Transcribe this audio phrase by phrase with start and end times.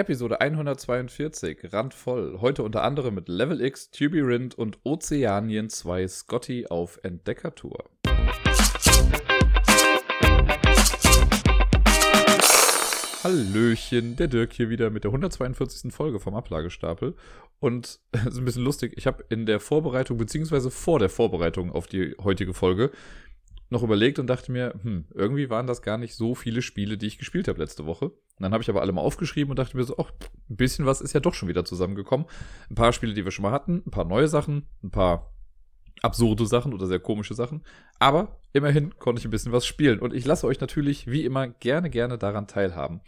[0.00, 2.38] Episode 142, randvoll.
[2.40, 7.84] Heute unter anderem mit Level X, Tubirind und Ozeanien 2 Scotty auf Entdeckertour.
[13.22, 15.92] Hallöchen, der Dirk hier wieder mit der 142.
[15.92, 17.14] Folge vom Ablagestapel.
[17.58, 21.70] Und es ist ein bisschen lustig, ich habe in der Vorbereitung, beziehungsweise vor der Vorbereitung
[21.70, 22.90] auf die heutige Folge,
[23.68, 27.06] noch überlegt und dachte mir, hm, irgendwie waren das gar nicht so viele Spiele, die
[27.06, 28.12] ich gespielt habe letzte Woche.
[28.40, 30.10] Und dann habe ich aber alle mal aufgeschrieben und dachte mir so, ach,
[30.48, 32.26] ein bisschen was ist ja doch schon wieder zusammengekommen.
[32.70, 35.34] Ein paar Spiele, die wir schon mal hatten, ein paar neue Sachen, ein paar
[36.00, 37.62] absurde Sachen oder sehr komische Sachen.
[37.98, 39.98] Aber immerhin konnte ich ein bisschen was spielen.
[39.98, 43.02] Und ich lasse euch natürlich wie immer gerne, gerne daran teilhaben.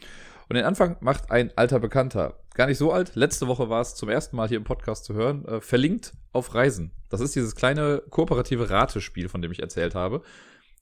[0.51, 2.39] Und den Anfang macht ein alter Bekannter.
[2.53, 3.15] Gar nicht so alt.
[3.15, 5.47] Letzte Woche war es zum ersten Mal hier im Podcast zu hören.
[5.47, 6.91] Äh, verlinkt auf Reisen.
[7.09, 10.23] Das ist dieses kleine kooperative Ratespiel, von dem ich erzählt habe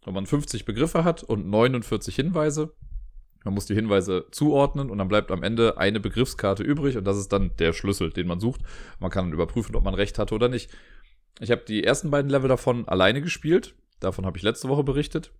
[0.05, 2.73] wo man 50 Begriffe hat und 49 Hinweise.
[3.45, 7.17] Man muss die Hinweise zuordnen und dann bleibt am Ende eine Begriffskarte übrig und das
[7.17, 8.61] ist dann der Schlüssel, den man sucht.
[8.99, 10.71] Man kann dann überprüfen, ob man recht hatte oder nicht.
[11.41, 13.75] Ich habe die ersten beiden Level davon alleine gespielt.
[13.99, 15.33] Davon habe ich letzte Woche berichtet.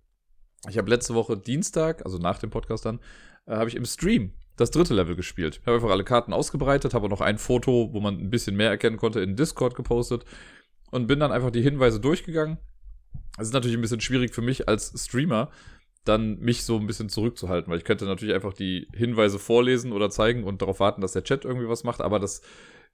[0.69, 2.99] Ich habe letzte Woche Dienstag, also nach dem Podcast dann,
[3.45, 5.59] äh, habe ich im Stream das dritte Level gespielt.
[5.61, 8.69] Ich habe einfach alle Karten ausgebreitet, habe noch ein Foto, wo man ein bisschen mehr
[8.69, 10.25] erkennen konnte, in Discord gepostet
[10.91, 12.57] und bin dann einfach die Hinweise durchgegangen
[13.37, 15.49] es ist natürlich ein bisschen schwierig für mich als Streamer,
[16.03, 20.09] dann mich so ein bisschen zurückzuhalten, weil ich könnte natürlich einfach die Hinweise vorlesen oder
[20.09, 22.41] zeigen und darauf warten, dass der Chat irgendwie was macht, aber das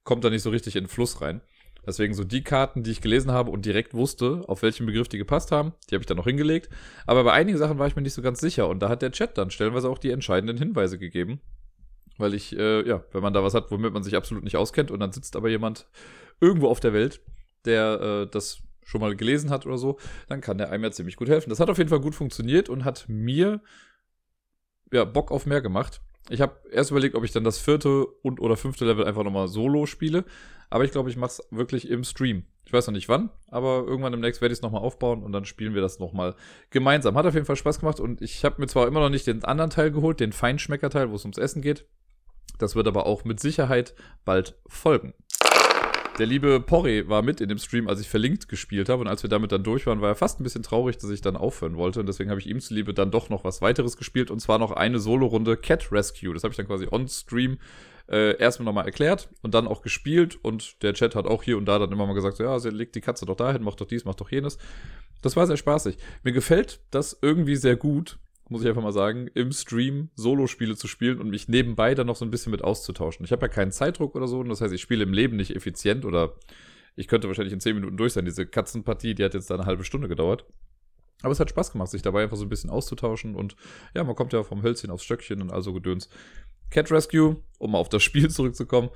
[0.03, 1.41] kommt da nicht so richtig in den Fluss rein.
[1.85, 5.17] Deswegen so die Karten, die ich gelesen habe und direkt wusste, auf welchen Begriff die
[5.17, 6.69] gepasst haben, die habe ich dann noch hingelegt.
[7.05, 9.13] Aber bei einigen Sachen war ich mir nicht so ganz sicher und da hat der
[9.13, 11.39] Chat dann stellenweise auch die entscheidenden Hinweise gegeben.
[12.17, 14.91] Weil ich, äh, ja, wenn man da was hat, womit man sich absolut nicht auskennt
[14.91, 15.87] und dann sitzt aber jemand
[16.41, 17.21] irgendwo auf der Welt,
[17.63, 21.17] der äh, das schon mal gelesen hat oder so, dann kann der einem ja ziemlich
[21.17, 21.49] gut helfen.
[21.49, 23.61] Das hat auf jeden Fall gut funktioniert und hat mir
[24.93, 26.01] ja, Bock auf mehr gemacht.
[26.29, 29.49] Ich habe erst überlegt, ob ich dann das vierte und oder fünfte Level einfach nochmal
[29.49, 30.23] solo spiele.
[30.69, 32.43] Aber ich glaube, ich mache es wirklich im Stream.
[32.65, 35.45] Ich weiß noch nicht wann, aber irgendwann demnächst werde ich es nochmal aufbauen und dann
[35.45, 36.35] spielen wir das nochmal
[36.69, 37.15] gemeinsam.
[37.17, 39.43] Hat auf jeden Fall Spaß gemacht und ich habe mir zwar immer noch nicht den
[39.43, 41.85] anderen Teil geholt, den Feinschmecker-Teil, wo es ums Essen geht.
[42.57, 43.93] Das wird aber auch mit Sicherheit
[44.25, 45.13] bald folgen.
[46.17, 49.01] Der liebe Porre war mit in dem Stream, als ich verlinkt gespielt habe.
[49.01, 51.21] Und als wir damit dann durch waren, war er fast ein bisschen traurig, dass ich
[51.21, 51.99] dann aufhören wollte.
[51.99, 54.31] Und deswegen habe ich ihm zuliebe dann doch noch was weiteres gespielt.
[54.31, 56.33] Und zwar noch eine Solo-Runde Cat Rescue.
[56.33, 57.59] Das habe ich dann quasi on-stream
[58.09, 60.39] äh, erstmal nochmal erklärt und dann auch gespielt.
[60.41, 62.71] Und der Chat hat auch hier und da dann immer mal gesagt, so, ja, sie
[62.71, 64.57] legt die Katze doch dahin, macht doch dies, macht doch jenes.
[65.21, 65.99] Das war sehr spaßig.
[66.23, 68.17] Mir gefällt das irgendwie sehr gut,
[68.49, 72.15] muss ich einfach mal sagen, im Stream Solo-Spiele zu spielen und mich nebenbei dann noch
[72.15, 73.25] so ein bisschen mit auszutauschen.
[73.25, 75.55] Ich habe ja keinen Zeitdruck oder so, und das heißt, ich spiele im Leben nicht
[75.55, 76.33] effizient oder
[76.95, 78.25] ich könnte wahrscheinlich in 10 Minuten durch sein.
[78.25, 80.45] Diese Katzenpartie, die hat jetzt da eine halbe Stunde gedauert.
[81.21, 83.55] Aber es hat Spaß gemacht, sich dabei einfach so ein bisschen auszutauschen und
[83.95, 86.09] ja, man kommt ja vom Hölzchen aufs Stöckchen und also Gedöns.
[86.69, 88.89] Cat Rescue, um auf das Spiel zurückzukommen,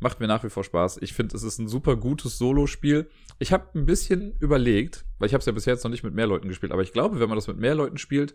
[0.00, 0.98] macht mir nach wie vor Spaß.
[1.00, 3.08] Ich finde, es ist ein super gutes Solo-Spiel.
[3.38, 6.14] Ich habe ein bisschen überlegt, weil ich habe es ja bisher jetzt noch nicht mit
[6.14, 8.34] mehr Leuten gespielt, aber ich glaube, wenn man das mit mehr Leuten spielt,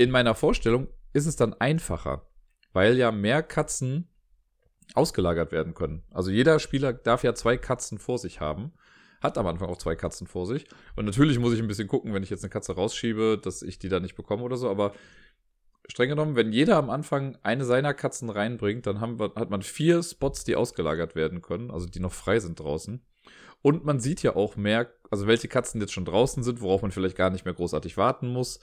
[0.00, 2.26] in meiner Vorstellung ist es dann einfacher,
[2.72, 4.08] weil ja mehr Katzen
[4.94, 6.04] ausgelagert werden können.
[6.10, 8.72] Also jeder Spieler darf ja zwei Katzen vor sich haben,
[9.20, 10.64] hat am Anfang auch zwei Katzen vor sich.
[10.96, 13.78] Und natürlich muss ich ein bisschen gucken, wenn ich jetzt eine Katze rausschiebe, dass ich
[13.78, 14.94] die da nicht bekomme oder so, aber
[15.86, 20.02] streng genommen, wenn jeder am Anfang eine seiner Katzen reinbringt, dann wir, hat man vier
[20.02, 23.04] Spots, die ausgelagert werden können, also die noch frei sind draußen.
[23.60, 26.90] Und man sieht ja auch mehr, also welche Katzen jetzt schon draußen sind, worauf man
[26.90, 28.60] vielleicht gar nicht mehr großartig warten muss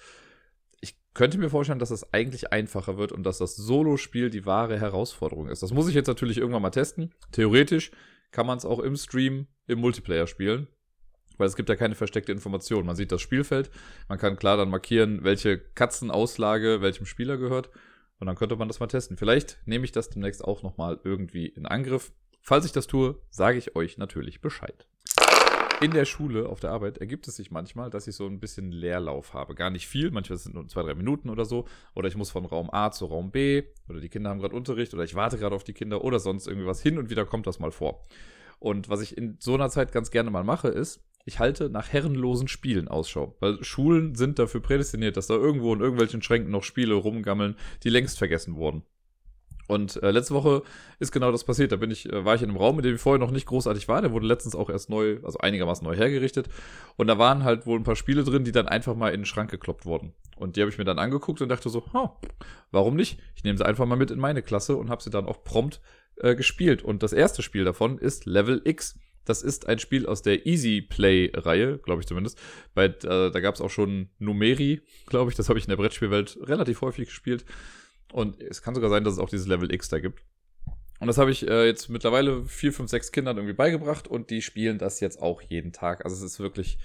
[1.17, 5.49] könnte mir vorstellen, dass es eigentlich einfacher wird und dass das Solo-Spiel die wahre Herausforderung
[5.49, 5.63] ist.
[5.63, 7.11] Das muss ich jetzt natürlich irgendwann mal testen.
[7.31, 7.91] Theoretisch
[8.31, 10.67] kann man es auch im Stream im Multiplayer spielen,
[11.39, 12.85] weil es gibt ja keine versteckte Information.
[12.85, 13.71] Man sieht das Spielfeld,
[14.07, 17.71] man kann klar dann markieren, welche Katzenauslage welchem Spieler gehört
[18.19, 19.17] und dann könnte man das mal testen.
[19.17, 22.11] Vielleicht nehme ich das demnächst auch nochmal irgendwie in Angriff.
[22.41, 24.87] Falls ich das tue, sage ich euch natürlich Bescheid
[25.81, 28.71] in der Schule, auf der Arbeit, ergibt es sich manchmal, dass ich so ein bisschen
[28.71, 29.55] Leerlauf habe.
[29.55, 31.65] Gar nicht viel, manchmal sind es nur zwei, drei Minuten oder so.
[31.93, 33.63] Oder ich muss von Raum A zu Raum B.
[33.87, 34.93] Oder die Kinder haben gerade Unterricht.
[34.93, 36.03] Oder ich warte gerade auf die Kinder.
[36.03, 38.05] Oder sonst irgendwie was hin und wieder kommt das mal vor.
[38.59, 41.89] Und was ich in so einer Zeit ganz gerne mal mache, ist, ich halte nach
[41.89, 43.35] herrenlosen Spielen Ausschau.
[43.39, 47.89] Weil Schulen sind dafür prädestiniert, dass da irgendwo in irgendwelchen Schränken noch Spiele rumgammeln, die
[47.89, 48.83] längst vergessen wurden.
[49.67, 50.63] Und äh, letzte Woche
[50.99, 51.71] ist genau das passiert.
[51.71, 53.45] Da bin ich, äh, war ich in einem Raum, in dem ich vorher noch nicht
[53.45, 54.01] großartig war.
[54.01, 56.47] Der wurde letztens auch erst neu, also einigermaßen neu hergerichtet.
[56.95, 59.25] Und da waren halt wohl ein paar Spiele drin, die dann einfach mal in den
[59.25, 60.13] Schrank gekloppt wurden.
[60.37, 62.09] Und die habe ich mir dann angeguckt und dachte so, huh,
[62.71, 63.19] warum nicht?
[63.35, 65.81] Ich nehme sie einfach mal mit in meine Klasse und habe sie dann auch prompt
[66.17, 66.81] äh, gespielt.
[66.81, 68.97] Und das erste Spiel davon ist Level X.
[69.25, 72.39] Das ist ein Spiel aus der Easy Play-Reihe, glaube ich zumindest.
[72.73, 75.35] Weil äh, da gab es auch schon Numeri, glaube ich.
[75.35, 77.43] Das habe ich in der Brettspielwelt relativ häufig gespielt.
[78.11, 80.23] Und es kann sogar sein, dass es auch dieses Level X da gibt.
[80.99, 84.41] Und das habe ich äh, jetzt mittlerweile vier, fünf, sechs Kindern irgendwie beigebracht und die
[84.41, 86.03] spielen das jetzt auch jeden Tag.
[86.03, 86.79] Also es ist wirklich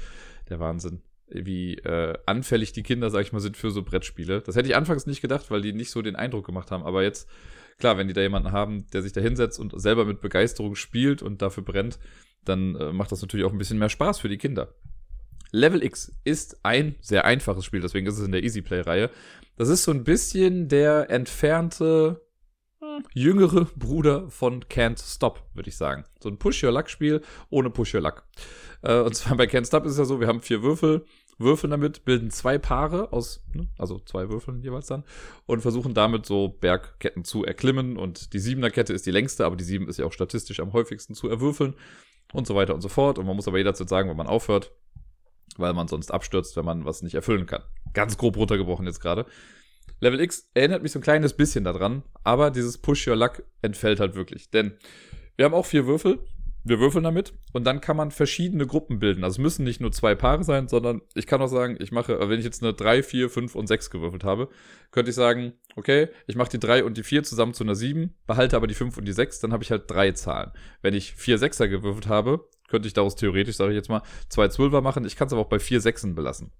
[0.50, 4.42] der Wahnsinn, wie äh, anfällig die Kinder, sag ich mal, sind für so Brettspiele.
[4.42, 6.82] Das hätte ich anfangs nicht gedacht, weil die nicht so den Eindruck gemacht haben.
[6.82, 7.26] Aber jetzt,
[7.78, 11.22] klar, wenn die da jemanden haben, der sich da hinsetzt und selber mit Begeisterung spielt
[11.22, 11.98] und dafür brennt,
[12.44, 14.74] dann äh, macht das natürlich auch ein bisschen mehr Spaß für die Kinder.
[15.52, 19.10] Level X ist ein sehr einfaches Spiel, deswegen ist es in der Easy Play-Reihe.
[19.56, 22.20] Das ist so ein bisschen der entfernte
[23.14, 26.04] jüngere Bruder von Can't Stop, würde ich sagen.
[26.20, 28.24] So ein Push-Your-Luck-Spiel ohne Push-Your-Luck.
[28.82, 31.04] Äh, und zwar bei Can't Stop ist es ja so, wir haben vier Würfel,
[31.38, 35.04] würfeln damit, bilden zwei Paare aus, ne, also zwei Würfeln jeweils dann,
[35.46, 37.96] und versuchen damit so Bergketten zu erklimmen.
[37.96, 40.72] Und die siebener Kette ist die längste, aber die sieben ist ja auch statistisch am
[40.72, 41.74] häufigsten zu erwürfeln
[42.32, 43.18] und so weiter und so fort.
[43.18, 44.72] Und man muss aber jederzeit sagen, wenn man aufhört,
[45.58, 47.62] weil man sonst abstürzt, wenn man was nicht erfüllen kann.
[47.94, 49.26] Ganz grob runtergebrochen jetzt gerade.
[50.00, 54.00] Level X erinnert mich so ein kleines bisschen daran, aber dieses Push Your Luck entfällt
[54.00, 54.50] halt wirklich.
[54.50, 54.76] Denn
[55.36, 56.18] wir haben auch vier Würfel,
[56.64, 59.24] wir würfeln damit und dann kann man verschiedene Gruppen bilden.
[59.24, 62.18] Also es müssen nicht nur zwei Paare sein, sondern ich kann auch sagen, ich mache,
[62.28, 64.48] wenn ich jetzt eine 3, 4, 5 und 6 gewürfelt habe,
[64.90, 68.14] könnte ich sagen, okay, ich mache die 3 und die 4 zusammen zu einer 7,
[68.26, 70.52] behalte aber die 5 und die 6, dann habe ich halt drei Zahlen.
[70.82, 74.48] Wenn ich vier Sechser gewürfelt habe, könnte ich daraus theoretisch, sage ich jetzt mal, zwei
[74.48, 75.04] Zwölfer machen.
[75.04, 76.52] Ich kann es aber auch bei vier Sechsen belassen.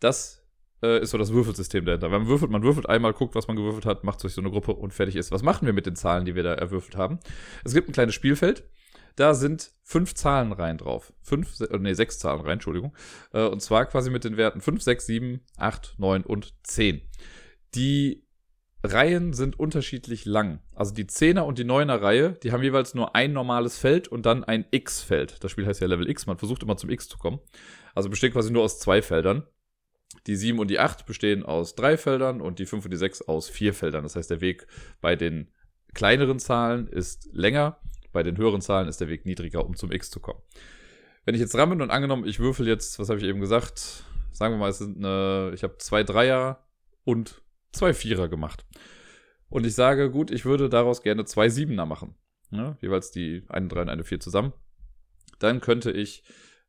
[0.00, 0.45] Das
[0.82, 2.08] äh, ist so das Würfelsystem dahinter.
[2.08, 4.72] Man würfelt, man würfelt einmal, guckt, was man gewürfelt hat, macht sich so eine Gruppe
[4.72, 5.30] und fertig ist.
[5.32, 7.18] Was machen wir mit den Zahlen, die wir da erwürfelt haben?
[7.64, 8.68] Es gibt ein kleines Spielfeld.
[9.16, 11.12] Da sind fünf Zahlenreihen drauf.
[11.22, 12.94] Fünf, äh, nee, sechs Zahlenreihen, Entschuldigung.
[13.32, 17.00] Äh, und zwar quasi mit den Werten 5, 6, 7, 8, 9 und 10.
[17.74, 18.26] Die
[18.84, 20.60] Reihen sind unterschiedlich lang.
[20.74, 24.26] Also die 10er und die 9er Reihe, die haben jeweils nur ein normales Feld und
[24.26, 25.42] dann ein X-Feld.
[25.42, 27.40] Das Spiel heißt ja Level X, man versucht immer zum X zu kommen.
[27.94, 29.46] Also besteht quasi nur aus zwei Feldern.
[30.26, 33.22] Die 7 und die 8 bestehen aus drei Feldern und die 5 und die 6
[33.22, 34.02] aus vier Feldern.
[34.02, 34.66] Das heißt, der Weg
[35.00, 35.48] bei den
[35.94, 37.80] kleineren Zahlen ist länger,
[38.12, 40.40] bei den höheren Zahlen ist der Weg niedriger, um zum X zu kommen.
[41.24, 44.04] Wenn ich jetzt dran bin und angenommen, ich würfel jetzt, was habe ich eben gesagt?
[44.32, 46.64] Sagen wir mal, es sind eine, ich habe zwei Dreier
[47.04, 47.42] und
[47.72, 48.64] zwei Vierer gemacht.
[49.48, 52.14] Und ich sage, gut, ich würde daraus gerne zwei Siebener machen.
[52.50, 54.52] Ja, jeweils die eine Drei und eine Vier zusammen.
[55.38, 56.22] Dann könnte ich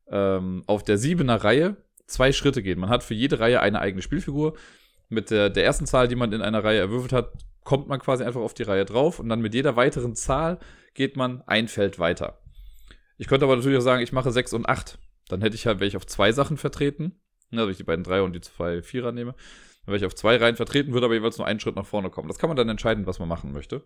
[0.08, 1.76] ähm, auf der Siebener Reihe
[2.08, 2.80] zwei Schritte gehen.
[2.80, 4.54] Man hat für jede Reihe eine eigene Spielfigur.
[5.08, 7.32] Mit der, der ersten Zahl, die man in einer Reihe erwürfelt hat,
[7.64, 10.58] kommt man quasi einfach auf die Reihe drauf und dann mit jeder weiteren Zahl
[10.94, 12.40] geht man ein Feld weiter.
[13.18, 14.98] Ich könnte aber natürlich auch sagen, ich mache 6 und 8.
[15.28, 17.20] Dann hätte ich halt, wäre ich auf zwei Sachen vertreten.
[17.50, 19.32] Also wenn ich die beiden Dreier und die zwei Vierer nehme.
[19.32, 22.10] Dann wäre ich auf zwei Reihen vertreten, würde aber jeweils nur einen Schritt nach vorne
[22.10, 22.28] kommen.
[22.28, 23.84] Das kann man dann entscheiden, was man machen möchte.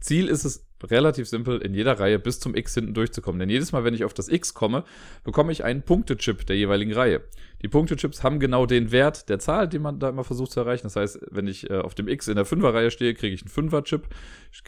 [0.00, 3.38] Ziel ist es relativ simpel, in jeder Reihe bis zum X hinten durchzukommen.
[3.38, 4.84] Denn jedes Mal, wenn ich auf das X komme,
[5.24, 7.22] bekomme ich einen Punktechip der jeweiligen Reihe.
[7.62, 10.84] Die Punktechips haben genau den Wert der Zahl, den man da immer versucht zu erreichen.
[10.84, 13.68] Das heißt, wenn ich äh, auf dem X in der 5er-Reihe stehe, kriege ich einen
[13.68, 14.04] 5er-Chip.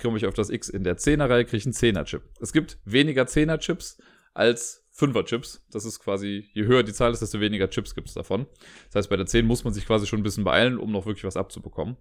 [0.00, 2.22] Komme ich auf das X in der 10er-Reihe, kriege ich einen 10er-Chip.
[2.40, 3.98] Es gibt weniger 10er-Chips
[4.34, 5.62] als 5er-Chips.
[5.70, 8.46] Das ist quasi, je höher die Zahl ist, desto weniger Chips gibt es davon.
[8.86, 11.06] Das heißt, bei der 10 muss man sich quasi schon ein bisschen beeilen, um noch
[11.06, 11.96] wirklich was abzubekommen.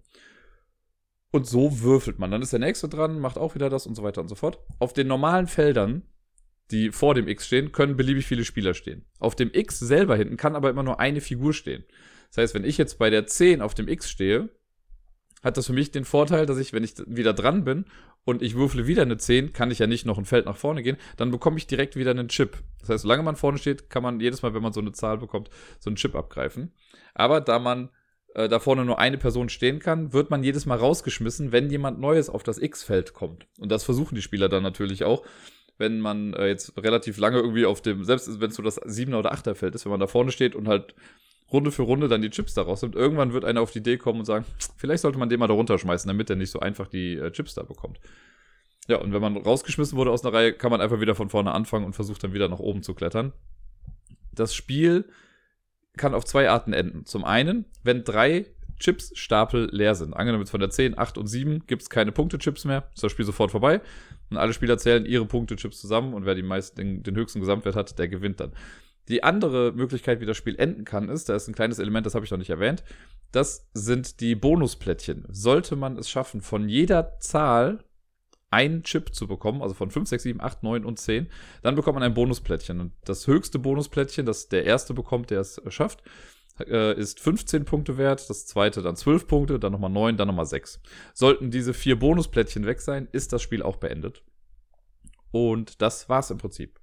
[1.32, 2.30] Und so würfelt man.
[2.30, 4.60] Dann ist der nächste dran, macht auch wieder das und so weiter und so fort.
[4.78, 6.02] Auf den normalen Feldern,
[6.70, 9.06] die vor dem X stehen, können beliebig viele Spieler stehen.
[9.18, 11.84] Auf dem X selber hinten kann aber immer nur eine Figur stehen.
[12.28, 14.50] Das heißt, wenn ich jetzt bei der 10 auf dem X stehe,
[15.42, 17.86] hat das für mich den Vorteil, dass ich, wenn ich wieder dran bin
[18.24, 20.82] und ich würfle wieder eine 10, kann ich ja nicht noch ein Feld nach vorne
[20.82, 22.62] gehen, dann bekomme ich direkt wieder einen Chip.
[22.80, 25.18] Das heißt, solange man vorne steht, kann man jedes Mal, wenn man so eine Zahl
[25.18, 26.72] bekommt, so einen Chip abgreifen.
[27.14, 27.90] Aber da man
[28.34, 32.00] äh, da vorne nur eine Person stehen kann, wird man jedes Mal rausgeschmissen, wenn jemand
[32.00, 33.46] Neues auf das X-Feld kommt.
[33.58, 35.24] Und das versuchen die Spieler dann natürlich auch.
[35.78, 39.18] Wenn man äh, jetzt relativ lange irgendwie auf dem, selbst wenn es so das 7er
[39.18, 40.94] oder 8er Feld ist, wenn man da vorne steht und halt
[41.52, 44.20] Runde für Runde dann die Chips da rausnimmt, irgendwann wird einer auf die Idee kommen
[44.20, 44.46] und sagen,
[44.76, 47.54] vielleicht sollte man den mal da runterschmeißen, damit er nicht so einfach die äh, Chips
[47.54, 48.00] da bekommt.
[48.88, 51.52] Ja, und wenn man rausgeschmissen wurde aus einer Reihe, kann man einfach wieder von vorne
[51.52, 53.32] anfangen und versucht dann wieder nach oben zu klettern.
[54.32, 55.04] Das Spiel
[55.96, 57.04] kann auf zwei Arten enden.
[57.04, 58.46] Zum einen, wenn drei
[58.78, 60.12] Chips-Stapel leer sind.
[60.12, 63.12] Angenommen jetzt von der 10, 8 und 7 gibt es keine Punkte-Chips mehr, ist das
[63.12, 63.80] Spiel sofort vorbei.
[64.30, 67.76] Und alle Spieler zählen ihre Punkte-Chips zusammen und wer die meisten, den, den höchsten Gesamtwert
[67.76, 68.52] hat, der gewinnt dann.
[69.08, 72.14] Die andere Möglichkeit, wie das Spiel enden kann, ist, da ist ein kleines Element, das
[72.14, 72.84] habe ich noch nicht erwähnt,
[73.30, 75.26] das sind die Bonusplättchen.
[75.28, 77.84] Sollte man es schaffen, von jeder Zahl
[78.52, 81.28] einen Chip zu bekommen, also von 5, 6, 7, 8, 9 und 10,
[81.62, 82.80] dann bekommt man ein Bonusplättchen.
[82.80, 86.02] Und das höchste Bonusplättchen, das der erste bekommt, der es schafft,
[86.60, 90.46] äh, ist 15 Punkte wert, das zweite dann 12 Punkte, dann nochmal 9, dann nochmal
[90.46, 90.80] 6.
[91.14, 94.22] Sollten diese vier Bonusplättchen weg sein, ist das Spiel auch beendet.
[95.30, 96.78] Und das war's im Prinzip.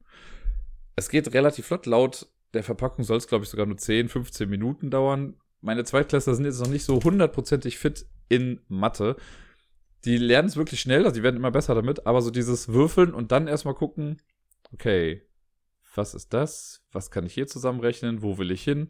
[0.96, 1.86] Es geht relativ flott.
[1.86, 5.36] Laut der Verpackung soll es, glaube ich, sogar nur 10, 15 Minuten dauern.
[5.62, 9.18] Meine Zweitklässler sind jetzt noch nicht so hundertprozentig fit in Mathe.
[10.06, 13.14] Die lernen es wirklich schnell, also die werden immer besser damit, aber so dieses Würfeln
[13.14, 14.22] und dann erstmal gucken,
[14.72, 15.24] okay,
[15.96, 16.86] was ist das?
[16.92, 18.22] Was kann ich hier zusammenrechnen?
[18.22, 18.90] Wo will ich hin?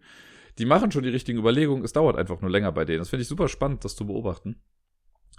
[0.58, 3.00] Die machen schon die richtigen Überlegungen, es dauert einfach nur länger bei denen.
[3.00, 4.62] Das finde ich super spannend, das zu beobachten.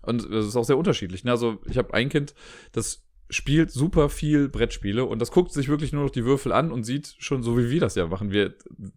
[0.02, 1.24] Und es ist auch sehr unterschiedlich.
[1.24, 1.30] Ne?
[1.30, 2.34] Also, ich habe ein Kind,
[2.72, 6.72] das spielt super viel Brettspiele und das guckt sich wirklich nur noch die Würfel an
[6.72, 8.32] und sieht schon so, wie wir das ja machen.
[8.32, 8.54] Wir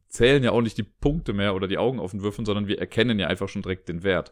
[0.08, 2.80] zählen ja auch nicht die Punkte mehr oder die Augen auf den Würfeln, sondern wir
[2.80, 4.32] erkennen ja einfach schon direkt den Wert.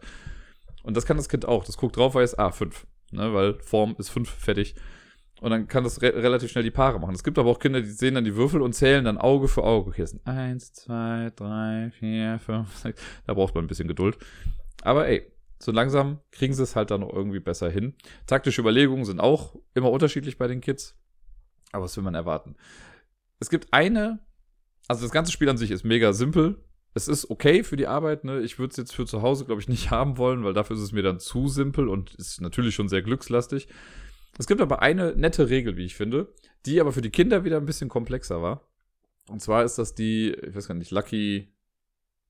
[0.83, 1.63] Und das kann das Kind auch.
[1.63, 2.87] Das guckt drauf, weiß, ah, 5.
[3.11, 4.75] Ne, weil Form ist 5 fertig.
[5.41, 7.15] Und dann kann das re relativ schnell die Paare machen.
[7.15, 9.63] Es gibt aber auch Kinder, die sehen dann die Würfel und zählen dann Auge für
[9.63, 9.89] Auge.
[9.89, 13.01] Okay, das sind 1, 2, 3, 4, 5, 6.
[13.25, 14.17] Da braucht man ein bisschen Geduld.
[14.83, 15.25] Aber ey,
[15.57, 17.95] so langsam kriegen sie es halt dann irgendwie besser hin.
[18.27, 20.95] Taktische Überlegungen sind auch immer unterschiedlich bei den Kids.
[21.71, 22.55] Aber was will man erwarten?
[23.39, 24.19] Es gibt eine,
[24.87, 26.63] also das ganze Spiel an sich ist mega simpel.
[26.93, 28.41] Es ist okay für die Arbeit, ne?
[28.41, 30.81] Ich würde es jetzt für zu Hause, glaube ich, nicht haben wollen, weil dafür ist
[30.81, 33.67] es mir dann zu simpel und ist natürlich schon sehr glückslastig.
[34.37, 36.33] Es gibt aber eine nette Regel, wie ich finde,
[36.65, 38.67] die aber für die Kinder wieder ein bisschen komplexer war.
[39.27, 41.53] Und zwar ist das die, ich weiß gar nicht, Lucky,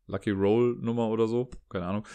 [0.07, 2.05] Lucky Roll Nummer oder so, keine Ahnung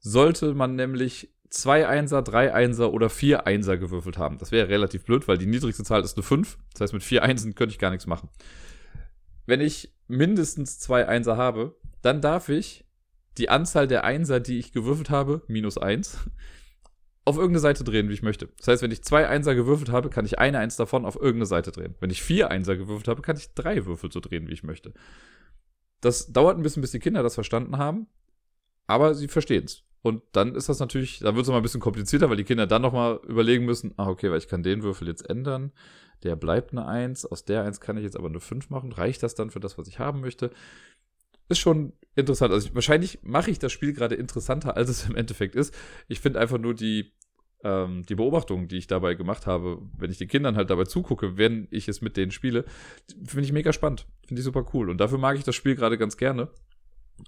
[0.00, 4.38] sollte man nämlich zwei Einser, drei Einser oder vier Einser gewürfelt haben.
[4.38, 6.58] Das wäre relativ blöd, weil die niedrigste Zahl ist eine 5.
[6.72, 8.30] Das heißt, mit vier Einsen könnte ich gar nichts machen.
[9.46, 12.84] Wenn ich mindestens zwei Einser habe, dann darf ich
[13.38, 16.18] die Anzahl der Einser, die ich gewürfelt habe, minus eins,
[17.24, 18.48] auf irgendeine Seite drehen, wie ich möchte.
[18.58, 21.46] Das heißt, wenn ich zwei Einser gewürfelt habe, kann ich eine Eins davon auf irgendeine
[21.46, 21.94] Seite drehen.
[22.00, 24.92] Wenn ich vier Einser gewürfelt habe, kann ich drei Würfel so drehen, wie ich möchte.
[26.00, 28.06] Das dauert ein bisschen, bis die Kinder das verstanden haben,
[28.86, 29.84] aber sie verstehen es.
[30.02, 32.66] Und dann ist das natürlich, da wird es mal ein bisschen komplizierter, weil die Kinder
[32.66, 35.72] dann nochmal überlegen müssen, ah, okay, weil ich kann den Würfel jetzt ändern.
[36.22, 37.26] Der bleibt eine 1.
[37.26, 38.92] Aus der 1 kann ich jetzt aber eine 5 machen.
[38.92, 40.50] Reicht das dann für das, was ich haben möchte?
[41.50, 42.52] Ist schon interessant.
[42.52, 45.74] Also ich, wahrscheinlich mache ich das Spiel gerade interessanter, als es im Endeffekt ist.
[46.06, 47.12] Ich finde einfach nur die,
[47.64, 51.36] ähm, die Beobachtungen, die ich dabei gemacht habe, wenn ich den Kindern halt dabei zugucke,
[51.36, 52.64] wenn ich es mit denen spiele,
[53.24, 54.06] finde ich mega spannend.
[54.28, 54.90] Finde ich super cool.
[54.90, 56.50] Und dafür mag ich das Spiel gerade ganz gerne.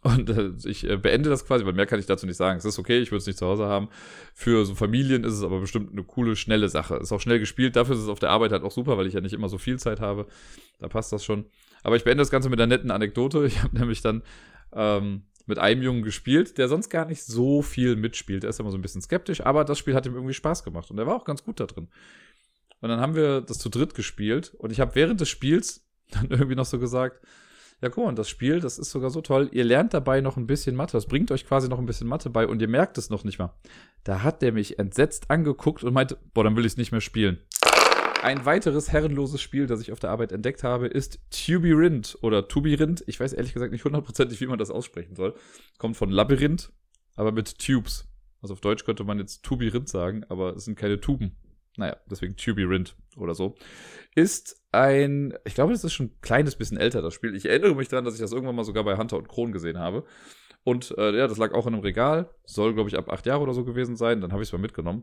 [0.02, 2.58] Und äh, ich äh, beende das quasi, weil mehr kann ich dazu nicht sagen.
[2.58, 3.88] Es ist okay, ich würde es nicht zu Hause haben.
[4.34, 6.94] Für so Familien ist es aber bestimmt eine coole, schnelle Sache.
[6.94, 7.74] Ist auch schnell gespielt.
[7.74, 9.58] Dafür ist es auf der Arbeit halt auch super, weil ich ja nicht immer so
[9.58, 10.26] viel Zeit habe.
[10.78, 11.46] Da passt das schon.
[11.82, 13.44] Aber ich beende das Ganze mit einer netten Anekdote.
[13.46, 14.22] Ich habe nämlich dann
[14.72, 18.44] ähm, mit einem Jungen gespielt, der sonst gar nicht so viel mitspielt.
[18.44, 20.90] Er ist immer so ein bisschen skeptisch, aber das Spiel hat ihm irgendwie Spaß gemacht
[20.90, 21.88] und er war auch ganz gut da drin.
[22.80, 26.28] Und dann haben wir das zu dritt gespielt und ich habe während des Spiels dann
[26.30, 27.20] irgendwie noch so gesagt,
[27.80, 29.48] ja, guck mal, das Spiel, das ist sogar so toll.
[29.50, 30.92] Ihr lernt dabei noch ein bisschen Mathe.
[30.92, 33.40] Das bringt euch quasi noch ein bisschen Mathe bei und ihr merkt es noch nicht
[33.40, 33.52] mal.
[34.04, 37.00] Da hat der mich entsetzt angeguckt und meinte, boah, dann will ich es nicht mehr
[37.00, 37.40] spielen.
[38.22, 43.02] Ein weiteres herrenloses Spiel, das ich auf der Arbeit entdeckt habe, ist Tubirint oder Tubirint.
[43.08, 45.34] Ich weiß ehrlich gesagt nicht hundertprozentig, wie man das aussprechen soll.
[45.78, 46.72] Kommt von Labyrinth,
[47.16, 48.06] aber mit Tubes.
[48.40, 51.36] Also auf Deutsch könnte man jetzt Tubirint sagen, aber es sind keine Tuben.
[51.76, 53.56] Naja, deswegen Tubirint oder so.
[54.14, 57.34] Ist ein, ich glaube, das ist schon ein kleines bisschen älter, das Spiel.
[57.34, 59.80] Ich erinnere mich daran, dass ich das irgendwann mal sogar bei Hunter und Kron gesehen
[59.80, 60.04] habe.
[60.62, 62.30] Und äh, ja, das lag auch in einem Regal.
[62.44, 64.20] Soll, glaube ich, ab acht Jahre oder so gewesen sein.
[64.20, 65.02] Dann habe ich es mal mitgenommen.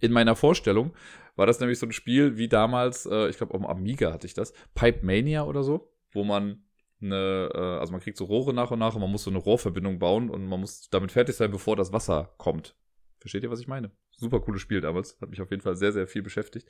[0.00, 0.94] In meiner Vorstellung
[1.36, 4.34] war das nämlich so ein Spiel wie damals, äh, ich glaube, am Amiga hatte ich
[4.34, 6.64] das, Pipe Mania oder so, wo man
[7.00, 9.38] eine, äh, also man kriegt so Rohre nach und nach und man muss so eine
[9.38, 12.74] Rohrverbindung bauen und man muss damit fertig sein, bevor das Wasser kommt.
[13.20, 13.90] Versteht ihr, was ich meine?
[14.16, 15.20] Super cooles Spiel damals.
[15.20, 16.68] Hat mich auf jeden Fall sehr, sehr viel beschäftigt.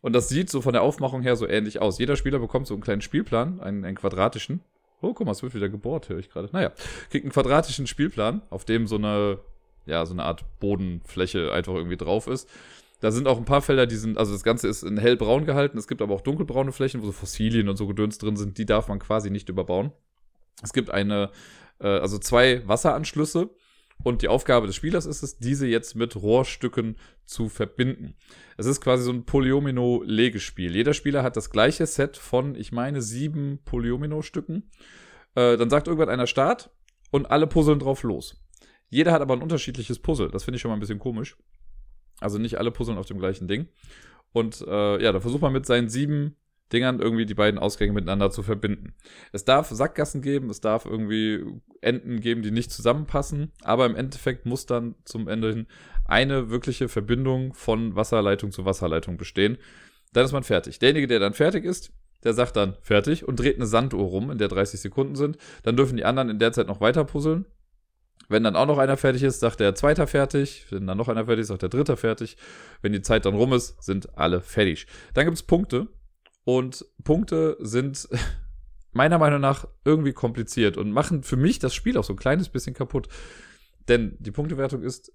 [0.00, 1.98] Und das sieht so von der Aufmachung her so ähnlich aus.
[1.98, 4.60] Jeder Spieler bekommt so einen kleinen Spielplan, einen, einen quadratischen.
[5.00, 6.48] Oh, guck mal, es wird wieder gebohrt, höre ich gerade.
[6.52, 6.72] Naja,
[7.10, 9.38] kriegt einen quadratischen Spielplan, auf dem so eine,
[9.86, 12.48] ja, so eine Art Bodenfläche einfach irgendwie drauf ist.
[13.00, 15.76] Da sind auch ein paar Felder, die sind, also das Ganze ist in hellbraun gehalten.
[15.76, 18.58] Es gibt aber auch dunkelbraune Flächen, wo so Fossilien und so Gedöns drin sind.
[18.58, 19.90] Die darf man quasi nicht überbauen.
[20.62, 21.30] Es gibt eine,
[21.80, 23.50] äh, also zwei Wasseranschlüsse
[24.04, 28.14] und die Aufgabe des Spielers ist es, diese jetzt mit Rohrstücken zu verbinden.
[28.56, 30.74] Es ist quasi so ein Polyomino-Legespiel.
[30.74, 34.70] Jeder Spieler hat das gleiche Set von, ich meine, sieben Polyomino-Stücken.
[35.34, 36.70] Äh, dann sagt irgendwann einer Start
[37.10, 38.41] und alle puzzeln drauf los.
[38.92, 40.28] Jeder hat aber ein unterschiedliches Puzzle.
[40.30, 41.38] Das finde ich schon mal ein bisschen komisch.
[42.20, 43.68] Also nicht alle puzzeln auf dem gleichen Ding.
[44.32, 46.36] Und äh, ja, da versucht man mit seinen sieben
[46.74, 48.94] Dingern irgendwie die beiden Ausgänge miteinander zu verbinden.
[49.32, 51.42] Es darf Sackgassen geben, es darf irgendwie
[51.80, 55.66] Enden geben, die nicht zusammenpassen, aber im Endeffekt muss dann zum Ende hin
[56.04, 59.56] eine wirkliche Verbindung von Wasserleitung zu Wasserleitung bestehen.
[60.12, 60.80] Dann ist man fertig.
[60.80, 61.92] Derjenige, der dann fertig ist,
[62.24, 65.38] der sagt dann fertig und dreht eine Sanduhr rum, in der 30 Sekunden sind.
[65.62, 67.46] Dann dürfen die anderen in der Zeit noch weiter puzzeln.
[68.28, 70.66] Wenn dann auch noch einer fertig ist, sagt der Zweiter fertig.
[70.70, 72.36] Wenn dann noch einer fertig ist, sagt der Dritter fertig.
[72.80, 74.86] Wenn die Zeit dann rum ist, sind alle fertig.
[75.14, 75.88] Dann gibt es Punkte.
[76.44, 78.08] Und Punkte sind
[78.92, 82.48] meiner Meinung nach irgendwie kompliziert und machen für mich das Spiel auch so ein kleines
[82.48, 83.08] bisschen kaputt.
[83.88, 85.12] Denn die Punktewertung ist,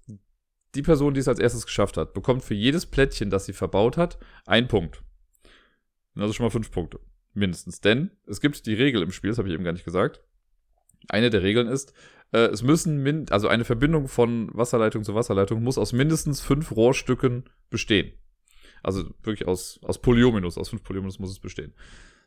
[0.74, 3.96] die Person, die es als erstes geschafft hat, bekommt für jedes Plättchen, das sie verbaut
[3.96, 5.02] hat, einen Punkt.
[6.14, 7.00] Also schon mal fünf Punkte.
[7.32, 7.80] Mindestens.
[7.80, 10.22] Denn es gibt die Regel im Spiel, das habe ich eben gar nicht gesagt.
[11.08, 11.94] Eine der Regeln ist,
[12.32, 16.72] äh, es müssen, min also eine Verbindung von Wasserleitung zu Wasserleitung muss aus mindestens fünf
[16.72, 18.12] Rohrstücken bestehen.
[18.82, 21.72] Also wirklich aus, aus Polyominus, aus fünf Polyominus muss es bestehen.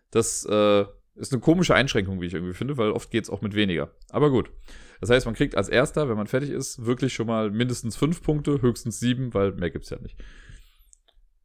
[0.09, 3.41] Das äh, ist eine komische Einschränkung, wie ich irgendwie finde, weil oft geht es auch
[3.41, 3.91] mit weniger.
[4.09, 4.51] Aber gut.
[4.99, 8.21] Das heißt, man kriegt als erster, wenn man fertig ist, wirklich schon mal mindestens fünf
[8.21, 10.15] Punkte, höchstens sieben, weil mehr gibt's ja nicht.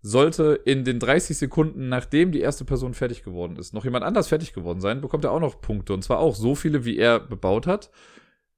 [0.02, 4.28] Sollte in den 30 Sekunden, nachdem die erste Person fertig geworden ist, noch jemand anders
[4.28, 5.94] fertig geworden sein, bekommt er auch noch Punkte.
[5.94, 7.90] Und zwar auch so viele, wie er bebaut hat,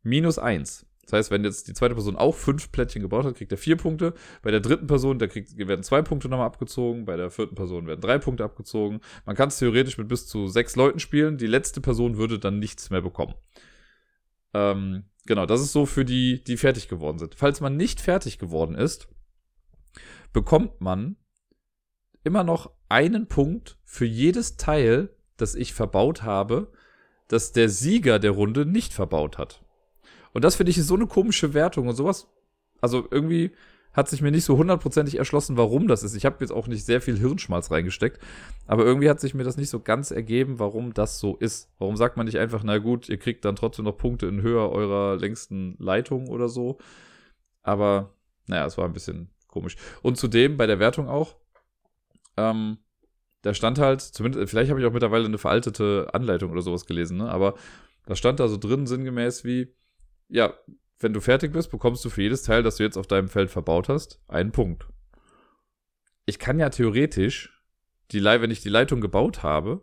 [0.02, 0.86] minus eins.
[1.08, 3.76] Das heißt, wenn jetzt die zweite Person auch fünf Plättchen gebaut hat, kriegt er vier
[3.76, 4.12] Punkte.
[4.42, 7.06] Bei der dritten Person, da kriegt, werden zwei Punkte nochmal abgezogen.
[7.06, 9.00] Bei der vierten Person werden drei Punkte abgezogen.
[9.24, 11.38] Man kann es theoretisch mit bis zu sechs Leuten spielen.
[11.38, 13.34] Die letzte Person würde dann nichts mehr bekommen.
[14.52, 17.34] Ähm, genau, das ist so für die, die fertig geworden sind.
[17.34, 19.08] Falls man nicht fertig geworden ist,
[20.34, 21.16] bekommt man
[22.22, 26.70] immer noch einen Punkt für jedes Teil, das ich verbaut habe,
[27.28, 29.64] das der Sieger der Runde nicht verbaut hat.
[30.32, 32.28] Und das finde ich ist so eine komische Wertung und sowas.
[32.80, 33.52] Also irgendwie
[33.92, 36.14] hat sich mir nicht so hundertprozentig erschlossen, warum das ist.
[36.14, 38.20] Ich habe jetzt auch nicht sehr viel Hirnschmalz reingesteckt,
[38.66, 41.70] aber irgendwie hat sich mir das nicht so ganz ergeben, warum das so ist.
[41.78, 44.68] Warum sagt man nicht einfach, na gut, ihr kriegt dann trotzdem noch Punkte in Höhe
[44.68, 46.78] eurer längsten Leitung oder so.
[47.62, 48.14] Aber
[48.46, 49.76] naja, es war ein bisschen komisch.
[50.02, 51.36] Und zudem bei der Wertung auch,
[52.36, 52.78] ähm,
[53.42, 57.18] da stand halt, zumindest, vielleicht habe ich auch mittlerweile eine veraltete Anleitung oder sowas gelesen,
[57.18, 57.30] ne?
[57.30, 57.54] aber
[58.06, 59.74] da stand da so drin, sinngemäß wie,
[60.28, 60.54] ja,
[61.00, 63.50] wenn du fertig bist, bekommst du für jedes Teil, das du jetzt auf deinem Feld
[63.50, 64.86] verbaut hast, einen Punkt.
[66.26, 67.62] Ich kann ja theoretisch,
[68.10, 69.82] die wenn ich die Leitung gebaut habe,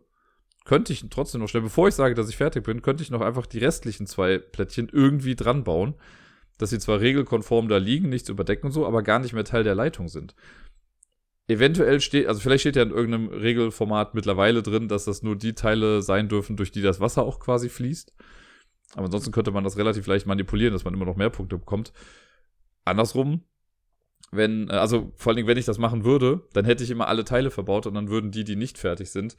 [0.66, 3.22] könnte ich trotzdem noch schnell, bevor ich sage, dass ich fertig bin, könnte ich noch
[3.22, 5.96] einfach die restlichen zwei Plättchen irgendwie dran bauen,
[6.58, 9.64] dass sie zwar regelkonform da liegen, nichts überdecken und so, aber gar nicht mehr Teil
[9.64, 10.36] der Leitung sind.
[11.48, 15.54] Eventuell steht, also vielleicht steht ja in irgendeinem Regelformat mittlerweile drin, dass das nur die
[15.54, 18.14] Teile sein dürfen, durch die das Wasser auch quasi fließt.
[18.96, 21.92] Aber ansonsten könnte man das relativ leicht manipulieren, dass man immer noch mehr Punkte bekommt.
[22.86, 23.44] Andersrum,
[24.32, 27.08] wenn, äh, also vor allen Dingen, wenn ich das machen würde, dann hätte ich immer
[27.08, 29.36] alle Teile verbaut und dann würden die, die nicht fertig sind,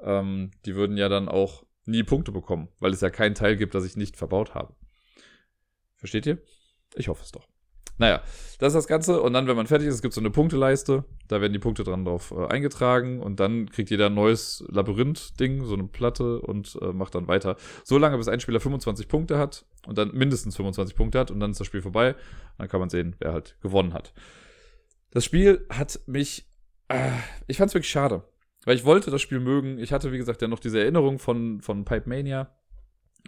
[0.00, 3.74] ähm, die würden ja dann auch nie Punkte bekommen, weil es ja keinen Teil gibt,
[3.76, 4.74] das ich nicht verbaut habe.
[5.94, 6.42] Versteht ihr?
[6.96, 7.48] Ich hoffe es doch.
[7.98, 8.22] Naja,
[8.58, 9.22] das ist das Ganze.
[9.22, 11.04] Und dann, wenn man fertig ist, gibt es so eine Punkteleiste.
[11.28, 13.20] Da werden die Punkte dran drauf äh, eingetragen.
[13.20, 17.56] Und dann kriegt jeder ein neues Labyrinth-Ding, so eine Platte und äh, macht dann weiter.
[17.84, 21.30] So lange, bis ein Spieler 25 Punkte hat und dann mindestens 25 Punkte hat.
[21.30, 22.14] Und dann ist das Spiel vorbei.
[22.58, 24.12] Dann kann man sehen, wer halt gewonnen hat.
[25.10, 26.50] Das Spiel hat mich.
[26.88, 27.10] Äh,
[27.46, 28.24] ich fand es wirklich schade.
[28.64, 29.78] Weil ich wollte das Spiel mögen.
[29.78, 32.50] Ich hatte, wie gesagt, ja noch diese Erinnerung von, von Pipe Mania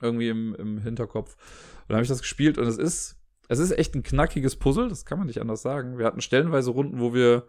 [0.03, 1.35] irgendwie im, im Hinterkopf.
[1.35, 3.18] Und dann habe ich das gespielt und es ist
[3.49, 5.99] es ist echt ein knackiges Puzzle, das kann man nicht anders sagen.
[5.99, 7.47] Wir hatten stellenweise Runden, wo wir,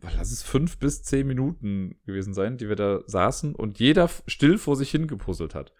[0.00, 4.58] lass es fünf bis zehn Minuten gewesen sein, die wir da saßen und jeder still
[4.58, 5.72] vor sich hin gepuzzelt hat.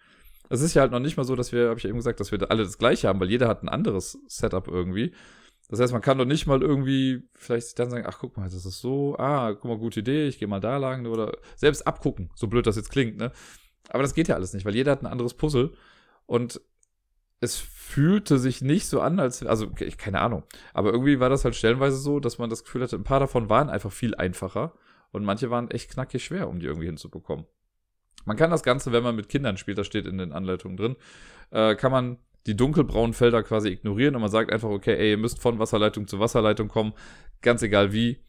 [0.49, 2.31] Es ist ja halt noch nicht mal so, dass wir, habe ich eben gesagt, dass
[2.31, 5.13] wir alle das gleiche haben, weil jeder hat ein anderes Setup irgendwie.
[5.69, 8.65] Das heißt, man kann doch nicht mal irgendwie vielleicht dann sagen, ach guck mal, das
[8.65, 12.29] ist so, ah, guck mal, gute Idee, ich gehe mal da lang oder selbst abgucken,
[12.35, 13.31] so blöd das jetzt klingt, ne?
[13.89, 15.73] Aber das geht ja alles nicht, weil jeder hat ein anderes Puzzle
[16.27, 16.61] und
[17.39, 20.43] es fühlte sich nicht so an, als, also ich, keine Ahnung,
[20.73, 23.49] aber irgendwie war das halt stellenweise so, dass man das Gefühl hatte, ein paar davon
[23.49, 24.73] waren einfach viel einfacher
[25.11, 27.45] und manche waren echt knackig schwer, um die irgendwie hinzubekommen.
[28.25, 30.95] Man kann das Ganze, wenn man mit Kindern spielt, das steht in den Anleitungen drin,
[31.51, 32.17] äh, kann man
[32.47, 36.07] die dunkelbraunen Felder quasi ignorieren und man sagt einfach, okay, ey, ihr müsst von Wasserleitung
[36.07, 36.93] zu Wasserleitung kommen,
[37.41, 38.23] ganz egal wie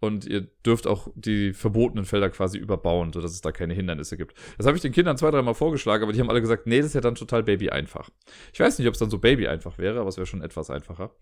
[0.00, 4.34] und ihr dürft auch die verbotenen Felder quasi überbauen, sodass es da keine Hindernisse gibt.
[4.56, 6.86] Das habe ich den Kindern zwei, dreimal vorgeschlagen, aber die haben alle gesagt, nee, das
[6.86, 8.08] ist ja dann total baby einfach.
[8.52, 10.70] Ich weiß nicht, ob es dann so baby einfach wäre, aber es wäre schon etwas
[10.70, 11.14] einfacher.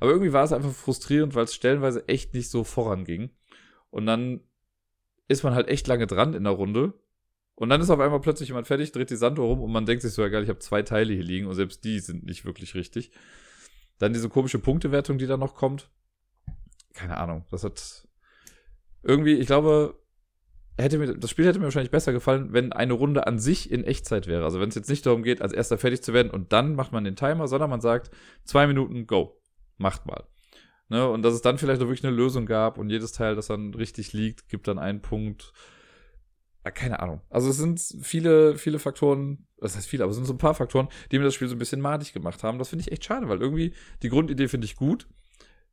[0.00, 3.30] Aber irgendwie war es einfach frustrierend, weil es stellenweise echt nicht so voranging.
[3.90, 4.40] Und dann
[5.28, 6.92] ist man halt echt lange dran in der Runde.
[7.54, 10.02] Und dann ist auf einmal plötzlich jemand fertig, dreht die Sanduhr rum und man denkt
[10.02, 12.44] sich so, ja geil, ich habe zwei Teile hier liegen und selbst die sind nicht
[12.44, 13.12] wirklich richtig.
[13.98, 15.88] Dann diese komische Punktewertung, die da noch kommt.
[16.92, 18.05] Keine Ahnung, das hat
[19.06, 19.98] irgendwie, ich glaube,
[20.76, 23.84] hätte mir, das Spiel hätte mir wahrscheinlich besser gefallen, wenn eine Runde an sich in
[23.84, 24.44] Echtzeit wäre.
[24.44, 26.92] Also wenn es jetzt nicht darum geht, als erster fertig zu werden und dann macht
[26.92, 28.10] man den Timer, sondern man sagt,
[28.44, 29.40] zwei Minuten, go.
[29.78, 30.24] Macht mal.
[30.88, 33.48] Ne, und dass es dann vielleicht auch wirklich eine Lösung gab und jedes Teil, das
[33.48, 35.52] dann richtig liegt, gibt dann einen Punkt.
[36.64, 37.22] Ja, keine Ahnung.
[37.28, 40.54] Also es sind viele, viele Faktoren, das heißt viele, aber es sind so ein paar
[40.54, 42.58] Faktoren, die mir das Spiel so ein bisschen madig gemacht haben.
[42.58, 45.08] Das finde ich echt schade, weil irgendwie die Grundidee finde ich gut.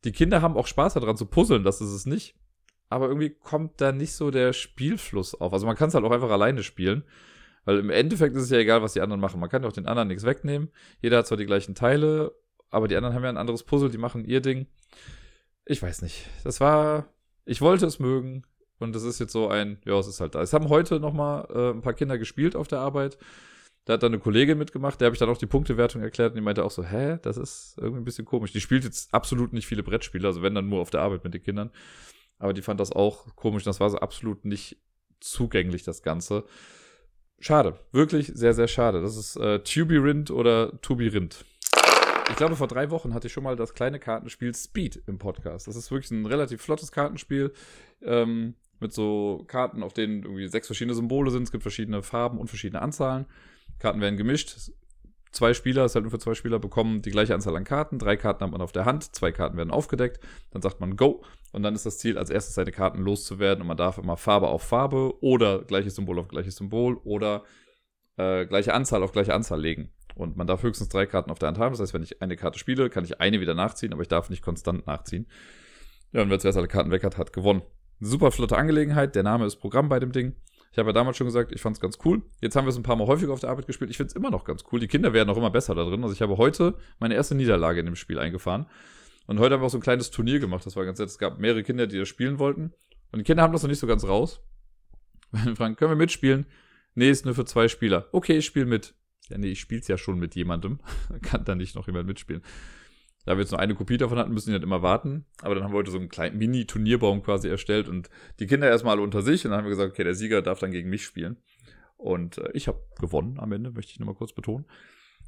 [0.03, 2.35] Die Kinder haben auch Spaß daran zu puzzeln, das ist es nicht
[2.93, 5.51] aber irgendwie kommt da nicht so der Spielfluss auf.
[5.51, 7.03] Also man kann es halt auch einfach alleine spielen.
[7.65, 9.39] Weil im Endeffekt ist es ja egal, was die anderen machen.
[9.39, 10.69] Man kann ja auch den anderen nichts wegnehmen.
[11.01, 12.35] Jeder hat zwar die gleichen Teile,
[12.69, 14.67] aber die anderen haben ja ein anderes Puzzle, die machen ihr Ding.
[15.65, 16.27] Ich weiß nicht.
[16.43, 17.07] Das war,
[17.45, 18.43] ich wollte es mögen
[18.79, 20.41] und es ist jetzt so ein, ja, es ist halt da.
[20.41, 23.17] Es haben heute noch mal äh, ein paar Kinder gespielt auf der Arbeit.
[23.85, 26.35] Da hat dann eine Kollegin mitgemacht, der habe ich dann auch die Punktewertung erklärt und
[26.35, 28.53] die meinte auch so, hä, das ist irgendwie ein bisschen komisch.
[28.53, 31.33] Die spielt jetzt absolut nicht viele Brettspiele, also wenn dann nur auf der Arbeit mit
[31.33, 31.69] den Kindern.
[32.43, 33.63] Aber die fand das auch komisch.
[33.63, 34.77] Das war so absolut nicht
[35.21, 36.43] zugänglich, das Ganze.
[37.39, 37.79] Schade.
[37.93, 39.01] Wirklich sehr, sehr schade.
[39.01, 41.45] Das ist äh, Tubirind oder Tubirind.
[42.29, 45.67] Ich glaube, vor drei Wochen hatte ich schon mal das kleine Kartenspiel Speed im Podcast.
[45.67, 47.53] Das ist wirklich ein relativ flottes Kartenspiel.
[48.01, 51.43] Ähm, mit so Karten, auf denen irgendwie sechs verschiedene Symbole sind.
[51.43, 53.25] Es gibt verschiedene Farben und verschiedene Anzahlen.
[53.79, 54.73] Karten werden gemischt.
[55.31, 57.99] Zwei Spieler, ist halt nur für zwei Spieler, bekommen die gleiche Anzahl an Karten.
[57.99, 60.19] Drei Karten hat man auf der Hand, zwei Karten werden aufgedeckt.
[60.51, 61.23] Dann sagt man Go.
[61.53, 63.61] Und dann ist das Ziel, als erstes seine Karten loszuwerden.
[63.61, 67.43] Und man darf immer Farbe auf Farbe oder gleiches Symbol auf gleiches Symbol oder
[68.17, 69.93] äh, gleiche Anzahl auf gleiche Anzahl legen.
[70.15, 71.73] Und man darf höchstens drei Karten auf der Hand haben.
[71.73, 74.29] Das heißt, wenn ich eine Karte spiele, kann ich eine wieder nachziehen, aber ich darf
[74.29, 75.27] nicht konstant nachziehen.
[76.11, 77.61] Ja, und wer zuerst alle Karten weg hat, hat gewonnen.
[77.99, 79.15] Super flotte Angelegenheit.
[79.15, 80.35] Der Name ist Programm bei dem Ding.
[80.71, 82.23] Ich habe ja damals schon gesagt, ich fand es ganz cool.
[82.41, 83.91] Jetzt haben wir es ein paar Mal häufiger auf der Arbeit gespielt.
[83.91, 84.79] Ich finde es immer noch ganz cool.
[84.79, 86.01] Die Kinder werden auch immer besser da drin.
[86.01, 88.65] Also ich habe heute meine erste Niederlage in dem Spiel eingefahren.
[89.25, 90.65] Und heute haben wir auch so ein kleines Turnier gemacht.
[90.65, 91.09] Das war ganz nett.
[91.09, 92.73] Es gab mehrere Kinder, die das spielen wollten.
[93.11, 94.41] Und die Kinder haben das noch nicht so ganz raus.
[95.31, 96.45] Wir fragen, können wir mitspielen?
[96.93, 98.07] Nee, ist nur für zwei Spieler.
[98.11, 98.93] Okay, ich spiele mit.
[99.29, 100.79] Ja, nee, ich spiel's ja schon mit jemandem.
[101.23, 102.43] Kann da nicht noch jemand mitspielen.
[103.25, 105.25] Da wir jetzt nur eine Kopie davon hatten, müssen die halt immer warten.
[105.41, 108.09] Aber dann haben wir heute so einen kleinen Mini-Turnierbaum quasi erstellt und
[108.39, 109.45] die Kinder erstmal alle unter sich.
[109.45, 111.37] Und dann haben wir gesagt, okay, der Sieger darf dann gegen mich spielen.
[111.97, 114.65] Und äh, ich habe gewonnen am Ende, möchte ich nochmal kurz betonen.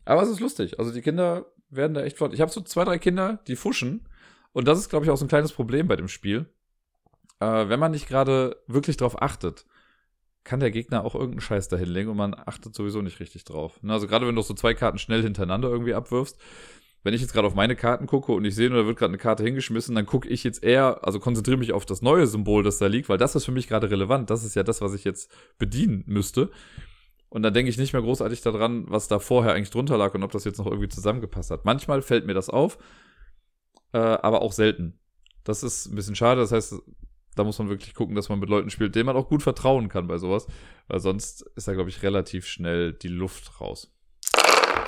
[0.06, 0.80] Aber es ist lustig.
[0.80, 2.34] Also die Kinder werden da echt flott.
[2.34, 4.08] Ich habe so zwei, drei Kinder, die fuschen.
[4.54, 6.46] Und das ist, glaube ich, auch so ein kleines Problem bei dem Spiel.
[7.39, 9.65] Äh, wenn man nicht gerade wirklich drauf achtet,
[10.44, 13.82] kann der Gegner auch irgendeinen Scheiß da hinlegen und man achtet sowieso nicht richtig drauf.
[13.82, 16.39] Ne, also gerade wenn du so zwei Karten schnell hintereinander irgendwie abwirfst,
[17.04, 19.18] wenn ich jetzt gerade auf meine Karten gucke und ich sehe, da wird gerade eine
[19.18, 22.78] Karte hingeschmissen, dann gucke ich jetzt eher, also konzentriere mich auf das neue Symbol, das
[22.78, 24.30] da liegt, weil das ist für mich gerade relevant.
[24.30, 26.50] Das ist ja das, was ich jetzt bedienen müsste.
[27.29, 30.23] Und dann denke ich nicht mehr großartig daran, was da vorher eigentlich drunter lag und
[30.23, 31.65] ob das jetzt noch irgendwie zusammengepasst hat.
[31.65, 32.77] Manchmal fällt mir das auf,
[33.93, 34.99] äh, aber auch selten.
[35.43, 36.41] Das ist ein bisschen schade.
[36.41, 36.75] Das heißt,
[37.35, 39.89] da muss man wirklich gucken, dass man mit Leuten spielt, denen man auch gut vertrauen
[39.89, 40.47] kann bei sowas.
[40.88, 43.91] Weil sonst ist da, glaube ich, relativ schnell die Luft raus.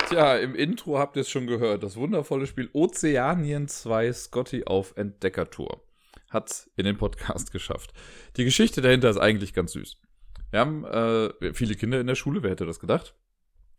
[0.08, 1.82] Tja, im Intro habt ihr es schon gehört.
[1.82, 5.82] Das wundervolle Spiel Ozeanien 2 Scotty auf Entdeckertour
[6.30, 7.92] hat in den Podcast geschafft.
[8.36, 9.98] Die Geschichte dahinter ist eigentlich ganz süß.
[10.50, 13.14] Wir haben äh, viele Kinder in der Schule, wer hätte das gedacht?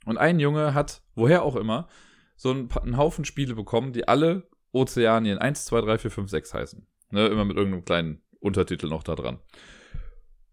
[0.06, 1.88] Und ein Junge hat, woher auch immer,
[2.36, 6.54] so einen, einen Haufen Spiele bekommen, die alle Ozeanien 1, 2, 3, 4, 5, 6
[6.54, 6.88] heißen.
[7.12, 9.40] Ne, immer mit irgendeinem kleinen Untertitel noch da dran.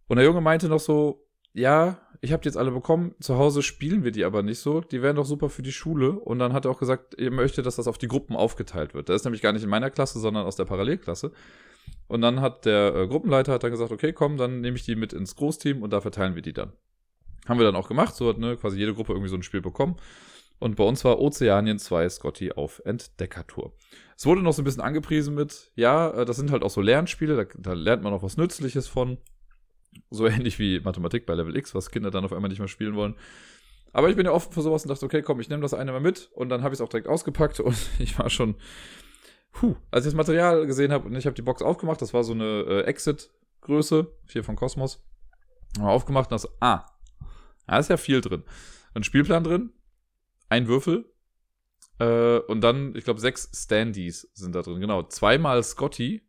[0.09, 3.63] Und der Junge meinte noch so, ja, ich habe die jetzt alle bekommen, zu Hause
[3.63, 6.13] spielen wir die aber nicht so, die wären doch super für die Schule.
[6.13, 9.09] Und dann hat er auch gesagt, er möchte, dass das auf die Gruppen aufgeteilt wird.
[9.09, 11.33] Der ist nämlich gar nicht in meiner Klasse, sondern aus der Parallelklasse.
[12.09, 14.97] Und dann hat der äh, Gruppenleiter hat dann gesagt, okay, komm, dann nehme ich die
[14.97, 16.73] mit ins Großteam und da verteilen wir die dann.
[17.47, 19.61] Haben wir dann auch gemacht, so hat ne, quasi jede Gruppe irgendwie so ein Spiel
[19.61, 19.97] bekommen.
[20.59, 23.73] Und bei uns war Ozeanien 2 Scotty auf Entdeckertour.
[24.17, 26.81] Es wurde noch so ein bisschen angepriesen mit, ja, äh, das sind halt auch so
[26.81, 29.19] Lernspiele, da, da lernt man auch was Nützliches von.
[30.11, 32.95] So ähnlich wie Mathematik bei Level X, was Kinder dann auf einmal nicht mehr spielen
[32.95, 33.17] wollen.
[33.93, 35.93] Aber ich bin ja offen für sowas und dachte, okay, komm, ich nehme das eine
[35.93, 36.31] mal mit.
[36.35, 38.57] Und dann habe ich es auch direkt ausgepackt und ich war schon,
[39.57, 42.25] puh, als ich das Material gesehen habe und ich habe die Box aufgemacht, das war
[42.25, 45.03] so eine äh, Exit-Größe, hier von Cosmos.
[45.79, 46.85] Mal aufgemacht und das, ah,
[47.67, 48.45] da ist ja viel drin.
[48.95, 49.73] Ein Spielplan drin,
[50.49, 51.11] ein Würfel,
[51.99, 54.81] äh, und dann, ich glaube, sechs Standees sind da drin.
[54.81, 56.23] Genau, zweimal Scotty,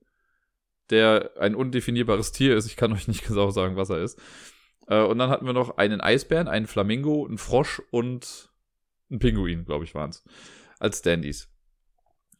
[0.89, 2.65] der ein undefinierbares Tier ist.
[2.65, 4.19] Ich kann euch nicht genau sagen, was er ist.
[4.87, 8.49] Äh, und dann hatten wir noch einen Eisbären, einen Flamingo, einen Frosch und
[9.09, 10.23] einen Pinguin, glaube ich, waren es.
[10.79, 11.49] Als Standys.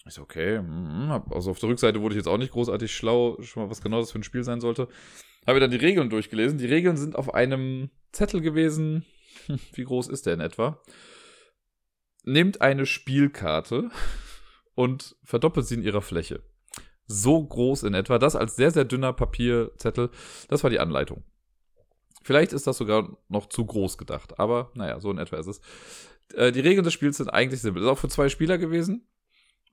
[0.08, 0.62] Ich so, okay.
[0.62, 3.82] Mm, also auf der Rückseite wurde ich jetzt auch nicht großartig schlau, schon mal was
[3.82, 4.88] genau das für ein Spiel sein sollte.
[5.46, 6.58] Habe dann die Regeln durchgelesen.
[6.58, 9.06] Die Regeln sind auf einem Zettel gewesen.
[9.74, 10.82] Wie groß ist der in etwa?
[12.24, 13.89] Nehmt eine Spielkarte
[14.76, 16.41] und verdoppelt sie in ihrer Fläche
[17.08, 18.20] so groß in etwa.
[18.20, 20.12] Das als sehr, sehr dünner Papierzettel.
[20.50, 21.24] Das war die Anleitung.
[22.24, 25.62] Vielleicht ist das sogar noch zu groß gedacht, aber naja, so in etwa ist es.
[26.34, 27.82] Äh, die Regeln des Spiels sind eigentlich simpel.
[27.82, 29.08] Das ist auch für zwei Spieler gewesen.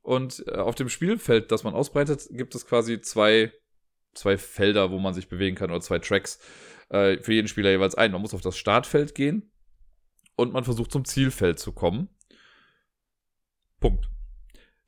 [0.04, 3.52] Und äh, auf dem Spielfeld, das man ausbreitet, gibt es quasi zwei,
[4.12, 6.38] zwei Felder, wo man sich bewegen kann, oder zwei Tracks.
[6.90, 8.12] Äh, für jeden Spieler jeweils ein.
[8.12, 9.50] Man muss auf das Startfeld gehen
[10.36, 12.10] und man versucht zum Zielfeld zu kommen.
[13.80, 14.10] Punkt.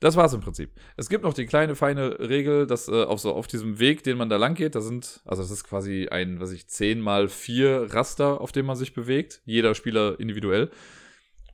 [0.01, 0.71] Das war's im Prinzip.
[0.99, 4.19] Es gibt noch die kleine feine Regel, dass äh, auf so auf diesem Weg, den
[4.19, 7.31] man da lang geht, da sind, also das ist quasi ein, was ich, 10 mal
[7.31, 9.41] 4 Raster, auf dem man sich bewegt.
[9.47, 10.71] Jeder Spieler individuell.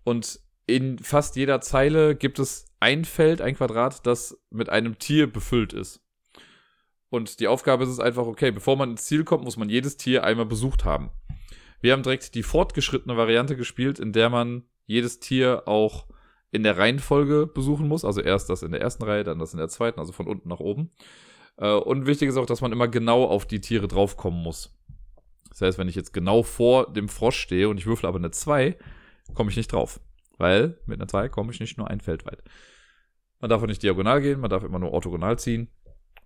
[0.02, 5.30] Und in fast jeder Zeile gibt es ein Feld, ein Quadrat, das mit einem Tier
[5.30, 6.00] befüllt ist.
[7.10, 9.96] Und die Aufgabe ist es einfach, okay, bevor man ins Ziel kommt, muss man jedes
[9.96, 11.10] Tier einmal besucht haben.
[11.80, 16.06] Wir haben direkt die fortgeschrittene Variante gespielt, in der man jedes Tier auch
[16.52, 18.04] in der Reihenfolge besuchen muss.
[18.04, 20.48] Also erst das in der ersten Reihe, dann das in der zweiten, also von unten
[20.48, 20.90] nach oben.
[21.56, 24.78] Äh, und wichtig ist auch, dass man immer genau auf die Tiere draufkommen muss.
[25.50, 28.30] Das heißt, wenn ich jetzt genau vor dem Frosch stehe und ich würfel aber eine
[28.30, 28.76] 2,
[29.34, 30.00] komme ich nicht drauf.
[30.42, 32.42] Weil mit einer 2 komme ich nicht nur ein Feld weit.
[33.38, 35.68] Man darf auch nicht diagonal gehen, man darf immer nur orthogonal ziehen.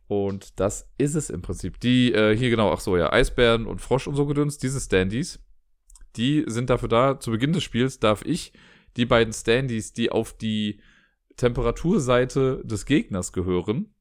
[0.09, 1.79] Und das ist es im Prinzip.
[1.81, 5.44] Die, äh, hier genau, ach so, ja, Eisbären und Frosch und so gedünst, diese Standys,
[6.16, 8.55] die sind dafür da, zu Beginn des Spiels darf ich
[8.96, 10.81] die beiden Standys, die auf die
[11.37, 13.92] Temperaturseite des Gegners gehören,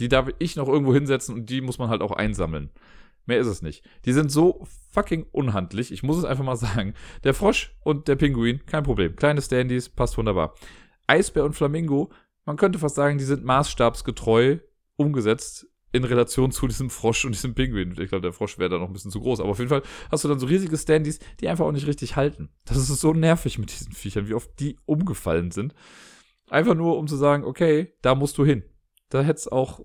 [0.00, 2.70] die darf ich noch irgendwo hinsetzen und die muss man halt auch einsammeln.
[3.30, 3.84] Mehr ist es nicht.
[4.06, 5.92] Die sind so fucking unhandlich.
[5.92, 6.94] Ich muss es einfach mal sagen.
[7.22, 9.14] Der Frosch und der Pinguin, kein Problem.
[9.14, 10.56] Kleine Standys, passt wunderbar.
[11.06, 12.10] Eisbär und Flamingo,
[12.44, 14.58] man könnte fast sagen, die sind maßstabsgetreu
[14.96, 17.92] umgesetzt in Relation zu diesem Frosch und diesem Pinguin.
[17.92, 19.38] Ich glaube, der Frosch wäre da noch ein bisschen zu groß.
[19.38, 22.16] Aber auf jeden Fall hast du dann so riesige Standys, die einfach auch nicht richtig
[22.16, 22.50] halten.
[22.64, 25.72] Das ist so nervig mit diesen Viechern, wie oft die umgefallen sind.
[26.48, 28.64] Einfach nur, um zu sagen, okay, da musst du hin.
[29.08, 29.78] Da hätte es auch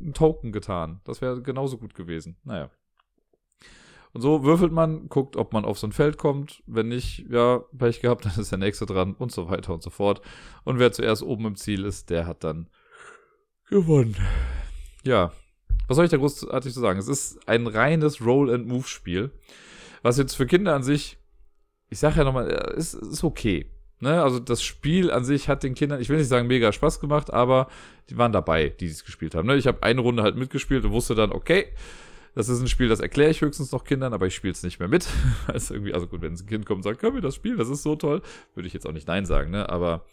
[0.00, 1.02] ein Token getan.
[1.04, 2.38] Das wäre genauso gut gewesen.
[2.44, 2.70] Naja.
[4.12, 6.62] Und so würfelt man, guckt, ob man auf so ein Feld kommt.
[6.66, 9.90] Wenn nicht, ja, Pech gehabt, dann ist der nächste dran und so weiter und so
[9.90, 10.20] fort.
[10.64, 12.68] Und wer zuerst oben im Ziel ist, der hat dann
[13.68, 14.16] gewonnen.
[15.04, 15.32] Ja,
[15.86, 16.98] was soll ich da großartig zu sagen?
[16.98, 19.30] Es ist ein reines Roll-and-Move-Spiel.
[20.02, 21.18] Was jetzt für Kinder an sich,
[21.88, 23.70] ich sage ja nochmal, ist, ist okay.
[24.00, 24.22] Ne?
[24.22, 27.32] Also das Spiel an sich hat den Kindern, ich will nicht sagen mega Spaß gemacht,
[27.32, 27.68] aber
[28.10, 29.48] die waren dabei, die es gespielt haben.
[29.48, 29.56] Ne?
[29.56, 31.66] Ich habe eine Runde halt mitgespielt und wusste dann, okay,
[32.38, 34.78] das ist ein Spiel, das erkläre ich höchstens noch Kindern, aber ich spiele es nicht
[34.78, 35.08] mehr mit.
[35.48, 37.68] also irgendwie, also gut, wenn ein Kind kommt und sagt, können wir das spielen, das
[37.68, 38.22] ist so toll,
[38.54, 39.68] würde ich jetzt auch nicht Nein sagen, ne?
[39.68, 40.04] Aber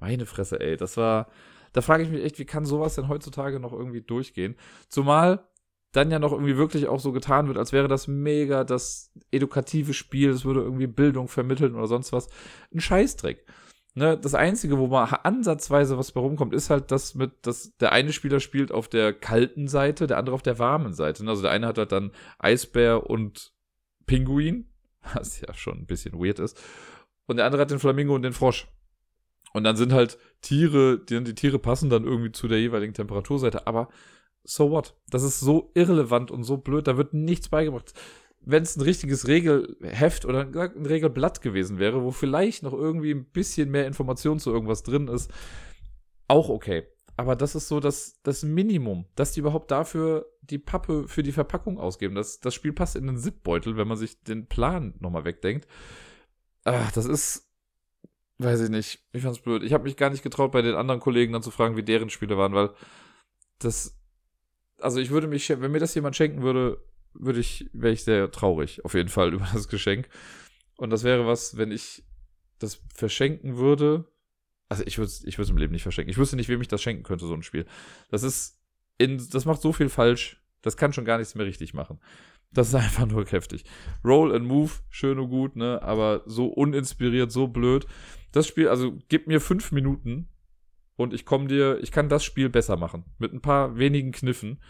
[0.00, 1.28] meine Fresse, ey, das war,
[1.72, 4.56] da frage ich mich echt, wie kann sowas denn heutzutage noch irgendwie durchgehen?
[4.88, 5.46] Zumal
[5.92, 9.94] dann ja noch irgendwie wirklich auch so getan wird, als wäre das mega das edukative
[9.94, 12.28] Spiel, es würde irgendwie Bildung vermitteln oder sonst was.
[12.74, 13.46] Ein Scheißdreck.
[13.94, 17.90] Ne, das Einzige, wo mal ansatzweise was bei rumkommt, ist halt das mit, dass der
[17.90, 21.26] eine Spieler spielt auf der kalten Seite, der andere auf der warmen Seite.
[21.26, 23.52] Also der eine hat halt dann Eisbär und
[24.06, 24.68] Pinguin,
[25.14, 26.60] was ja schon ein bisschen weird ist.
[27.26, 28.68] Und der andere hat den Flamingo und den Frosch.
[29.52, 33.66] Und dann sind halt Tiere, die, die Tiere passen dann irgendwie zu der jeweiligen Temperaturseite,
[33.66, 33.88] aber
[34.44, 34.96] so what?
[35.08, 37.92] Das ist so irrelevant und so blöd, da wird nichts beigebracht.
[38.42, 43.26] Wenn es ein richtiges Regelheft oder ein Regelblatt gewesen wäre, wo vielleicht noch irgendwie ein
[43.26, 45.30] bisschen mehr Information zu irgendwas drin ist,
[46.26, 46.86] auch okay.
[47.16, 51.32] Aber das ist so das, das Minimum, dass die überhaupt dafür die Pappe für die
[51.32, 52.14] Verpackung ausgeben.
[52.14, 55.68] Das, das Spiel passt in den Zipbeutel, wenn man sich den Plan nochmal wegdenkt.
[56.64, 57.50] Ach, das ist
[58.40, 59.04] Weiß ich nicht.
[59.12, 59.62] Ich fand's blöd.
[59.62, 62.08] Ich habe mich gar nicht getraut, bei den anderen Kollegen dann zu fragen, wie deren
[62.08, 62.70] Spiele waren, weil
[63.58, 63.98] das.
[64.80, 66.82] Also ich würde mich, wenn mir das jemand schenken würde,
[67.14, 70.08] würde ich, wäre ich sehr traurig, auf jeden Fall, über das Geschenk.
[70.76, 72.04] Und das wäre was, wenn ich
[72.58, 74.06] das verschenken würde.
[74.68, 76.10] Also ich würde ich würde im Leben nicht verschenken.
[76.10, 77.66] Ich wüsste nicht, wem ich das schenken könnte, so ein Spiel.
[78.10, 78.60] Das ist,
[78.98, 80.42] in, das macht so viel falsch.
[80.62, 81.98] Das kann schon gar nichts mehr richtig machen.
[82.52, 83.64] Das ist einfach nur heftig.
[84.04, 85.82] Roll and Move, schön und gut, ne?
[85.82, 87.86] Aber so uninspiriert, so blöd.
[88.32, 90.28] Das Spiel, also gib mir fünf Minuten
[90.96, 93.04] und ich komme dir, ich kann das Spiel besser machen.
[93.18, 94.60] Mit ein paar wenigen Kniffen.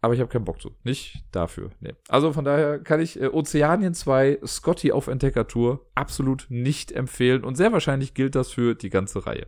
[0.00, 0.70] Aber ich habe keinen Bock zu.
[0.84, 1.70] Nicht dafür.
[1.80, 1.94] Nee.
[2.08, 7.44] Also von daher kann ich äh, Ozeanien 2 Scotty auf Entdeckertour absolut nicht empfehlen.
[7.44, 9.46] Und sehr wahrscheinlich gilt das für die ganze Reihe.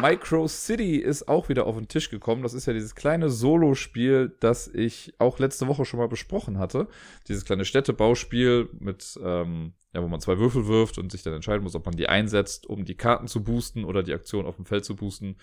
[0.00, 2.42] Micro City ist auch wieder auf den Tisch gekommen.
[2.42, 6.88] Das ist ja dieses kleine Solo-Spiel, das ich auch letzte Woche schon mal besprochen hatte.
[7.28, 11.62] Dieses kleine Städtebauspiel mit, ähm, ja, wo man zwei Würfel wirft und sich dann entscheiden
[11.62, 14.64] muss, ob man die einsetzt, um die Karten zu boosten oder die Aktion auf dem
[14.64, 15.36] Feld zu boosten.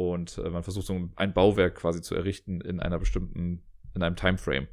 [0.00, 3.60] Und äh, man versucht so ein Bauwerk quasi zu errichten in einer bestimmten,
[3.94, 4.66] in einem Timeframe.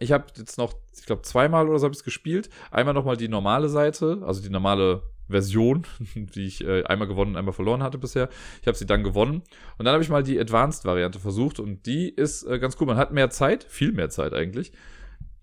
[0.00, 2.50] Ich habe jetzt noch, ich glaube, zweimal oder so habe ich es gespielt.
[2.72, 7.52] Einmal nochmal die normale Seite, also die normale Version, die ich äh, einmal gewonnen, einmal
[7.52, 8.30] verloren hatte bisher.
[8.60, 9.42] Ich habe sie dann gewonnen.
[9.78, 12.88] Und dann habe ich mal die Advanced-Variante versucht und die ist äh, ganz cool.
[12.88, 14.72] Man hat mehr Zeit, viel mehr Zeit eigentlich.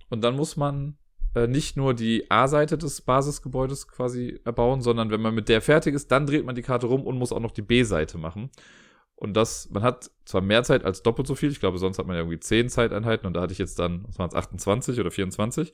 [0.10, 0.98] Und dann muss man
[1.36, 5.96] äh, nicht nur die A-Seite des Basisgebäudes quasi erbauen, sondern wenn man mit der fertig
[5.96, 8.50] ist, dann dreht man die Karte rum und muss auch noch die B-Seite machen.
[9.20, 12.08] Und das, man hat zwar mehr Zeit als doppelt so viel, ich glaube, sonst hat
[12.08, 14.98] man ja irgendwie 10 Zeiteinheiten und da hatte ich jetzt dann, was waren es, 28
[14.98, 15.74] oder 24.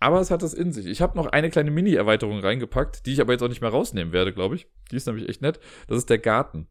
[0.00, 0.86] Aber es hat das in sich.
[0.86, 4.14] Ich habe noch eine kleine Mini-Erweiterung reingepackt, die ich aber jetzt auch nicht mehr rausnehmen
[4.14, 4.66] werde, glaube ich.
[4.90, 5.60] Die ist nämlich echt nett.
[5.86, 6.66] Das ist der Garten.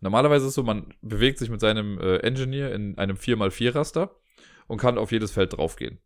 [0.00, 4.10] Normalerweise ist es so, man bewegt sich mit seinem äh, Engineer in einem 4x4-Raster
[4.66, 6.00] und kann auf jedes Feld draufgehen.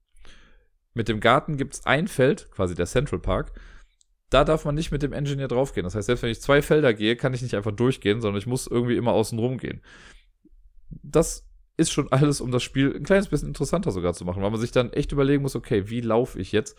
[0.93, 3.53] Mit dem Garten gibt es ein Feld, quasi der Central Park,
[4.31, 5.85] da darf man nicht mit dem Engineer draufgehen.
[5.85, 8.47] Das heißt, selbst wenn ich zwei Felder gehe, kann ich nicht einfach durchgehen, sondern ich
[8.47, 9.81] muss irgendwie immer außen rum gehen.
[10.91, 14.51] Das ist schon alles, um das Spiel ein kleines bisschen interessanter sogar zu machen, weil
[14.51, 16.77] man sich dann echt überlegen muss, okay, wie laufe ich jetzt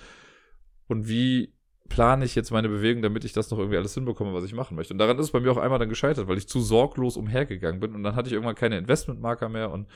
[0.87, 1.53] und wie
[1.87, 4.75] plane ich jetzt meine Bewegung, damit ich das noch irgendwie alles hinbekomme, was ich machen
[4.75, 4.93] möchte.
[4.93, 7.79] Und daran ist es bei mir auch einmal dann gescheitert, weil ich zu sorglos umhergegangen
[7.79, 9.87] bin und dann hatte ich irgendwann keine Investmentmarker mehr und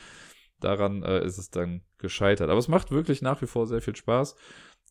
[0.60, 2.50] daran äh, ist es dann gescheitert.
[2.50, 4.36] Aber es macht wirklich nach wie vor sehr viel Spaß.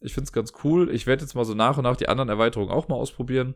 [0.03, 0.91] Ich finde es ganz cool.
[0.95, 3.55] Ich werde jetzt mal so nach und nach die anderen Erweiterungen auch mal ausprobieren.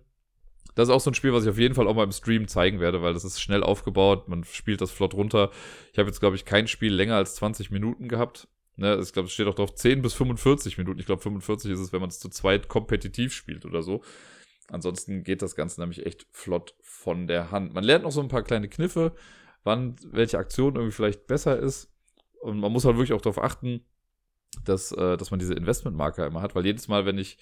[0.75, 2.49] Das ist auch so ein Spiel, was ich auf jeden Fall auch mal im Stream
[2.49, 4.29] zeigen werde, weil das ist schnell aufgebaut.
[4.29, 5.51] Man spielt das flott runter.
[5.93, 8.49] Ich habe jetzt, glaube ich, kein Spiel länger als 20 Minuten gehabt.
[8.77, 11.01] Ne, ich glaube, es steht auch drauf 10 bis 45 Minuten.
[11.01, 14.03] Ich glaube, 45 ist es, wenn man es zu zweit kompetitiv spielt oder so.
[14.69, 17.73] Ansonsten geht das Ganze nämlich echt flott von der Hand.
[17.73, 19.13] Man lernt noch so ein paar kleine Kniffe,
[19.65, 21.91] wann welche Aktion irgendwie vielleicht besser ist.
[22.43, 23.85] Und man muss halt wirklich auch darauf achten,
[24.64, 27.38] dass, äh, dass man diese Investmentmarker immer hat, weil jedes Mal, wenn ich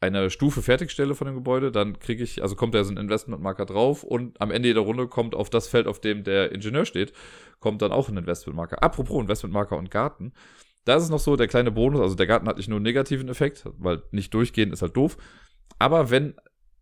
[0.00, 3.64] eine Stufe fertigstelle von dem Gebäude, dann kriege ich, also kommt da so ein Investmentmarker
[3.64, 7.12] drauf und am Ende jeder Runde kommt auf das Feld, auf dem der Ingenieur steht,
[7.60, 8.82] kommt dann auch ein Investmentmarker.
[8.82, 10.32] Apropos Investmentmarker und Garten.
[10.84, 12.84] Da ist es noch so, der kleine Bonus, also der Garten hat nicht nur einen
[12.84, 15.16] negativen Effekt, weil nicht durchgehen ist halt doof.
[15.78, 16.34] Aber wenn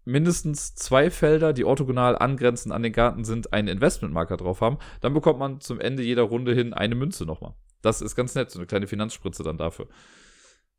[0.05, 5.15] mindestens zwei Felder, die orthogonal angrenzend an den Garten sind, einen Investmentmarker drauf haben, dann
[5.15, 7.55] bekommt man zum Ende jeder Runde hin eine Münze nochmal.
[7.85, 9.89] Das ist ganz nett, so eine kleine Finanzspritze dann dafür.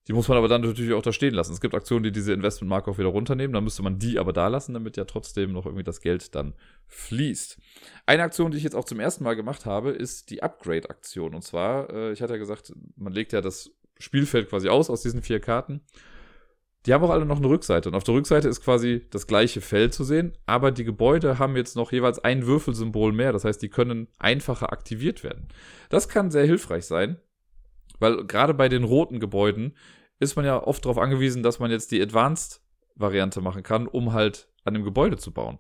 [0.08, 1.54] Die muss man aber dann natürlich auch da stehen lassen.
[1.54, 3.54] Es gibt Aktionen, die diese Investmentmarke auch wieder runternehmen.
[3.54, 6.54] Dann müsste man die aber da lassen, damit ja trotzdem noch irgendwie das Geld dann
[6.88, 7.58] fließt.
[8.06, 11.34] Eine Aktion, die ich jetzt auch zum ersten Mal gemacht habe, ist die Upgrade-Aktion.
[11.34, 15.02] Und zwar, äh, ich hatte ja gesagt, man legt ja das Spielfeld quasi aus aus
[15.02, 15.82] diesen vier Karten.
[16.86, 17.90] Die haben auch alle noch eine Rückseite.
[17.90, 21.56] Und auf der Rückseite ist quasi das gleiche Feld zu sehen, aber die Gebäude haben
[21.56, 23.34] jetzt noch jeweils ein Würfelsymbol mehr.
[23.34, 25.48] Das heißt, die können einfacher aktiviert werden.
[25.90, 27.18] Das kann sehr hilfreich sein,
[28.00, 29.76] weil gerade bei den roten Gebäuden
[30.20, 34.48] ist man ja oft darauf angewiesen, dass man jetzt die Advanced-Variante machen kann, um halt
[34.64, 35.58] an dem Gebäude zu bauen.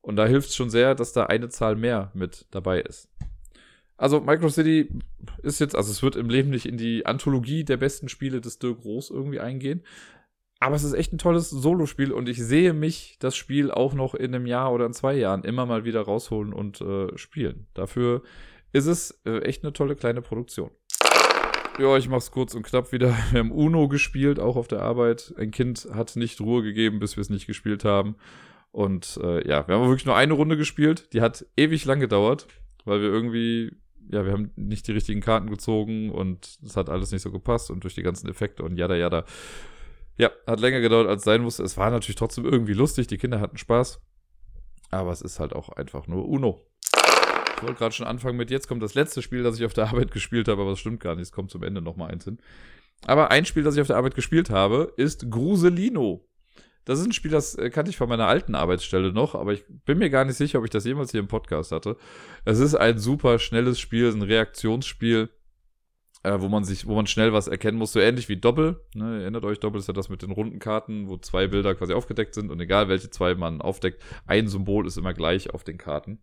[0.00, 3.08] Und da hilft es schon sehr, dass da eine Zahl mehr mit dabei ist.
[3.96, 4.88] Also Micro City
[5.44, 8.58] ist jetzt, also es wird im Leben nicht in die Anthologie der besten Spiele des
[8.58, 9.84] Dirk Roos irgendwie eingehen.
[10.62, 14.14] Aber es ist echt ein tolles Solospiel und ich sehe mich das Spiel auch noch
[14.14, 17.66] in einem Jahr oder in zwei Jahren immer mal wieder rausholen und äh, spielen.
[17.74, 18.22] Dafür
[18.72, 20.70] ist es äh, echt eine tolle kleine Produktion.
[21.80, 23.08] Ja, ich mach's kurz und knapp wieder.
[23.32, 25.34] Wir haben Uno gespielt, auch auf der Arbeit.
[25.36, 28.14] Ein Kind hat nicht Ruhe gegeben, bis wir es nicht gespielt haben.
[28.70, 31.12] Und äh, ja, wir haben wirklich nur eine Runde gespielt.
[31.12, 32.46] Die hat ewig lang gedauert,
[32.84, 33.72] weil wir irgendwie,
[34.12, 37.68] ja, wir haben nicht die richtigen Karten gezogen und es hat alles nicht so gepasst
[37.72, 39.24] und durch die ganzen Effekte und jada jada.
[40.16, 41.62] Ja, hat länger gedauert, als sein musste.
[41.62, 43.06] Es war natürlich trotzdem irgendwie lustig.
[43.06, 44.00] Die Kinder hatten Spaß.
[44.90, 46.66] Aber es ist halt auch einfach nur Uno.
[47.56, 49.86] Ich wollte gerade schon anfangen mit, jetzt kommt das letzte Spiel, das ich auf der
[49.86, 52.38] Arbeit gespielt habe, aber das stimmt gar nicht, es kommt zum Ende nochmal eins hin.
[53.06, 56.28] Aber ein Spiel, das ich auf der Arbeit gespielt habe, ist Gruselino.
[56.84, 59.64] Das ist ein Spiel, das äh, kannte ich von meiner alten Arbeitsstelle noch, aber ich
[59.84, 61.96] bin mir gar nicht sicher, ob ich das jemals hier im Podcast hatte.
[62.44, 65.30] Es ist ein super schnelles Spiel, ein Reaktionsspiel,
[66.22, 68.80] äh, wo man sich, wo man schnell was erkennen muss, so ähnlich wie Doppel.
[68.94, 69.22] Ne?
[69.22, 72.34] Erinnert euch, Doppel ist ja das mit den runden Karten, wo zwei Bilder quasi aufgedeckt
[72.34, 76.22] sind und egal welche zwei man aufdeckt, ein Symbol ist immer gleich auf den Karten.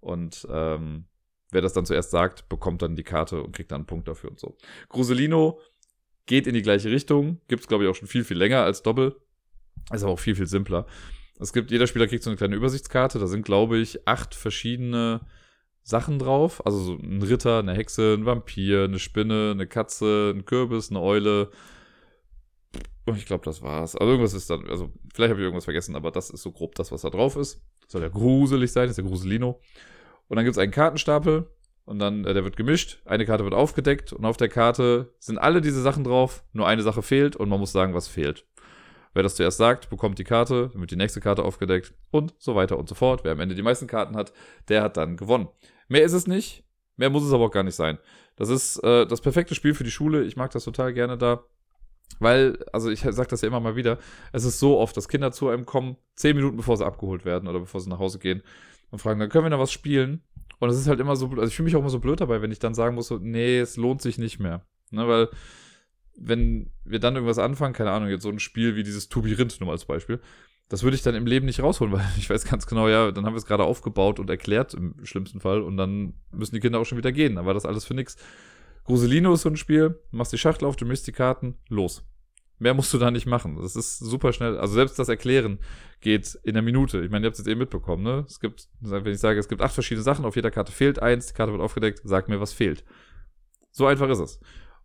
[0.00, 1.06] Und ähm,
[1.50, 4.30] wer das dann zuerst sagt, bekommt dann die Karte und kriegt dann einen Punkt dafür
[4.30, 4.56] und so.
[4.88, 5.60] Gruselino
[6.26, 8.82] geht in die gleiche Richtung, gibt es glaube ich auch schon viel, viel länger als
[8.82, 9.16] Doppel.
[9.92, 10.86] Ist aber auch viel, viel simpler.
[11.38, 15.20] Es gibt, jeder Spieler kriegt so eine kleine Übersichtskarte, da sind glaube ich acht verschiedene
[15.84, 16.64] Sachen drauf.
[16.66, 21.00] Also so ein Ritter, eine Hexe, ein Vampir, eine Spinne, eine Katze, ein Kürbis, eine
[21.00, 21.50] Eule.
[23.14, 23.94] Ich glaube, das war's.
[23.94, 26.74] Also irgendwas ist dann, also vielleicht habe ich irgendwas vergessen, aber das ist so grob
[26.74, 27.62] das, was da drauf ist.
[27.86, 29.60] Soll ja gruselig sein, ist ja Gruselino.
[30.28, 31.46] Und dann gibt es einen Kartenstapel
[31.84, 35.36] und dann, äh, der wird gemischt, eine Karte wird aufgedeckt und auf der Karte sind
[35.36, 38.46] alle diese Sachen drauf, nur eine Sache fehlt und man muss sagen, was fehlt.
[39.12, 42.54] Wer das zuerst sagt, bekommt die Karte, dann wird die nächste Karte aufgedeckt und so
[42.56, 43.22] weiter und so fort.
[43.22, 44.32] Wer am Ende die meisten Karten hat,
[44.68, 45.48] der hat dann gewonnen.
[45.88, 46.64] Mehr ist es nicht,
[46.96, 47.98] mehr muss es aber auch gar nicht sein.
[48.36, 50.24] Das ist äh, das perfekte Spiel für die Schule.
[50.24, 51.44] Ich mag das total gerne da.
[52.18, 53.98] Weil, also ich sag das ja immer mal wieder,
[54.32, 57.48] es ist so oft, dass Kinder zu einem kommen, zehn Minuten bevor sie abgeholt werden
[57.48, 58.42] oder bevor sie nach Hause gehen
[58.90, 60.22] und fragen, dann können wir noch was spielen.
[60.60, 62.40] Und es ist halt immer so, also ich fühle mich auch immer so blöd dabei,
[62.40, 64.64] wenn ich dann sagen muss, so, nee, es lohnt sich nicht mehr.
[64.90, 65.28] Ne, weil,
[66.16, 69.72] wenn wir dann irgendwas anfangen, keine Ahnung, jetzt so ein Spiel wie dieses Tubirinth nur
[69.72, 70.20] als Beispiel,
[70.68, 73.26] das würde ich dann im Leben nicht rausholen, weil ich weiß ganz genau, ja, dann
[73.26, 76.78] haben wir es gerade aufgebaut und erklärt im schlimmsten Fall und dann müssen die Kinder
[76.78, 77.36] auch schon wieder gehen.
[77.36, 78.16] Dann war das alles für nichts.
[78.84, 82.04] Gruselino ist so ein Spiel, machst die Schachtel auf, du mischst die Karten, los.
[82.58, 83.56] Mehr musst du da nicht machen.
[83.60, 84.58] Das ist super schnell.
[84.58, 85.58] Also selbst das Erklären
[86.00, 87.02] geht in einer Minute.
[87.02, 88.24] Ich meine, ihr habt es jetzt eben mitbekommen, ne?
[88.28, 91.26] Es gibt, wenn ich sage, es gibt acht verschiedene Sachen, auf jeder Karte fehlt eins,
[91.26, 92.84] die Karte wird aufgedeckt, sag mir, was fehlt.
[93.70, 94.40] So einfach ist es.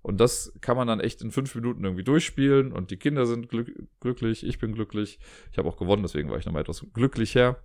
[0.09, 3.47] Und das kann man dann echt in fünf Minuten irgendwie durchspielen und die Kinder sind
[3.47, 5.19] glück glücklich, ich bin glücklich.
[5.51, 7.57] Ich habe auch gewonnen, deswegen war ich nochmal etwas glücklicher.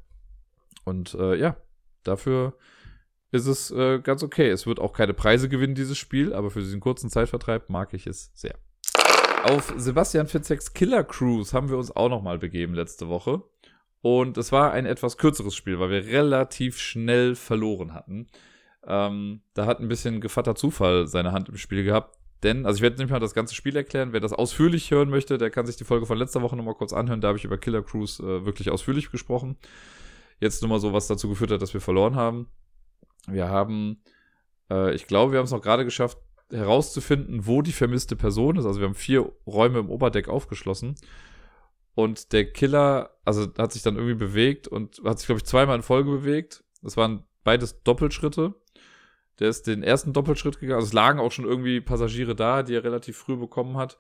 [0.84, 1.57] Und äh, ja,
[2.03, 2.53] dafür
[3.30, 4.51] ist es äh, ganz okay.
[4.51, 8.07] Es wird auch keine Preise gewinnen, dieses Spiel, aber für diesen kurzen Zeitvertreib mag ich
[8.07, 8.59] es sehr.
[9.45, 13.42] Auf Sebastian Fitzeks Killer Cruise haben wir uns auch nochmal begeben letzte Woche.
[14.03, 18.26] Und es war ein etwas kürzeres Spiel, weil wir relativ schnell verloren hatten.
[18.86, 22.18] Ähm, da hat ein bisschen Gevatter Zufall seine Hand im Spiel gehabt.
[22.45, 24.12] Denn, also ich werde nicht mal das ganze Spiel erklären.
[24.12, 26.92] Wer das ausführlich hören möchte, der kann sich die Folge von letzter Woche nochmal kurz
[26.92, 27.22] anhören.
[27.22, 29.57] Da habe ich über Killer Cruise äh, wirklich ausführlich gesprochen.
[30.40, 32.49] Jetzt nur mal so, was dazu geführt hat, dass wir verloren haben.
[33.26, 34.03] Wir haben,
[34.70, 36.18] äh, ich glaube, wir haben es noch gerade geschafft,
[36.51, 38.66] herauszufinden, wo die vermisste Person ist.
[38.66, 40.97] Also wir haben vier Räume im Oberdeck aufgeschlossen.
[41.95, 45.76] Und der Killer, also hat sich dann irgendwie bewegt und hat sich, glaube ich, zweimal
[45.76, 46.62] in Folge bewegt.
[46.82, 48.55] Das waren beides Doppelschritte.
[49.41, 50.76] Der ist den ersten Doppelschritt gegangen.
[50.76, 53.99] Also es lagen auch schon irgendwie Passagiere da, die er relativ früh bekommen hat.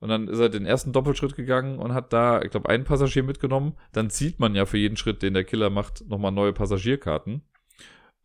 [0.00, 3.22] Und dann ist er den ersten Doppelschritt gegangen und hat da, ich glaube, einen Passagier
[3.22, 3.76] mitgenommen.
[3.92, 7.42] Dann zieht man ja für jeden Schritt, den der Killer macht, nochmal neue Passagierkarten.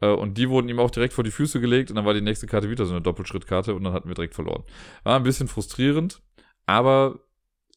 [0.01, 2.21] Äh, und die wurden ihm auch direkt vor die Füße gelegt und dann war die
[2.21, 4.63] nächste Karte wieder so eine Doppelschrittkarte und dann hatten wir direkt verloren.
[5.03, 6.21] War ein bisschen frustrierend,
[6.65, 7.19] aber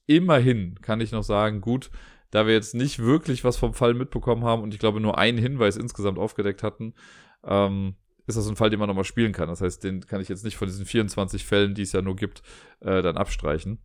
[0.07, 1.91] immerhin kann ich noch sagen, gut,
[2.31, 5.39] da wir jetzt nicht wirklich was vom Fall mitbekommen haben und ich glaube nur einen
[5.39, 6.95] Hinweis insgesamt aufgedeckt hatten,
[7.45, 7.97] ähm,
[8.29, 9.49] ist das ein Fall, den man nochmal spielen kann.
[9.49, 12.15] Das heißt, den kann ich jetzt nicht von diesen 24 Fällen, die es ja nur
[12.15, 12.43] gibt,
[12.81, 13.79] äh, dann abstreichen.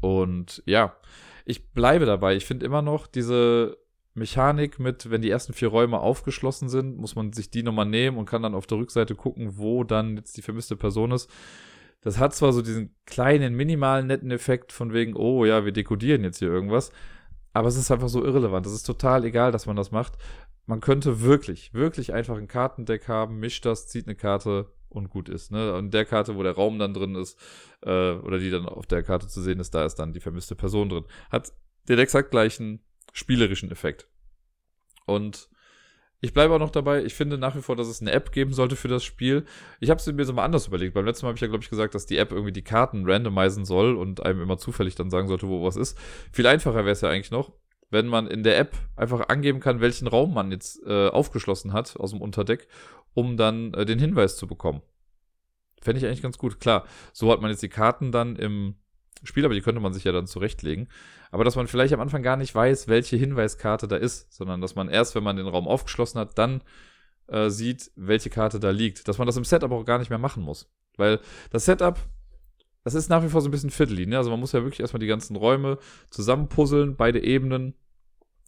[0.00, 0.96] Und ja,
[1.44, 2.36] ich bleibe dabei.
[2.36, 3.78] Ich finde immer noch diese
[4.14, 8.18] Mechanik mit, wenn die ersten vier Räume aufgeschlossen sind, muss man sich die nochmal nehmen
[8.18, 11.30] und kann dann auf der Rückseite gucken, wo dann jetzt die vermisste Person ist.
[12.00, 16.22] Das hat zwar so diesen kleinen, minimalen, netten Effekt von wegen, oh ja, wir dekodieren
[16.22, 16.92] jetzt hier irgendwas,
[17.52, 18.66] aber es ist einfach so irrelevant.
[18.66, 20.14] Es ist total egal, dass man das macht.
[20.68, 25.30] Man könnte wirklich, wirklich einfach ein Kartendeck haben, mischt das, zieht eine Karte und gut
[25.30, 25.50] ist.
[25.50, 25.74] Ne?
[25.74, 27.40] Und der Karte, wo der Raum dann drin ist,
[27.80, 30.54] äh, oder die dann auf der Karte zu sehen ist, da ist dann die vermisste
[30.54, 31.06] Person drin.
[31.30, 31.54] Hat
[31.88, 34.08] den exakt gleichen spielerischen Effekt.
[35.06, 35.48] Und
[36.20, 38.52] ich bleibe auch noch dabei, ich finde nach wie vor, dass es eine App geben
[38.52, 39.46] sollte für das Spiel.
[39.80, 40.92] Ich habe es mir so mal anders überlegt.
[40.92, 43.08] Beim letzten Mal habe ich ja, glaube ich, gesagt, dass die App irgendwie die Karten
[43.08, 45.96] randomisieren soll und einem immer zufällig dann sagen sollte, wo was ist.
[46.30, 47.54] Viel einfacher wäre es ja eigentlich noch,
[47.90, 51.96] wenn man in der App einfach angeben kann, welchen Raum man jetzt äh, aufgeschlossen hat
[51.96, 52.68] aus dem Unterdeck,
[53.14, 54.82] um dann äh, den Hinweis zu bekommen.
[55.80, 56.60] Fände ich eigentlich ganz gut.
[56.60, 58.74] Klar, so hat man jetzt die Karten dann im
[59.22, 60.88] Spiel, aber die könnte man sich ja dann zurechtlegen.
[61.30, 64.74] Aber dass man vielleicht am Anfang gar nicht weiß, welche Hinweiskarte da ist, sondern dass
[64.74, 66.62] man erst, wenn man den Raum aufgeschlossen hat, dann
[67.26, 69.08] äh, sieht, welche Karte da liegt.
[69.08, 70.70] Dass man das im Setup auch gar nicht mehr machen muss.
[70.96, 71.20] Weil
[71.50, 71.98] das Setup,
[72.94, 74.06] das ist nach wie vor so ein bisschen fiddly.
[74.06, 74.16] Ne?
[74.16, 75.78] Also man muss ja wirklich erstmal die ganzen Räume
[76.10, 77.74] zusammenpuzzeln, beide Ebenen.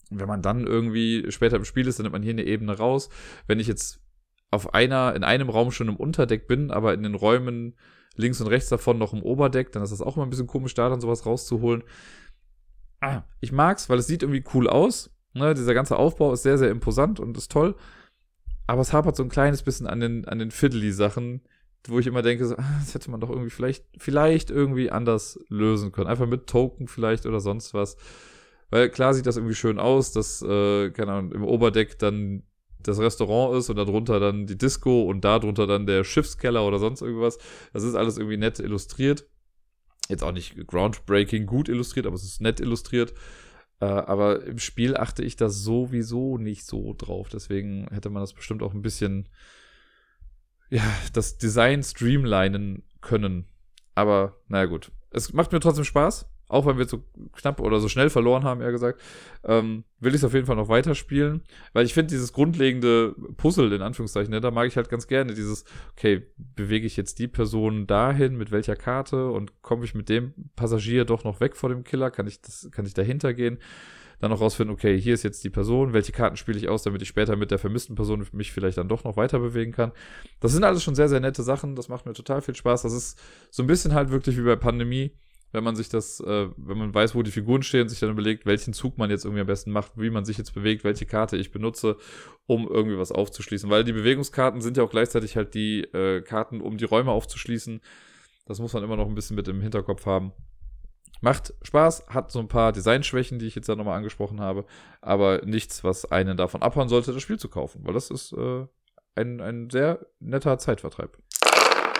[0.09, 2.77] Und wenn man dann irgendwie später im Spiel ist, dann nimmt man hier eine Ebene
[2.77, 3.09] raus.
[3.45, 4.01] Wenn ich jetzt
[4.49, 7.75] auf einer, in einem Raum schon im Unterdeck bin, aber in den Räumen
[8.15, 10.73] links und rechts davon noch im Oberdeck, dann ist das auch immer ein bisschen komisch,
[10.73, 11.83] da dann sowas rauszuholen.
[12.99, 15.11] Ah, ich mag's, weil es sieht irgendwie cool aus.
[15.33, 17.75] Ne, dieser ganze Aufbau ist sehr, sehr imposant und ist toll.
[18.67, 21.41] Aber es hapert so ein kleines bisschen an den, an den Fiddly-Sachen,
[21.87, 25.91] wo ich immer denke, so, das hätte man doch irgendwie vielleicht, vielleicht irgendwie anders lösen
[25.91, 26.07] können.
[26.07, 27.97] Einfach mit Token vielleicht oder sonst was.
[28.69, 32.43] Weil klar sieht das irgendwie schön aus, dass, äh, keine Ahnung, im Oberdeck dann
[32.83, 37.01] das Restaurant ist und darunter dann die Disco und darunter dann der Schiffskeller oder sonst
[37.01, 37.37] irgendwas.
[37.73, 39.27] Das ist alles irgendwie nett illustriert.
[40.09, 43.13] Jetzt auch nicht groundbreaking gut illustriert, aber es ist nett illustriert.
[43.79, 47.29] Äh, aber im Spiel achte ich da sowieso nicht so drauf.
[47.29, 49.27] Deswegen hätte man das bestimmt auch ein bisschen,
[50.71, 53.45] ja, das Design streamlinen können.
[53.93, 54.91] Aber naja, gut.
[55.11, 57.03] Es macht mir trotzdem Spaß auch wenn wir so
[57.33, 59.01] knapp oder so schnell verloren haben, eher gesagt,
[59.45, 63.71] ähm, will ich es auf jeden Fall noch weiterspielen, weil ich finde dieses grundlegende Puzzle,
[63.71, 65.63] in Anführungszeichen, ne, da mag ich halt ganz gerne dieses,
[65.93, 70.33] okay, bewege ich jetzt die Person dahin, mit welcher Karte und komme ich mit dem
[70.57, 73.57] Passagier doch noch weg vor dem Killer, kann ich das, kann ich dahinter gehen?
[74.21, 77.01] Dann noch rausfinden, okay, hier ist jetzt die Person, welche Karten spiele ich aus, damit
[77.01, 79.91] ich später mit der vermissten Person mich vielleicht dann doch noch weiter bewegen kann.
[80.39, 82.83] Das sind alles schon sehr, sehr nette Sachen, das macht mir total viel Spaß.
[82.83, 83.19] Das ist
[83.49, 85.11] so ein bisschen halt wirklich wie bei Pandemie
[85.51, 88.45] wenn man sich das, äh, wenn man weiß, wo die Figuren stehen, sich dann überlegt,
[88.45, 91.37] welchen Zug man jetzt irgendwie am besten macht, wie man sich jetzt bewegt, welche Karte
[91.37, 91.97] ich benutze,
[92.47, 93.69] um irgendwie was aufzuschließen.
[93.69, 97.81] Weil die Bewegungskarten sind ja auch gleichzeitig halt die äh, Karten, um die Räume aufzuschließen.
[98.45, 100.31] Das muss man immer noch ein bisschen mit im Hinterkopf haben.
[101.21, 104.65] Macht Spaß, hat so ein paar Designschwächen, die ich jetzt ja nochmal angesprochen habe,
[105.01, 108.65] aber nichts, was einen davon abhauen sollte, das Spiel zu kaufen, weil das ist äh,
[109.15, 111.17] ein, ein sehr netter Zeitvertreib.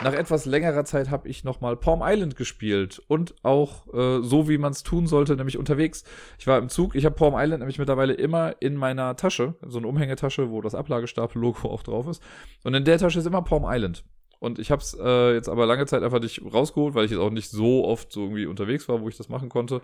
[0.03, 4.57] Nach etwas längerer Zeit habe ich nochmal Palm Island gespielt und auch äh, so, wie
[4.57, 6.03] man es tun sollte, nämlich unterwegs.
[6.39, 9.77] Ich war im Zug, ich habe Palm Island nämlich mittlerweile immer in meiner Tasche, so
[9.77, 12.23] eine Umhängetasche, wo das Ablagestapel-Logo auch drauf ist.
[12.63, 14.03] Und in der Tasche ist immer Palm Island.
[14.41, 17.19] Und ich habe es äh, jetzt aber lange Zeit einfach nicht rausgeholt, weil ich jetzt
[17.19, 19.83] auch nicht so oft so irgendwie unterwegs war, wo ich das machen konnte.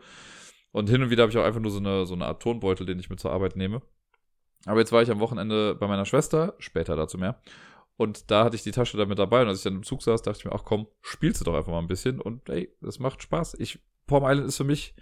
[0.72, 2.88] Und hin und wieder habe ich auch einfach nur so eine, so eine Art Tonbeutel,
[2.88, 3.84] den ich mit zur Arbeit nehme.
[4.66, 7.40] Aber jetzt war ich am Wochenende bei meiner Schwester, später dazu mehr.
[7.98, 9.44] Und da hatte ich die Tasche damit dabei.
[9.44, 11.54] Und als ich dann im Zug saß, dachte ich mir, ach komm, spielst du doch
[11.54, 12.20] einfach mal ein bisschen.
[12.20, 13.58] Und ey, das macht Spaß.
[13.60, 14.96] Ich, Palm Island ist für mich,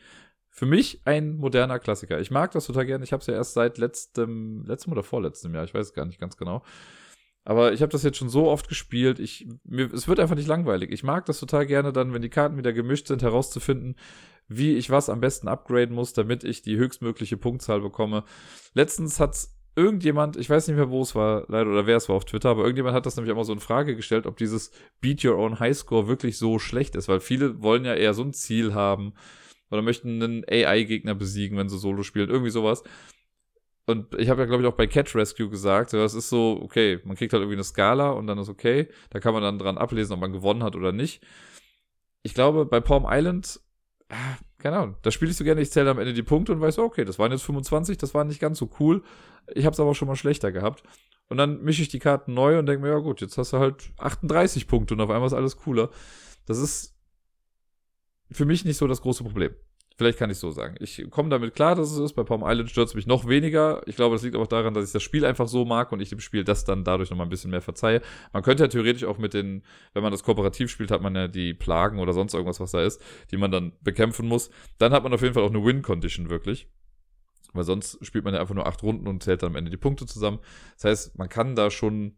[0.49, 2.19] für mich ein moderner Klassiker.
[2.19, 3.05] Ich mag das total gerne.
[3.05, 6.05] Ich habe es ja erst seit letztem, letztem oder vorletztem Jahr, ich weiß es gar
[6.05, 6.61] nicht ganz genau.
[7.45, 9.19] Aber ich habe das jetzt schon so oft gespielt.
[9.19, 10.91] Ich, mir, es wird einfach nicht langweilig.
[10.91, 13.95] Ich mag das total gerne dann, wenn die Karten wieder gemischt sind, herauszufinden,
[14.47, 18.23] wie ich was am besten upgraden muss, damit ich die höchstmögliche Punktzahl bekomme.
[18.73, 22.15] Letztens hat's irgendjemand, ich weiß nicht mehr, wo es war, leider, oder wer es war
[22.15, 24.71] auf Twitter, aber irgendjemand hat das nämlich auch mal so in Frage gestellt, ob dieses
[25.01, 28.33] Beat Your Own Highscore wirklich so schlecht ist, weil viele wollen ja eher so ein
[28.33, 29.13] Ziel haben
[29.69, 32.83] oder möchten einen AI-Gegner besiegen, wenn sie Solo spielen, irgendwie sowas.
[33.85, 36.99] Und ich habe ja, glaube ich, auch bei Catch Rescue gesagt, das ist so, okay,
[37.03, 38.89] man kriegt halt irgendwie eine Skala und dann ist okay.
[39.11, 41.23] Da kann man dann dran ablesen, ob man gewonnen hat oder nicht.
[42.23, 43.59] Ich glaube, bei Palm Island
[44.09, 46.61] ah, keine Ahnung, da spiele ich so gerne, ich zähle am Ende die Punkte und
[46.61, 49.03] weiß, okay, das waren jetzt 25, das war nicht ganz so cool.
[49.53, 50.83] Ich habe es aber schon mal schlechter gehabt.
[51.27, 53.59] Und dann mische ich die Karten neu und denke mir, ja gut, jetzt hast du
[53.59, 55.89] halt 38 Punkte und auf einmal ist alles cooler.
[56.45, 56.95] Das ist
[58.31, 59.53] für mich nicht so das große Problem.
[59.97, 60.75] Vielleicht kann ich so sagen.
[60.79, 62.13] Ich komme damit klar, dass es ist.
[62.13, 63.81] Bei Palm Island stört es mich noch weniger.
[63.85, 66.09] Ich glaube, das liegt auch daran, dass ich das Spiel einfach so mag und ich
[66.09, 68.01] dem Spiel das dann dadurch nochmal ein bisschen mehr verzeihe.
[68.33, 71.29] Man könnte ja theoretisch auch mit den, wenn man das kooperativ spielt, hat man ja
[71.29, 74.49] die Plagen oder sonst irgendwas, was da ist, die man dann bekämpfen muss.
[74.79, 76.67] Dann hat man auf jeden Fall auch eine Win-Condition wirklich.
[77.53, 79.77] Weil sonst spielt man ja einfach nur acht Runden und zählt dann am Ende die
[79.77, 80.39] Punkte zusammen.
[80.73, 82.17] Das heißt, man kann da schon,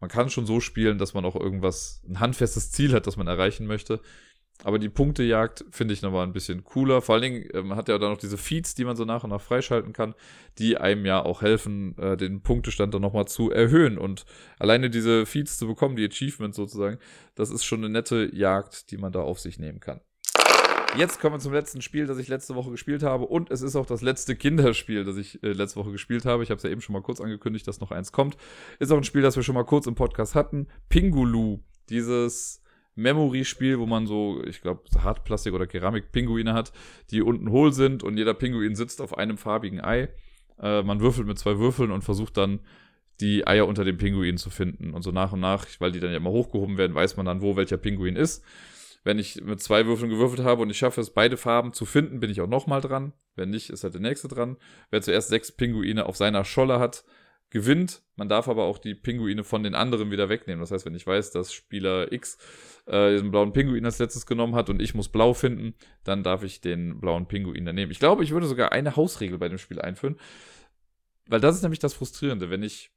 [0.00, 3.28] man kann schon so spielen, dass man auch irgendwas, ein handfestes Ziel hat, das man
[3.28, 4.00] erreichen möchte.
[4.62, 7.02] Aber die Punktejagd finde ich nochmal ein bisschen cooler.
[7.02, 9.30] Vor allen Dingen ähm, hat ja dann noch diese Feeds, die man so nach und
[9.30, 10.14] nach freischalten kann,
[10.58, 13.98] die einem ja auch helfen, äh, den Punktestand dann nochmal zu erhöhen.
[13.98, 14.24] Und
[14.58, 16.98] alleine diese Feeds zu bekommen, die Achievements sozusagen,
[17.34, 20.00] das ist schon eine nette Jagd, die man da auf sich nehmen kann.
[20.96, 23.24] Jetzt kommen wir zum letzten Spiel, das ich letzte Woche gespielt habe.
[23.24, 26.44] Und es ist auch das letzte Kinderspiel, das ich äh, letzte Woche gespielt habe.
[26.44, 28.36] Ich habe es ja eben schon mal kurz angekündigt, dass noch eins kommt.
[28.78, 30.68] Ist auch ein Spiel, das wir schon mal kurz im Podcast hatten.
[30.88, 31.58] Pingulu.
[31.90, 32.62] Dieses
[32.96, 36.72] Memory-Spiel, wo man so, ich glaube, Hartplastik- oder Keramik-Pinguine hat,
[37.10, 40.08] die unten hohl sind und jeder Pinguin sitzt auf einem farbigen Ei.
[40.60, 42.60] Äh, man würfelt mit zwei Würfeln und versucht dann
[43.20, 44.94] die Eier unter dem Pinguin zu finden.
[44.94, 47.42] Und so nach und nach, weil die dann ja immer hochgehoben werden, weiß man dann,
[47.42, 48.44] wo welcher Pinguin ist.
[49.04, 52.20] Wenn ich mit zwei Würfeln gewürfelt habe und ich schaffe es, beide Farben zu finden,
[52.20, 53.12] bin ich auch nochmal dran.
[53.36, 54.56] Wenn nicht, ist halt der nächste dran.
[54.90, 57.04] Wer zuerst sechs Pinguine auf seiner Scholle hat,
[57.54, 58.02] gewinnt.
[58.16, 60.60] Man darf aber auch die Pinguine von den anderen wieder wegnehmen.
[60.60, 62.36] Das heißt, wenn ich weiß, dass Spieler X
[62.86, 66.42] äh, diesen blauen Pinguin als letztes genommen hat und ich muss blau finden, dann darf
[66.42, 67.92] ich den blauen Pinguin dann nehmen.
[67.92, 70.16] Ich glaube, ich würde sogar eine Hausregel bei dem Spiel einführen,
[71.28, 72.90] weil das ist nämlich das Frustrierende, wenn ich,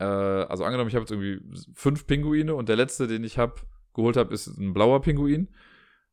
[0.00, 1.40] äh, also angenommen, ich habe jetzt irgendwie
[1.72, 3.54] fünf Pinguine und der letzte, den ich habe,
[3.94, 5.50] geholt habe, ist ein blauer Pinguin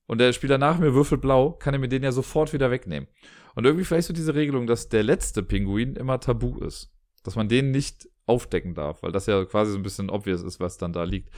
[0.06, 3.10] und der Spieler nach mir würfelt blau, kann er mir den ja sofort wieder wegnehmen.
[3.56, 6.93] Und irgendwie vielleicht so diese Regelung, dass der letzte Pinguin immer tabu ist.
[7.30, 10.59] Dass man den nicht aufdecken darf, weil das ja quasi so ein bisschen obvious ist,
[10.59, 11.30] was dann da liegt.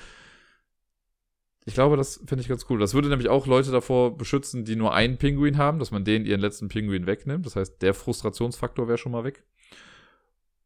[1.65, 2.79] Ich glaube, das finde ich ganz cool.
[2.79, 6.25] Das würde nämlich auch Leute davor beschützen, die nur einen Pinguin haben, dass man denen
[6.25, 7.45] ihren letzten Pinguin wegnimmt.
[7.45, 9.43] Das heißt, der Frustrationsfaktor wäre schon mal weg.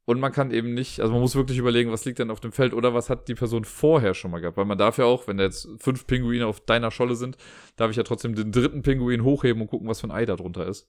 [0.06, 2.52] Und man kann eben nicht, also man muss wirklich überlegen, was liegt denn auf dem
[2.52, 4.58] Feld oder was hat die Person vorher schon mal gehabt.
[4.58, 7.36] Weil man darf ja auch, wenn da jetzt fünf Pinguine auf deiner Scholle sind,
[7.78, 10.36] darf ich ja trotzdem den dritten Pinguin hochheben und gucken, was für ein Ei da
[10.36, 10.88] drunter ist.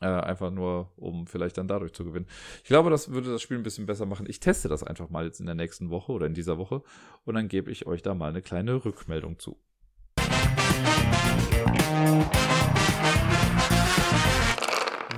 [0.00, 2.26] Äh, einfach nur, um vielleicht dann dadurch zu gewinnen.
[2.62, 4.26] Ich glaube, das würde das Spiel ein bisschen besser machen.
[4.28, 6.82] Ich teste das einfach mal jetzt in der nächsten Woche oder in dieser Woche
[7.24, 9.56] und dann gebe ich euch da mal eine kleine Rückmeldung zu.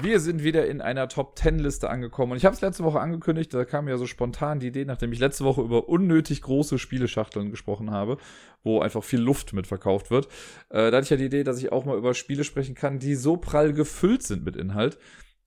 [0.02, 3.00] Wir sind wieder in einer Top 10 Liste angekommen und ich habe es letzte Woche
[3.00, 6.78] angekündigt, da kam ja so spontan die Idee, nachdem ich letzte Woche über unnötig große
[6.78, 8.16] Spieleschachteln gesprochen habe,
[8.62, 10.26] wo einfach viel Luft mit verkauft wird.
[10.70, 12.98] Äh, da hatte ich ja die Idee, dass ich auch mal über Spiele sprechen kann,
[12.98, 14.98] die so prall gefüllt sind mit Inhalt,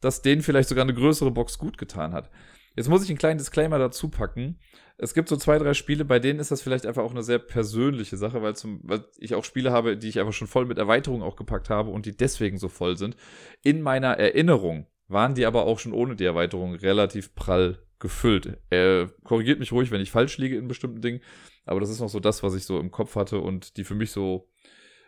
[0.01, 2.30] dass denen vielleicht sogar eine größere Box gut getan hat.
[2.76, 4.59] Jetzt muss ich einen kleinen Disclaimer dazu packen.
[4.97, 7.39] Es gibt so zwei, drei Spiele, bei denen ist das vielleicht einfach auch eine sehr
[7.39, 10.78] persönliche Sache, weil, zum, weil ich auch Spiele habe, die ich einfach schon voll mit
[10.78, 13.15] Erweiterungen auch gepackt habe und die deswegen so voll sind.
[13.63, 18.57] In meiner Erinnerung waren die aber auch schon ohne die Erweiterung relativ prall gefüllt.
[18.69, 21.21] Er korrigiert mich ruhig, wenn ich falsch liege in bestimmten Dingen,
[21.65, 23.95] aber das ist noch so das, was ich so im Kopf hatte und die für
[23.95, 24.49] mich so,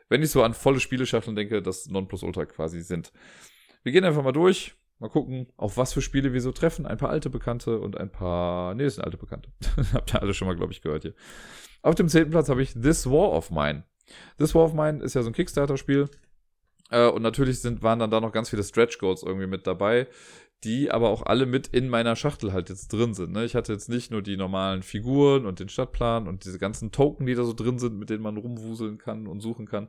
[0.08, 3.12] wenn ich so an volle Spieleschachteln denke, das Nonplusultra quasi sind.
[3.84, 4.76] Wir gehen einfach mal durch.
[5.00, 6.86] Mal gucken, auf was für Spiele wir so treffen.
[6.86, 8.74] Ein paar alte Bekannte und ein paar.
[8.76, 9.52] Nee, das sind alte Bekannte.
[9.94, 11.14] Habt ihr alle schon mal, glaube ich, gehört hier.
[11.82, 13.84] Auf dem zehnten Platz habe ich This War of Mine.
[14.38, 16.10] This War of Mine ist ja so ein Kickstarter-Spiel.
[16.92, 20.08] Äh, und natürlich sind, waren dann da noch ganz viele Stretch Goals irgendwie mit dabei,
[20.66, 23.32] die aber auch alle mit in meiner Schachtel halt jetzt drin sind.
[23.32, 23.46] Ne?
[23.46, 27.28] Ich hatte jetzt nicht nur die normalen Figuren und den Stadtplan und diese ganzen Token,
[27.28, 29.88] die da so drin sind, mit denen man rumwuseln kann und suchen kann.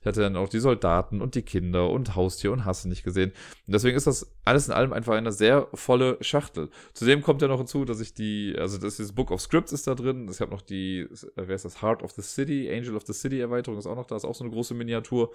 [0.00, 3.30] Ich hatte dann auch die Soldaten und die Kinder und Haustier und Hasse nicht gesehen.
[3.66, 6.68] Und deswegen ist das alles in allem einfach eine sehr volle Schachtel.
[6.92, 9.86] Zudem kommt ja noch hinzu, dass ich die, also das ist Book of Scripts ist
[9.86, 10.28] da drin.
[10.30, 11.80] Ich habe noch die, wer ist das?
[11.80, 14.34] Heart of the City, Angel of the City Erweiterung ist auch noch da, ist auch
[14.34, 15.32] so eine große Miniatur.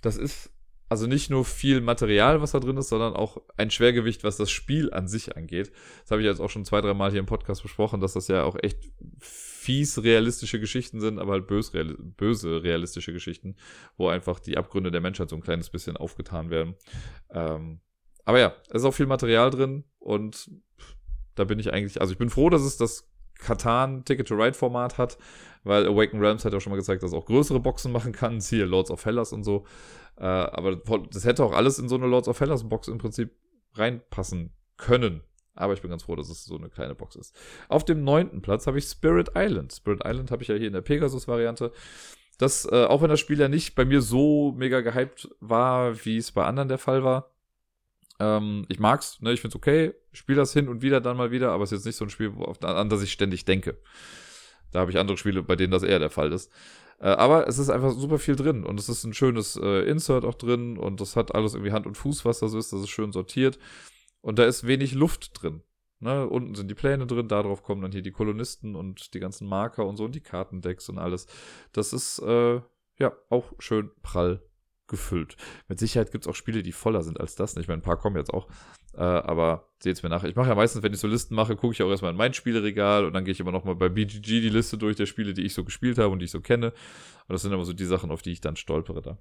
[0.00, 0.50] Das ist
[0.94, 4.48] also nicht nur viel Material, was da drin ist, sondern auch ein Schwergewicht, was das
[4.48, 5.72] Spiel an sich angeht.
[6.02, 8.28] Das habe ich jetzt auch schon zwei, drei Mal hier im Podcast besprochen, dass das
[8.28, 8.78] ja auch echt
[9.18, 13.56] fies realistische Geschichten sind, aber halt bös, real, böse realistische Geschichten,
[13.96, 16.76] wo einfach die Abgründe der Menschheit so ein kleines bisschen aufgetan werden.
[17.30, 17.80] Ähm,
[18.24, 20.48] aber ja, es ist auch viel Material drin und
[21.34, 24.54] da bin ich eigentlich, also ich bin froh, dass es das Katan Ticket to Ride
[24.54, 25.18] Format hat,
[25.64, 28.40] weil Awaken Realms hat ja schon mal gezeigt, dass es auch größere Boxen machen kann,
[28.40, 29.66] siehe Lords of Hellas und so.
[30.16, 33.32] Äh, aber das hätte auch alles in so eine Lords of Hellas Box im Prinzip
[33.74, 35.22] reinpassen können.
[35.54, 37.36] Aber ich bin ganz froh, dass es so eine kleine Box ist.
[37.68, 39.72] Auf dem neunten Platz habe ich Spirit Island.
[39.72, 41.72] Spirit Island habe ich ja hier in der Pegasus-Variante.
[42.38, 46.16] Das, äh, auch wenn das Spiel ja nicht bei mir so mega gehypt war, wie
[46.16, 47.30] es bei anderen der Fall war.
[48.18, 51.52] Ähm, ich mag's, ne, ich find's okay, spiele das hin und wieder dann mal wieder,
[51.52, 53.78] aber es ist jetzt nicht so ein Spiel, an das ich ständig denke.
[54.72, 56.50] Da habe ich andere Spiele, bei denen das eher der Fall ist.
[56.98, 60.24] Äh, aber es ist einfach super viel drin und es ist ein schönes äh, Insert
[60.24, 62.72] auch drin und das hat alles irgendwie Hand und Fuß, was da so ist.
[62.72, 63.58] Das ist schön sortiert
[64.20, 65.62] und da ist wenig Luft drin.
[66.00, 66.26] Ne?
[66.28, 69.86] Unten sind die Pläne drin, darauf kommen dann hier die Kolonisten und die ganzen Marker
[69.86, 71.26] und so und die Kartendecks und alles.
[71.72, 72.60] Das ist äh,
[72.98, 74.42] ja auch schön prall
[74.86, 75.36] gefüllt.
[75.68, 77.56] Mit Sicherheit gibt es auch Spiele, die voller sind als das.
[77.56, 78.48] Ich meine, ein paar kommen jetzt auch.
[78.96, 80.24] Äh, aber seht es mir nach.
[80.24, 82.34] Ich mache ja meistens, wenn ich so Listen mache, gucke ich auch erstmal in mein
[82.34, 85.42] Spieleregal und dann gehe ich immer nochmal bei BGG die Liste durch der Spiele, die
[85.42, 86.68] ich so gespielt habe und die ich so kenne.
[86.68, 89.18] Und das sind immer so die Sachen, auf die ich dann stolpere da.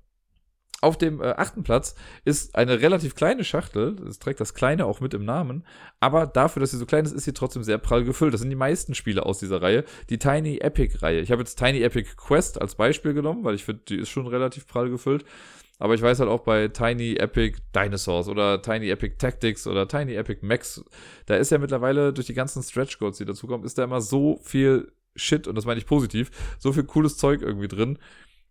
[0.81, 1.95] Auf dem äh, achten Platz
[2.25, 3.95] ist eine relativ kleine Schachtel.
[4.05, 5.65] Es trägt das Kleine auch mit im Namen.
[6.01, 8.33] Aber dafür, dass sie so klein ist, ist sie trotzdem sehr prall gefüllt.
[8.33, 9.85] Das sind die meisten Spiele aus dieser Reihe.
[10.09, 11.21] Die Tiny Epic Reihe.
[11.21, 14.27] Ich habe jetzt Tiny Epic Quest als Beispiel genommen, weil ich finde, die ist schon
[14.27, 15.23] relativ prall gefüllt.
[15.79, 20.13] Aber ich weiß halt auch bei Tiny Epic Dinosaurs oder Tiny Epic Tactics oder Tiny
[20.15, 20.83] Epic Max,
[21.25, 24.39] da ist ja mittlerweile durch die ganzen Stretch Codes, die dazukommen, ist da immer so
[24.43, 27.99] viel Shit, und das meine ich positiv, so viel cooles Zeug irgendwie drin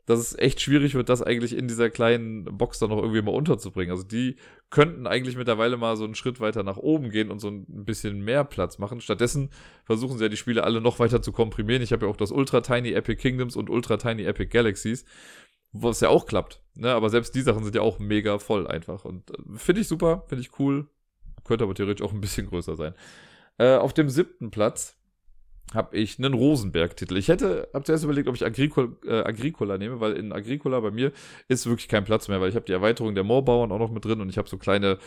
[0.06, 3.34] dass es echt schwierig wird, das eigentlich in dieser kleinen Box dann noch irgendwie mal
[3.34, 3.92] unterzubringen.
[3.92, 4.36] Also die
[4.70, 8.20] könnten eigentlich mittlerweile mal so einen Schritt weiter nach oben gehen und so ein bisschen
[8.20, 9.00] mehr Platz machen.
[9.00, 9.50] Stattdessen
[9.84, 11.82] versuchen sie ja die Spiele alle noch weiter zu komprimieren.
[11.82, 15.04] Ich habe ja auch das Ultra Tiny Epic Kingdoms und Ultra Tiny Epic Galaxies,
[15.72, 16.62] was ja auch klappt.
[16.74, 16.92] Ne?
[16.92, 19.04] Aber selbst die Sachen sind ja auch mega voll einfach.
[19.04, 20.88] Und äh, finde ich super, finde ich cool.
[21.44, 22.94] Könnte aber theoretisch auch ein bisschen größer sein.
[23.58, 24.96] Äh, auf dem siebten Platz
[25.74, 27.16] habe ich einen Rosenberg-Titel.
[27.16, 30.90] Ich hätte, habe zuerst überlegt, ob ich Agricol, äh, Agricola nehme, weil in Agricola bei
[30.90, 31.12] mir
[31.48, 34.04] ist wirklich kein Platz mehr, weil ich habe die Erweiterung der Moorbauern auch noch mit
[34.04, 34.98] drin und ich habe so kleine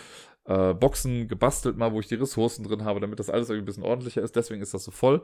[0.46, 3.66] äh, Boxen gebastelt mal, wo ich die Ressourcen drin habe, damit das alles irgendwie ein
[3.66, 4.36] bisschen ordentlicher ist.
[4.36, 5.22] Deswegen ist das so voll.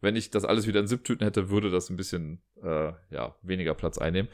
[0.00, 3.74] Wenn ich das alles wieder in Siebtüten hätte, würde das ein bisschen äh, ja, weniger
[3.74, 4.28] Platz einnehmen.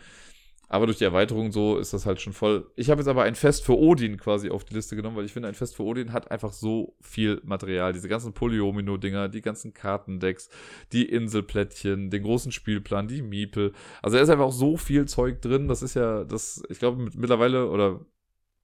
[0.73, 2.71] Aber durch die Erweiterung so ist das halt schon voll.
[2.77, 5.33] Ich habe jetzt aber ein Fest für Odin quasi auf die Liste genommen, weil ich
[5.33, 7.93] finde, ein Fest für Odin hat einfach so viel Material.
[7.93, 10.49] Diese ganzen Polyomino-Dinger, die ganzen Kartendecks,
[10.93, 13.73] die Inselplättchen, den großen Spielplan, die Miepel.
[14.01, 15.67] Also da ist einfach auch so viel Zeug drin.
[15.67, 18.07] Das ist ja das, ich glaube, mittlerweile oder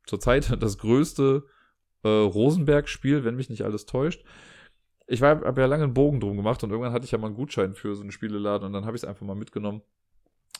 [0.07, 1.43] zurzeit das größte
[2.05, 4.25] äh, Rosenberg-Spiel, wenn mich nicht alles täuscht.
[5.09, 7.37] Ich habe ja lange einen Bogen drum gemacht und irgendwann hatte ich ja mal einen
[7.37, 9.83] Gutschein für so einen Spieleladen und dann habe ich es einfach mal mitgenommen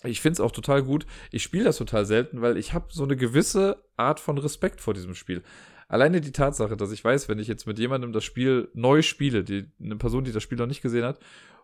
[0.07, 1.07] ich finde es auch total gut.
[1.31, 4.95] Ich spiele das total selten, weil ich habe so eine gewisse Art von Respekt vor
[4.95, 5.43] diesem Spiel.
[5.89, 9.45] Alleine die Tatsache, dass ich weiß, wenn ich jetzt mit jemandem das Spiel neu spiele,
[9.45, 11.21] die, eine Person, die das Spiel noch nicht gesehen hat,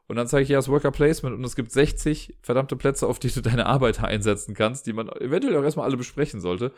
[0.09, 3.18] und dann zeige ich ja das Worker Placement und es gibt 60 verdammte Plätze, auf
[3.18, 6.72] die du deine Arbeiter einsetzen kannst, die man eventuell auch erstmal alle besprechen sollte.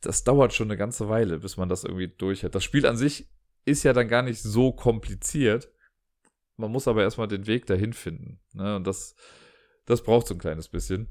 [0.00, 2.54] Das dauert schon eine ganze Weile, bis man das irgendwie durch hat.
[2.54, 3.28] Das Spiel an sich
[3.64, 5.70] ist ja dann gar nicht so kompliziert.
[6.56, 8.40] Man muss aber erstmal den Weg dahin finden.
[8.52, 8.76] Ne?
[8.76, 9.14] Und das,
[9.88, 11.08] das braucht so ein kleines bisschen.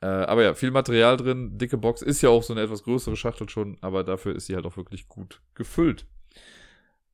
[0.00, 3.16] Äh, aber ja, viel Material drin, dicke Box, ist ja auch so eine etwas größere
[3.16, 6.06] Schachtel schon, aber dafür ist sie halt auch wirklich gut gefüllt.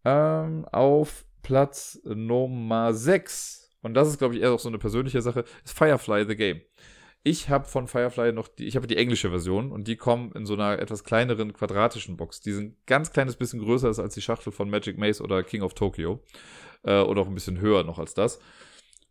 [0.05, 5.21] Ähm, auf Platz Nummer 6, und das ist, glaube ich, eher auch so eine persönliche
[5.21, 6.63] Sache, ist Firefly the Game.
[7.23, 10.47] Ich habe von Firefly noch die, ich habe die englische Version und die kommen in
[10.47, 12.41] so einer etwas kleineren quadratischen Box.
[12.41, 15.75] Die sind ganz kleines bisschen größer als die Schachtel von Magic Maze oder King of
[15.75, 16.23] Tokyo.
[16.83, 18.41] Äh, oder auch ein bisschen höher noch als das.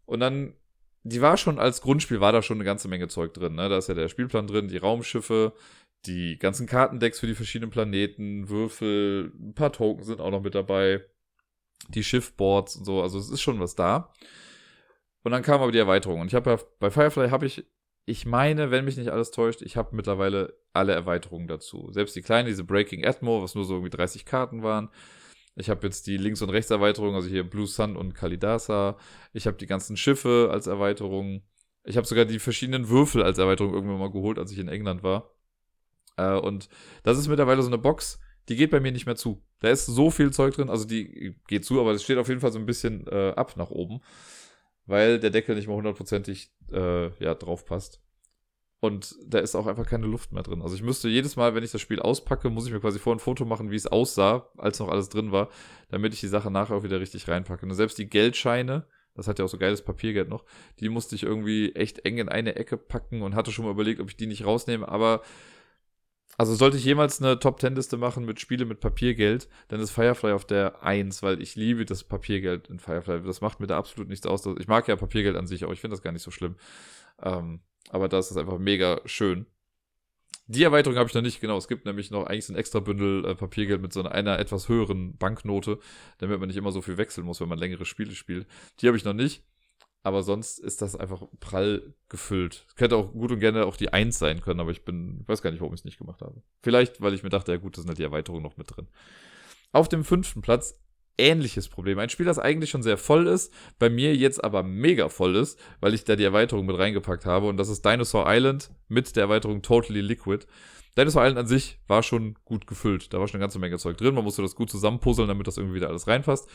[0.05, 0.55] Und dann
[1.03, 3.55] die war schon als Grundspiel, war da schon eine ganze Menge Zeug drin.
[3.55, 3.69] Ne?
[3.69, 5.53] Da ist ja der Spielplan drin, die Raumschiffe,
[6.05, 10.55] die ganzen Kartendecks für die verschiedenen Planeten, Würfel, ein paar Token sind auch noch mit
[10.55, 11.03] dabei,
[11.89, 13.01] die Schiffboards und so.
[13.01, 14.11] Also es ist schon was da.
[15.23, 16.21] Und dann kam aber die Erweiterung.
[16.21, 17.65] Und ich habe ja bei Firefly habe ich
[18.09, 21.91] ich meine, wenn mich nicht alles täuscht, ich habe mittlerweile alle Erweiterungen dazu.
[21.91, 24.89] Selbst die kleine, diese Breaking Atmo, was nur so irgendwie 30 Karten waren.
[25.59, 28.97] Ich habe jetzt die Links- und Rechtserweiterung, also hier Blue Sun und Kalidasa.
[29.33, 31.43] Ich habe die ganzen Schiffe als Erweiterung.
[31.83, 35.03] Ich habe sogar die verschiedenen Würfel als Erweiterung irgendwann mal geholt, als ich in England
[35.03, 35.31] war.
[36.17, 36.69] Äh, und
[37.03, 39.43] das ist mittlerweile so eine Box, die geht bei mir nicht mehr zu.
[39.59, 42.41] Da ist so viel Zeug drin, also die geht zu, aber es steht auf jeden
[42.41, 44.01] Fall so ein bisschen äh, ab nach oben
[44.89, 48.01] weil der Deckel nicht mal hundertprozentig äh, ja, drauf passt.
[48.81, 50.61] Und da ist auch einfach keine Luft mehr drin.
[50.61, 53.13] Also ich müsste jedes Mal, wenn ich das Spiel auspacke, muss ich mir quasi vor
[53.13, 55.49] ein Foto machen, wie es aussah, als noch alles drin war,
[55.89, 57.65] damit ich die Sache nachher auch wieder richtig reinpacke.
[57.65, 60.45] Und selbst die Geldscheine, das hat ja auch so geiles Papiergeld noch,
[60.79, 63.99] die musste ich irgendwie echt eng in eine Ecke packen und hatte schon mal überlegt,
[63.99, 65.23] ob ich die nicht rausnehme, aber
[66.37, 69.91] also sollte ich jemals eine Top Ten Liste machen mit Spiele mit Papiergeld, dann ist
[69.91, 73.23] Firefly auf der 1, weil ich liebe das Papiergeld in Firefly.
[73.23, 74.45] Das macht mir da absolut nichts aus.
[74.57, 76.55] Ich mag ja Papiergeld an sich, aber ich finde das gar nicht so schlimm.
[77.21, 77.59] Ähm,
[77.89, 79.45] aber da ist das einfach mega schön.
[80.47, 81.57] Die Erweiterung habe ich noch nicht, genau.
[81.57, 84.67] Es gibt nämlich noch eigentlich so ein extra Bündel äh, Papiergeld mit so einer, etwas
[84.67, 85.79] höheren Banknote,
[86.17, 88.47] damit man nicht immer so viel wechseln muss, wenn man längere Spiele spielt.
[88.79, 89.43] Die habe ich noch nicht.
[90.01, 92.65] Aber sonst ist das einfach prall gefüllt.
[92.75, 95.51] Könnte auch gut und gerne auch die 1 sein können, aber ich bin, weiß gar
[95.51, 96.41] nicht, warum ich es nicht gemacht habe.
[96.63, 98.87] Vielleicht, weil ich mir dachte, ja gut, da sind halt die Erweiterungen noch mit drin.
[99.71, 100.79] Auf dem fünften Platz
[101.19, 101.99] ähnliches Problem.
[101.99, 105.59] Ein Spiel, das eigentlich schon sehr voll ist, bei mir jetzt aber mega voll ist,
[105.79, 107.47] weil ich da die Erweiterung mit reingepackt habe.
[107.47, 110.45] Und das ist Dinosaur Island mit der Erweiterung Totally Liquid.
[110.97, 113.13] Dinosaur Island an sich war schon gut gefüllt.
[113.13, 114.15] Da war schon eine ganze Menge Zeug drin.
[114.15, 116.49] Man musste das gut zusammenpuzzeln, damit das irgendwie wieder alles reinpasst.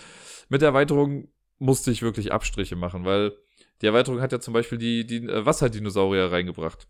[0.48, 3.32] Mit der Erweiterung musste ich wirklich Abstriche machen, weil
[3.80, 6.88] die Erweiterung hat ja zum Beispiel die, die äh, Wasserdinosaurier reingebracht.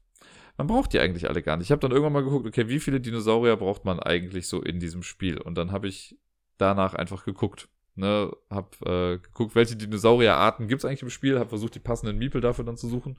[0.57, 1.67] Man braucht die eigentlich alle gar nicht.
[1.67, 4.79] Ich habe dann irgendwann mal geguckt, okay, wie viele Dinosaurier braucht man eigentlich so in
[4.79, 5.41] diesem Spiel?
[5.41, 6.17] Und dann habe ich
[6.59, 7.69] danach einfach geguckt.
[7.97, 12.19] Ne, hab äh, geguckt, welche Dinosaurierarten gibt es eigentlich im Spiel, hab versucht, die passenden
[12.19, 13.17] Miepel dafür dann zu suchen.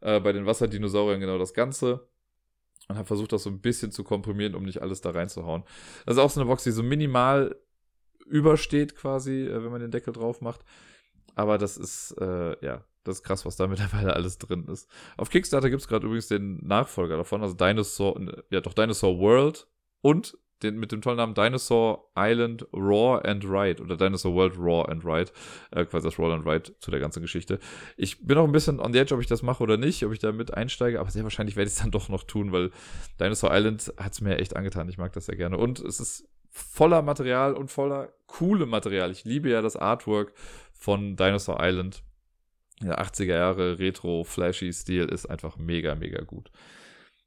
[0.00, 2.08] Äh, bei den Wasserdinosauriern genau das Ganze.
[2.88, 5.64] Und hab versucht, das so ein bisschen zu komprimieren, um nicht alles da reinzuhauen.
[6.06, 7.56] Das ist auch so eine Box, die so minimal
[8.26, 10.64] übersteht quasi, äh, wenn man den Deckel drauf macht.
[11.34, 14.88] Aber das ist, äh, ja, das ist krass, was da mittlerweile alles drin ist.
[15.16, 18.18] Auf Kickstarter gibt es gerade übrigens den Nachfolger davon, also Dinosaur,
[18.50, 19.68] ja doch Dinosaur World
[20.00, 24.90] und den, mit dem tollen Namen Dinosaur Island Raw and Ride oder Dinosaur World Raw
[24.90, 25.30] and Ride,
[25.70, 27.58] äh, quasi das Raw and Ride zu der ganzen Geschichte.
[27.96, 30.12] Ich bin auch ein bisschen on the edge, ob ich das mache oder nicht, ob
[30.12, 32.70] ich da mit einsteige, aber sehr wahrscheinlich werde ich es dann doch noch tun, weil
[33.18, 34.88] Dinosaur Island hat es mir echt angetan.
[34.88, 35.56] Ich mag das sehr gerne.
[35.58, 39.10] Und es ist voller Material und voller coole Material.
[39.10, 40.32] Ich liebe ja das Artwork
[40.72, 42.02] von Dinosaur Island.
[42.82, 46.50] Der 80er Jahre Retro Flashy Stil ist einfach mega, mega gut.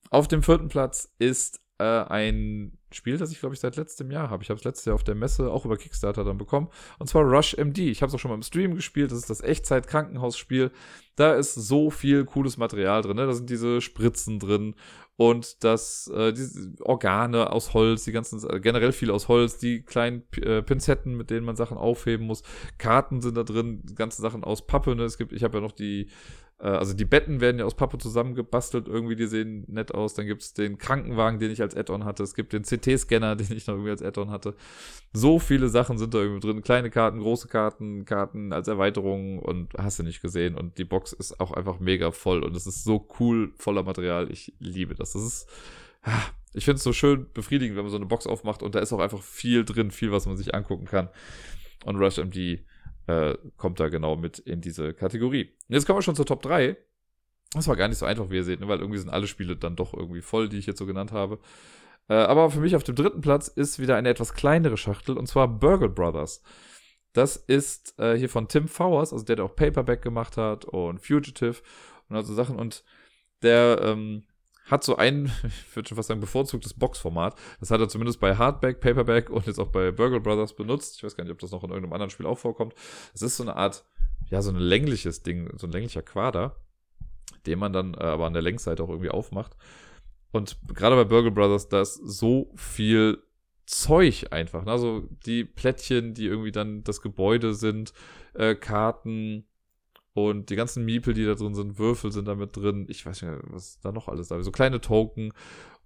[0.10, 4.30] Auf dem vierten Platz ist äh, ein Spiel, das ich glaube ich seit letztem Jahr
[4.30, 4.44] habe.
[4.44, 6.70] Ich habe es letztes Jahr auf der Messe auch über Kickstarter dann bekommen.
[7.00, 7.80] Und zwar Rush MD.
[7.80, 9.12] Ich habe es auch schon mal im Stream gespielt.
[9.12, 10.72] Das ist das Echtzeit-Krankenhausspiel.
[11.16, 13.18] Da ist so viel cooles Material drin.
[13.18, 13.26] Ne?
[13.26, 14.76] Da sind diese Spritzen drin
[15.16, 19.84] und das äh, diese Organe aus Holz, die ganzen äh, generell viel aus Holz, die
[19.84, 22.44] kleinen äh, Pinzetten, mit denen man Sachen aufheben muss.
[22.78, 24.96] Karten sind da drin, ganze Sachen aus Pappe.
[24.96, 25.04] Ne?
[25.04, 26.10] Es gibt, ich habe ja noch die
[26.60, 30.14] äh, also die Betten werden ja aus Pappe zusammengebastelt, irgendwie, die sehen nett aus.
[30.14, 32.24] Dann gibt es den Krankenwagen, den ich als Add-on hatte.
[32.24, 34.56] Es gibt den CT-Scanner, den ich noch irgendwie als Add-on hatte.
[35.12, 36.62] So viele Sachen sind da irgendwie drin.
[36.62, 40.56] Kleine Karten, große Karten, Karten als Erweiterung und hast du nicht gesehen.
[40.56, 44.32] Und die Box ist auch einfach mega voll und es ist so cool, voller Material.
[44.32, 45.14] Ich liebe das.
[45.14, 45.50] Das ist,
[46.04, 46.24] ah,
[46.54, 48.94] ich finde es so schön befriedigend, wenn man so eine Box aufmacht und da ist
[48.94, 51.10] auch einfach viel drin, viel, was man sich angucken kann.
[51.86, 52.64] Und Rush MD
[53.08, 55.46] äh, kommt da genau mit in diese Kategorie.
[55.68, 56.78] Und jetzt kommen wir schon zur Top 3.
[57.54, 58.68] Das war gar nicht so einfach, wie ihr seht, ne?
[58.68, 61.40] weil irgendwie sind alle Spiele dann doch irgendwie voll, die ich jetzt so genannt habe.
[62.10, 65.28] Äh, aber für mich auf dem dritten Platz ist wieder eine etwas kleinere Schachtel und
[65.28, 66.42] zwar Burgle Brothers.
[67.14, 71.00] Das ist äh, hier von Tim Fowers, also der, der auch Paperback gemacht hat und
[71.00, 71.58] Fugitive
[72.10, 72.58] und also Sachen.
[72.58, 72.84] Und
[73.44, 74.24] der ähm,
[74.66, 77.36] hat so ein, ich würde schon fast sagen, bevorzugtes Boxformat.
[77.60, 80.98] Das hat er zumindest bei Hardback, Paperback und jetzt auch bei Burgle Brothers benutzt.
[80.98, 82.74] Ich weiß gar nicht, ob das noch in irgendeinem anderen Spiel auch vorkommt.
[83.14, 83.86] Das ist so eine Art,
[84.30, 86.56] ja, so ein längliches Ding, so ein länglicher Quader,
[87.46, 89.56] den man dann äh, aber an der Längsseite auch irgendwie aufmacht.
[90.32, 93.22] Und gerade bei Burgle Brothers, da ist so viel
[93.66, 94.66] Zeug einfach.
[94.66, 94.72] Ne?
[94.72, 97.94] Also die Plättchen, die irgendwie dann das Gebäude sind,
[98.34, 99.46] äh, Karten,
[100.14, 102.86] und die ganzen Miepel, die da drin sind, Würfel sind da mit drin.
[102.88, 104.46] Ich weiß nicht, was da noch alles da ist.
[104.46, 105.34] So kleine Token.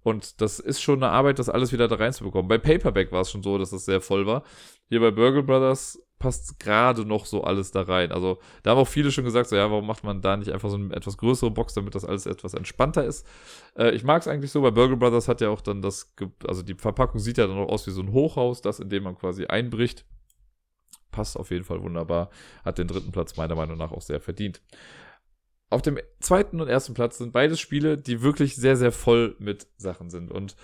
[0.02, 2.48] Und das ist schon eine Arbeit, das alles wieder da reinzubekommen.
[2.48, 4.42] Bei Paperback war es schon so, dass das sehr voll war.
[4.88, 8.12] Hier bei Burgle Brothers passt gerade noch so alles da rein.
[8.12, 10.68] Also da haben auch viele schon gesagt, so ja, warum macht man da nicht einfach
[10.68, 13.26] so eine etwas größere Box, damit das alles etwas entspannter ist.
[13.76, 16.14] Äh, ich mag es eigentlich so, bei Burgle Brothers hat ja auch dann das,
[16.46, 19.04] also die Verpackung sieht ja dann auch aus wie so ein Hochhaus, das in dem
[19.04, 20.04] man quasi einbricht
[21.10, 22.30] passt auf jeden Fall wunderbar.
[22.64, 24.60] Hat den dritten Platz meiner Meinung nach auch sehr verdient.
[25.70, 29.66] auf dem zweiten und ersten Platz sind beides Spiele, die wirklich sehr, sehr voll mit
[29.76, 30.30] Sachen sind.
[30.30, 30.56] Und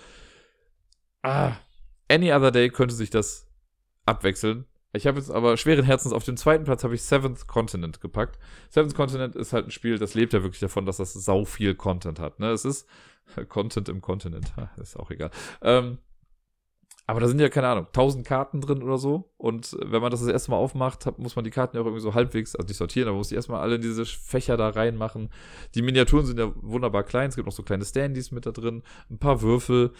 [1.21, 1.53] ah,
[2.09, 3.47] Any Other Day könnte sich das
[4.05, 4.65] abwechseln.
[4.93, 8.39] Ich habe jetzt aber schweren Herzens auf dem zweiten Platz habe ich Seventh Continent gepackt.
[8.69, 11.75] Seventh Continent ist halt ein Spiel, das lebt ja wirklich davon, dass das sau viel
[11.75, 12.39] Content hat.
[12.39, 12.49] Ne?
[12.51, 12.87] Es ist
[13.49, 15.31] Content im Kontinent, ist auch egal.
[15.61, 15.97] Ähm,
[17.07, 19.29] aber da sind ja, keine Ahnung, tausend Karten drin oder so.
[19.37, 22.01] Und wenn man das das erste Mal aufmacht, muss man die Karten ja auch irgendwie
[22.01, 25.29] so halbwegs, also nicht sortieren, aber muss die erstmal alle in diese Fächer da reinmachen.
[25.75, 27.29] Die Miniaturen sind ja wunderbar klein.
[27.29, 28.81] Es gibt noch so kleine Standys mit da drin,
[29.11, 29.91] ein paar Würfel.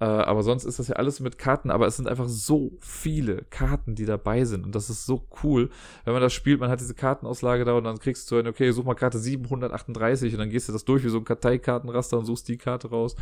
[0.00, 3.44] Äh, aber sonst ist das ja alles mit Karten, aber es sind einfach so viele
[3.48, 4.66] Karten, die dabei sind.
[4.66, 5.70] Und das ist so cool.
[6.04, 8.84] Wenn man das spielt, man hat diese Kartenauslage da und dann kriegst du okay, such
[8.84, 12.48] mal Karte 738 und dann gehst du das durch wie so ein Karteikartenraster und suchst
[12.48, 13.16] die Karte raus.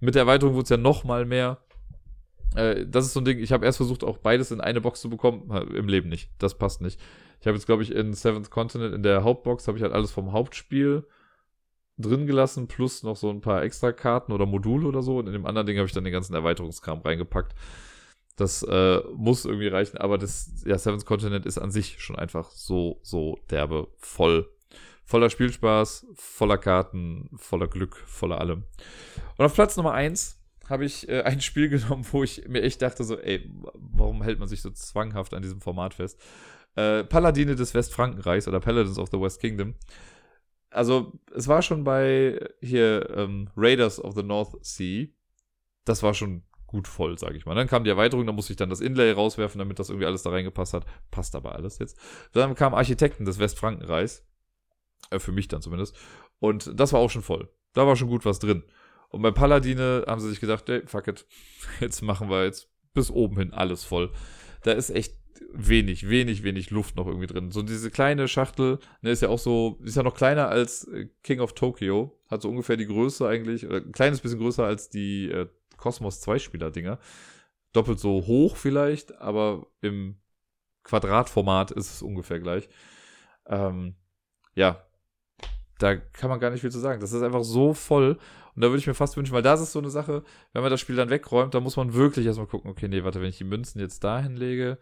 [0.00, 1.58] Mit der Erweiterung wurde es ja noch mal mehr.
[2.54, 5.00] Äh, das ist so ein Ding, ich habe erst versucht, auch beides in eine Box
[5.00, 5.50] zu bekommen.
[5.74, 6.30] Im Leben nicht.
[6.38, 7.00] Das passt nicht.
[7.40, 10.10] Ich habe jetzt, glaube ich, in Seventh Continent, in der Hauptbox, habe ich halt alles
[10.10, 11.04] vom Hauptspiel
[11.98, 15.18] drin gelassen, plus noch so ein paar extra Karten oder Module oder so.
[15.18, 17.54] Und in dem anderen Ding habe ich dann den ganzen Erweiterungskram reingepackt.
[18.36, 22.50] Das äh, muss irgendwie reichen, aber das, ja, Seventh Continent ist an sich schon einfach
[22.50, 24.48] so, so derbe voll.
[25.04, 28.64] Voller Spielspaß, voller Karten, voller Glück, voller allem.
[29.38, 30.37] Und auf Platz Nummer eins
[30.68, 34.38] habe ich äh, ein Spiel genommen, wo ich mir echt dachte, so, ey, warum hält
[34.38, 36.20] man sich so zwanghaft an diesem Format fest?
[36.74, 39.74] Äh, Paladine des Westfrankenreichs oder Paladins of the West Kingdom.
[40.70, 45.08] Also, es war schon bei hier ähm, Raiders of the North Sea.
[45.84, 47.54] Das war schon gut voll, sage ich mal.
[47.54, 50.22] Dann kam die Erweiterung, da musste ich dann das Inlay rauswerfen, damit das irgendwie alles
[50.22, 50.84] da reingepasst hat.
[51.10, 51.98] Passt aber alles jetzt.
[52.32, 54.28] Dann kam Architekten des Westfrankenreichs.
[55.10, 55.96] Äh, für mich dann zumindest.
[56.38, 57.48] Und das war auch schon voll.
[57.72, 58.62] Da war schon gut was drin.
[59.08, 61.26] Und bei Paladine haben sie sich gedacht, ey, fuck it,
[61.80, 64.10] jetzt machen wir jetzt bis oben hin alles voll.
[64.62, 65.14] Da ist echt
[65.52, 67.50] wenig, wenig, wenig Luft noch irgendwie drin.
[67.50, 71.08] So diese kleine Schachtel, ne, ist ja auch so, ist ja noch kleiner als äh,
[71.22, 72.18] King of Tokyo.
[72.28, 76.22] Hat so ungefähr die Größe eigentlich, oder ein kleines bisschen größer als die äh, Cosmos
[76.26, 76.98] 2-Spieler-Dinger.
[77.72, 80.18] Doppelt so hoch vielleicht, aber im
[80.82, 82.68] Quadratformat ist es ungefähr gleich.
[83.46, 83.94] Ähm,
[84.54, 84.84] ja,
[85.78, 87.00] da kann man gar nicht viel zu sagen.
[87.00, 88.18] Das ist einfach so voll.
[88.58, 90.70] Und da würde ich mir fast wünschen, weil das ist so eine Sache, wenn man
[90.72, 93.38] das Spiel dann wegräumt, dann muss man wirklich erstmal gucken, okay, nee, warte, wenn ich
[93.38, 94.78] die Münzen jetzt da hinlege,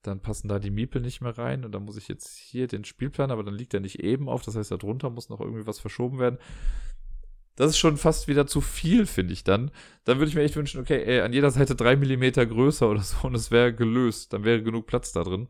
[0.00, 2.82] dann passen da die Miepel nicht mehr rein und dann muss ich jetzt hier den
[2.82, 5.78] Spielplan, aber dann liegt er nicht eben auf, das heißt, darunter muss noch irgendwie was
[5.78, 6.38] verschoben werden.
[7.56, 9.70] Das ist schon fast wieder zu viel, finde ich dann.
[10.04, 13.02] Dann würde ich mir echt wünschen, okay, ey, an jeder Seite drei Millimeter größer oder
[13.02, 14.32] so und es wäre gelöst.
[14.32, 15.46] Dann wäre genug Platz da drin.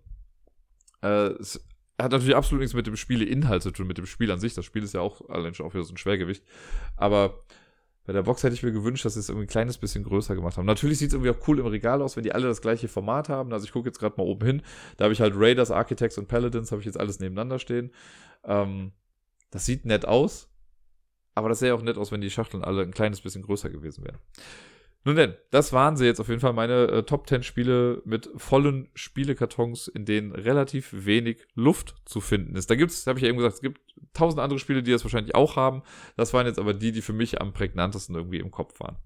[1.02, 1.64] Äh, es
[2.02, 4.54] hat natürlich absolut nichts mit dem Spieleinhalt zu tun, mit dem Spiel an sich.
[4.54, 6.42] Das Spiel ist ja auch allein schon auch wieder so ein Schwergewicht.
[6.96, 7.44] Aber
[8.10, 10.34] bei der Box hätte ich mir gewünscht, dass sie es irgendwie ein kleines bisschen größer
[10.34, 10.66] gemacht haben.
[10.66, 13.28] Natürlich sieht es irgendwie auch cool im Regal aus, wenn die alle das gleiche Format
[13.28, 13.52] haben.
[13.52, 14.62] Also ich gucke jetzt gerade mal oben hin.
[14.96, 17.92] Da habe ich halt Raiders, Architects und Paladins, habe ich jetzt alles nebeneinander stehen.
[18.42, 18.90] Ähm,
[19.52, 20.48] das sieht nett aus.
[21.36, 24.02] Aber das sähe auch nett aus, wenn die Schachteln alle ein kleines bisschen größer gewesen
[24.02, 24.18] wären.
[25.02, 28.28] Nun denn, das waren sie jetzt auf jeden Fall meine äh, Top 10 Spiele mit
[28.36, 32.68] vollen Spielekartons, in denen relativ wenig Luft zu finden ist.
[32.68, 33.80] Da gibt es, habe ich ja eben gesagt, es gibt
[34.12, 35.82] tausend andere Spiele, die das wahrscheinlich auch haben.
[36.18, 38.96] Das waren jetzt aber die, die für mich am prägnantesten irgendwie im Kopf waren.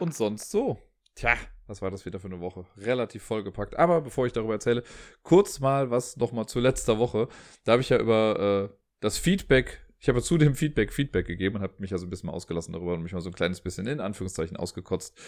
[0.00, 0.76] Und sonst so.
[1.16, 1.34] Tja,
[1.66, 2.66] was war das wieder für eine Woche?
[2.76, 3.74] Relativ vollgepackt.
[3.76, 4.82] Aber bevor ich darüber erzähle,
[5.22, 7.28] kurz mal was nochmal zu letzter Woche.
[7.64, 11.26] Da habe ich ja über äh, das Feedback, ich habe ja zu dem Feedback Feedback
[11.26, 13.34] gegeben und habe mich also ein bisschen mal ausgelassen darüber und mich mal so ein
[13.34, 15.18] kleines bisschen in Anführungszeichen ausgekotzt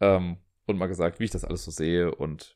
[0.00, 0.36] ähm,
[0.66, 2.14] und mal gesagt, wie ich das alles so sehe.
[2.14, 2.54] Und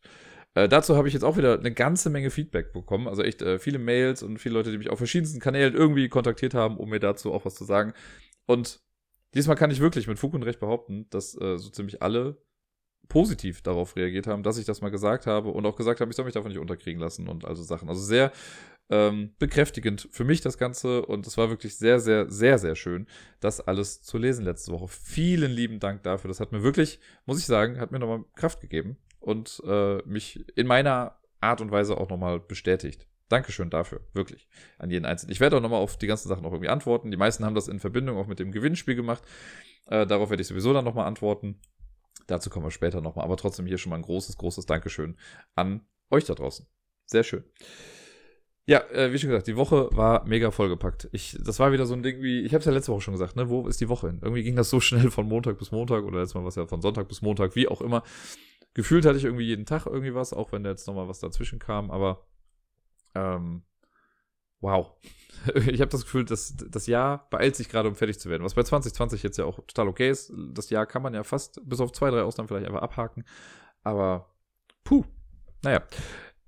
[0.55, 3.09] äh, dazu habe ich jetzt auch wieder eine ganze Menge Feedback bekommen.
[3.09, 6.53] Also echt äh, viele Mails und viele Leute, die mich auf verschiedensten Kanälen irgendwie kontaktiert
[6.53, 7.95] haben, um mir dazu auch was zu sagen.
[8.45, 8.83] Und
[9.33, 12.37] diesmal kann ich wirklich mit Fug und Recht behaupten, dass äh, so ziemlich alle
[13.13, 16.17] positiv darauf reagiert haben, dass ich das mal gesagt habe und auch gesagt habe, ich
[16.17, 17.91] soll mich davon nicht unterkriegen lassen und also Sachen.
[17.91, 18.33] Also sehr
[18.89, 23.07] ähm, bekräftigend für mich das Ganze und es war wirklich sehr, sehr, sehr, sehr schön,
[23.41, 24.89] das alles zu lesen letzte Woche.
[24.89, 26.29] Vielen lieben Dank dafür.
[26.29, 30.47] Das hat mir wirklich, muss ich sagen, hat mir nochmal Kraft gegeben und äh, mich
[30.57, 33.07] in meiner Art und Weise auch nochmal bestätigt.
[33.29, 34.49] Dankeschön dafür, wirklich,
[34.79, 35.33] an jeden Einzelnen.
[35.33, 37.11] Ich werde auch nochmal auf die ganzen Sachen auch irgendwie antworten.
[37.11, 39.23] Die meisten haben das in Verbindung auch mit dem Gewinnspiel gemacht.
[39.87, 41.61] Äh, darauf werde ich sowieso dann nochmal antworten.
[42.27, 43.25] Dazu kommen wir später nochmal.
[43.25, 45.17] Aber trotzdem hier schon mal ein großes, großes Dankeschön
[45.55, 46.67] an euch da draußen.
[47.07, 47.45] Sehr schön.
[48.65, 51.09] Ja, äh, wie schon gesagt, die Woche war mega vollgepackt.
[51.13, 53.15] Ich, das war wieder so ein Ding wie, ich habe es ja letzte Woche schon
[53.15, 54.21] gesagt, ne, wo ist die Woche hin?
[54.23, 56.81] Irgendwie ging das so schnell von Montag bis Montag oder jetzt mal was ja von
[56.81, 58.05] Sonntag bis Montag, wie auch immer.
[58.75, 61.59] Gefühlt hatte ich irgendwie jeden Tag irgendwie was, auch wenn da jetzt nochmal was dazwischen
[61.59, 62.25] kam, aber
[63.15, 63.65] ähm,
[64.63, 64.91] wow.
[65.67, 68.45] Ich habe das Gefühl, dass das Jahr beeilt sich gerade, um fertig zu werden.
[68.45, 70.33] Was bei 2020 jetzt ja auch total okay ist.
[70.53, 73.25] Das Jahr kann man ja fast bis auf zwei, drei Ausnahmen vielleicht einfach abhaken.
[73.83, 74.31] Aber
[74.85, 75.05] puh,
[75.65, 75.83] naja.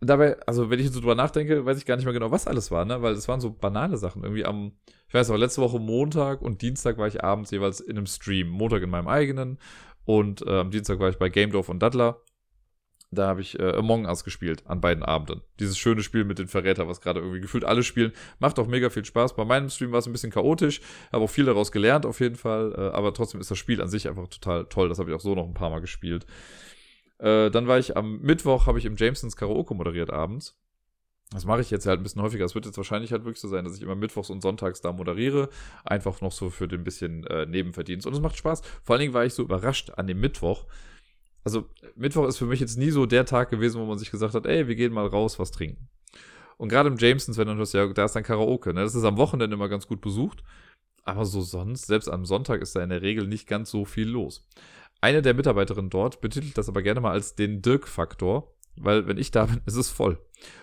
[0.00, 2.70] Dabei, also wenn ich so drüber nachdenke, weiß ich gar nicht mehr genau, was alles
[2.70, 3.02] war, ne?
[3.02, 4.22] Weil es waren so banale Sachen.
[4.22, 4.72] Irgendwie am,
[5.08, 8.48] ich weiß auch, letzte Woche Montag und Dienstag war ich abends jeweils in einem Stream.
[8.48, 9.58] Montag in meinem eigenen
[10.04, 12.20] und äh, am Dienstag war ich bei Game Dorf und Dattler.
[13.14, 15.42] Da habe ich äh, Among Us gespielt an beiden Abenden.
[15.60, 18.12] Dieses schöne Spiel mit den Verräter, was gerade irgendwie gefühlt alle spielen.
[18.38, 19.36] Macht auch mega viel Spaß.
[19.36, 20.80] Bei meinem Stream war es ein bisschen chaotisch,
[21.12, 22.74] habe auch viel daraus gelernt auf jeden Fall.
[22.76, 24.88] Äh, aber trotzdem ist das Spiel an sich einfach total toll.
[24.88, 26.26] Das habe ich auch so noch ein paar Mal gespielt.
[27.18, 30.58] Äh, dann war ich am Mittwoch, habe ich im Jamesons Karaoke moderiert abends.
[31.32, 32.44] Das mache ich jetzt halt ein bisschen häufiger.
[32.44, 34.92] Es wird jetzt wahrscheinlich halt wirklich so sein, dass ich immer mittwochs und sonntags da
[34.92, 35.48] moderiere.
[35.84, 38.06] Einfach noch so für den bisschen äh, Nebenverdienst.
[38.06, 38.62] Und es macht Spaß.
[38.82, 40.66] Vor allen Dingen war ich so überrascht an dem Mittwoch.
[41.44, 44.34] Also, Mittwoch ist für mich jetzt nie so der Tag gewesen, wo man sich gesagt
[44.34, 45.88] hat, ey, wir gehen mal raus, was trinken.
[46.56, 48.72] Und gerade im Jamesons, wenn du hörst, ja, da ist dann Karaoke.
[48.72, 48.82] Ne?
[48.82, 50.42] Das ist am Wochenende immer ganz gut besucht.
[51.04, 54.08] Aber so sonst, selbst am Sonntag ist da in der Regel nicht ganz so viel
[54.08, 54.48] los.
[55.00, 59.30] Eine der Mitarbeiterinnen dort betitelt das aber gerne mal als den Dirk-Faktor, weil wenn ich
[59.30, 60.18] da bin, ist es voll.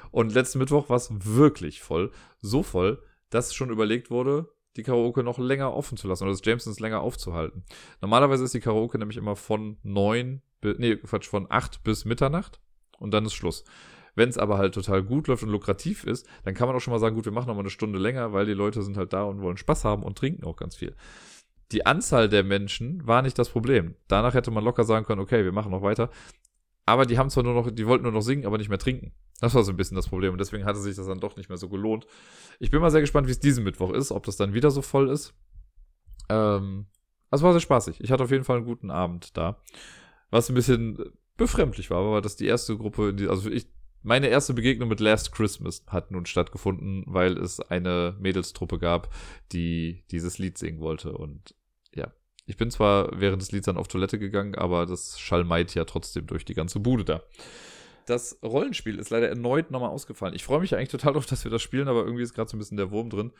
[0.09, 2.11] Und letzten Mittwoch war es wirklich voll.
[2.39, 6.43] So voll, dass schon überlegt wurde, die Karaoke noch länger offen zu lassen oder das
[6.43, 7.63] Jamesons länger aufzuhalten.
[8.01, 12.59] Normalerweise ist die Karaoke nämlich immer von neun, nee, Quatsch, von acht bis Mitternacht
[12.99, 13.63] und dann ist Schluss.
[14.15, 16.91] Wenn es aber halt total gut läuft und lukrativ ist, dann kann man auch schon
[16.91, 19.13] mal sagen, gut, wir machen noch mal eine Stunde länger, weil die Leute sind halt
[19.13, 20.95] da und wollen Spaß haben und trinken auch ganz viel.
[21.71, 23.95] Die Anzahl der Menschen war nicht das Problem.
[24.07, 26.09] Danach hätte man locker sagen können, okay, wir machen noch weiter.
[26.85, 29.13] Aber die haben zwar nur noch, die wollten nur noch singen, aber nicht mehr trinken.
[29.39, 31.47] Das war so ein bisschen das Problem und deswegen hatte sich das dann doch nicht
[31.47, 32.05] mehr so gelohnt.
[32.59, 34.81] Ich bin mal sehr gespannt, wie es diesen Mittwoch ist, ob das dann wieder so
[34.81, 35.33] voll ist.
[36.29, 36.87] Ähm,
[37.29, 38.01] also war sehr spaßig.
[38.01, 39.57] Ich hatte auf jeden Fall einen guten Abend da.
[40.31, 40.97] Was ein bisschen
[41.37, 43.67] befremdlich war, war das die erste Gruppe, die, also ich,
[44.01, 49.13] meine erste Begegnung mit Last Christmas hat nun stattgefunden, weil es eine Mädelstruppe gab,
[49.51, 51.55] die dieses Lied singen wollte und
[51.93, 52.11] ja,
[52.45, 56.27] ich bin zwar während des Lieds dann auf Toilette gegangen, aber das schalmeit ja trotzdem
[56.27, 57.21] durch die ganze Bude da.
[58.05, 60.33] Das Rollenspiel ist leider erneut nochmal ausgefallen.
[60.33, 62.57] Ich freue mich eigentlich total darauf, dass wir das spielen, aber irgendwie ist gerade so
[62.57, 63.31] ein bisschen der Wurm drin.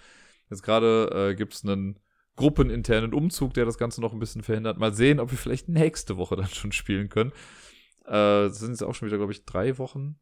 [0.50, 2.00] Jetzt gerade äh, gibt es einen
[2.42, 4.78] gruppeninternen Umzug, der das Ganze noch ein bisschen verhindert.
[4.78, 7.32] Mal sehen, ob wir vielleicht nächste Woche dann schon spielen können.
[8.06, 10.20] Äh, das sind jetzt auch schon wieder, glaube ich, drei Wochen,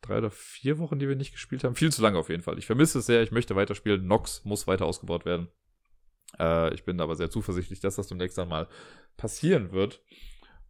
[0.00, 1.74] drei oder vier Wochen, die wir nicht gespielt haben.
[1.74, 2.58] Viel zu lange auf jeden Fall.
[2.58, 4.06] Ich vermisse es sehr, ich möchte weiterspielen.
[4.06, 5.48] Nox muss weiter ausgebaut werden.
[6.38, 8.68] Äh, ich bin aber sehr zuversichtlich, dass das demnächst dann mal
[9.16, 10.02] passieren wird.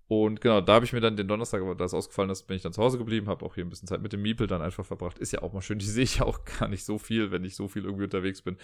[0.09, 2.57] Und genau, da habe ich mir dann den Donnerstag, aber da es ausgefallen ist, bin
[2.57, 4.63] ich dann zu Hause geblieben, habe auch hier ein bisschen Zeit mit dem Miepel dann
[4.63, 5.19] einfach verbracht.
[5.19, 5.79] Ist ja auch mal schön.
[5.81, 8.57] Die sehe ich auch gar nicht so viel, wenn ich so viel irgendwie unterwegs bin.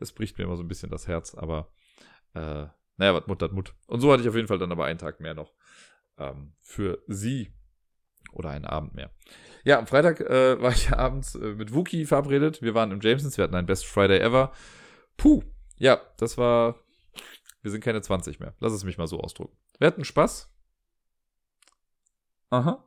[0.00, 1.68] Es bricht mir immer so ein bisschen das Herz, aber
[2.34, 2.66] äh,
[2.96, 3.74] naja, was Mut hat Mut.
[3.86, 5.52] Und so hatte ich auf jeden Fall dann aber einen Tag mehr noch
[6.18, 7.52] ähm, für sie.
[8.32, 9.10] Oder einen Abend mehr.
[9.64, 12.62] Ja, am Freitag äh, war ich abends äh, mit Wookie verabredet.
[12.62, 14.52] Wir waren im Jamesons, wir hatten ein Best Friday ever.
[15.16, 15.42] Puh,
[15.76, 16.80] ja, das war.
[17.62, 18.54] Wir sind keine 20 mehr.
[18.60, 19.56] Lass es mich mal so ausdrücken.
[19.78, 20.55] Wir hatten Spaß.
[22.50, 22.84] Aha.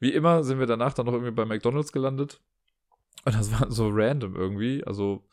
[0.00, 2.40] Wie immer sind wir danach dann noch irgendwie bei McDonalds gelandet.
[3.24, 4.84] Und das war so random irgendwie.
[4.84, 5.24] Also,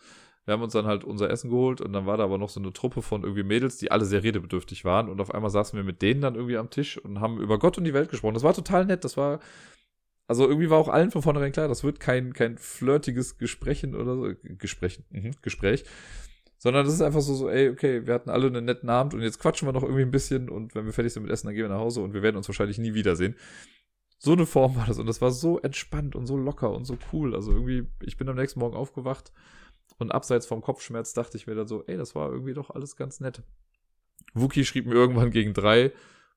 [0.45, 2.59] wir haben uns dann halt unser Essen geholt und dann war da aber noch so
[2.59, 5.09] eine Truppe von irgendwie Mädels, die alle sehr redebedürftig waren.
[5.09, 7.77] Und auf einmal saßen wir mit denen dann irgendwie am Tisch und haben über Gott
[7.77, 8.35] und die Welt gesprochen.
[8.35, 9.03] Das war total nett.
[9.03, 9.39] Das war.
[10.27, 14.15] Also irgendwie war auch allen von vornherein klar, das wird kein, kein flirtiges Gesprächen oder
[14.15, 14.33] so.
[14.57, 15.83] Gesprächen, mhm, Gespräch.
[16.57, 19.21] Sondern das ist einfach so, so, ey, okay, wir hatten alle einen netten Abend und
[19.21, 21.55] jetzt quatschen wir noch irgendwie ein bisschen und wenn wir fertig sind mit Essen, dann
[21.55, 23.35] gehen wir nach Hause und wir werden uns wahrscheinlich nie wiedersehen.
[24.17, 26.97] So eine Form war das und das war so entspannt und so locker und so
[27.11, 27.35] cool.
[27.35, 29.31] Also irgendwie, ich bin am nächsten Morgen aufgewacht
[29.97, 32.95] und abseits vom Kopfschmerz dachte ich mir dann so, ey, das war irgendwie doch alles
[32.95, 33.43] ganz nett.
[34.33, 35.91] Wookie schrieb mir irgendwann gegen drei,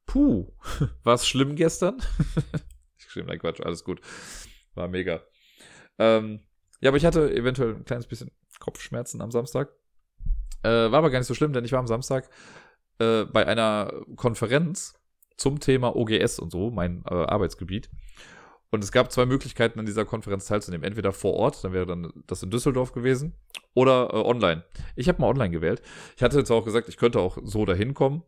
[0.07, 0.53] puh,
[1.05, 1.99] war es schlimm gestern?
[2.99, 4.01] ich schrieb, nein, Quatsch, alles gut.
[4.75, 5.23] War mega.
[5.99, 6.41] Ähm,
[6.81, 9.73] ja, aber ich hatte eventuell ein kleines bisschen Kopfschmerzen am Samstag.
[10.63, 12.29] Äh, war aber gar nicht so schlimm, denn ich war am Samstag
[12.99, 14.95] äh, bei einer Konferenz
[15.37, 17.91] zum Thema OGS und so, mein äh, Arbeitsgebiet.
[18.71, 20.85] Und es gab zwei Möglichkeiten, an dieser Konferenz teilzunehmen.
[20.85, 23.35] Entweder vor Ort, dann wäre dann das in Düsseldorf gewesen,
[23.75, 24.65] oder äh, online.
[24.97, 25.83] Ich habe mal online gewählt.
[26.17, 28.23] Ich hatte jetzt auch gesagt, ich könnte auch so dahin kommen.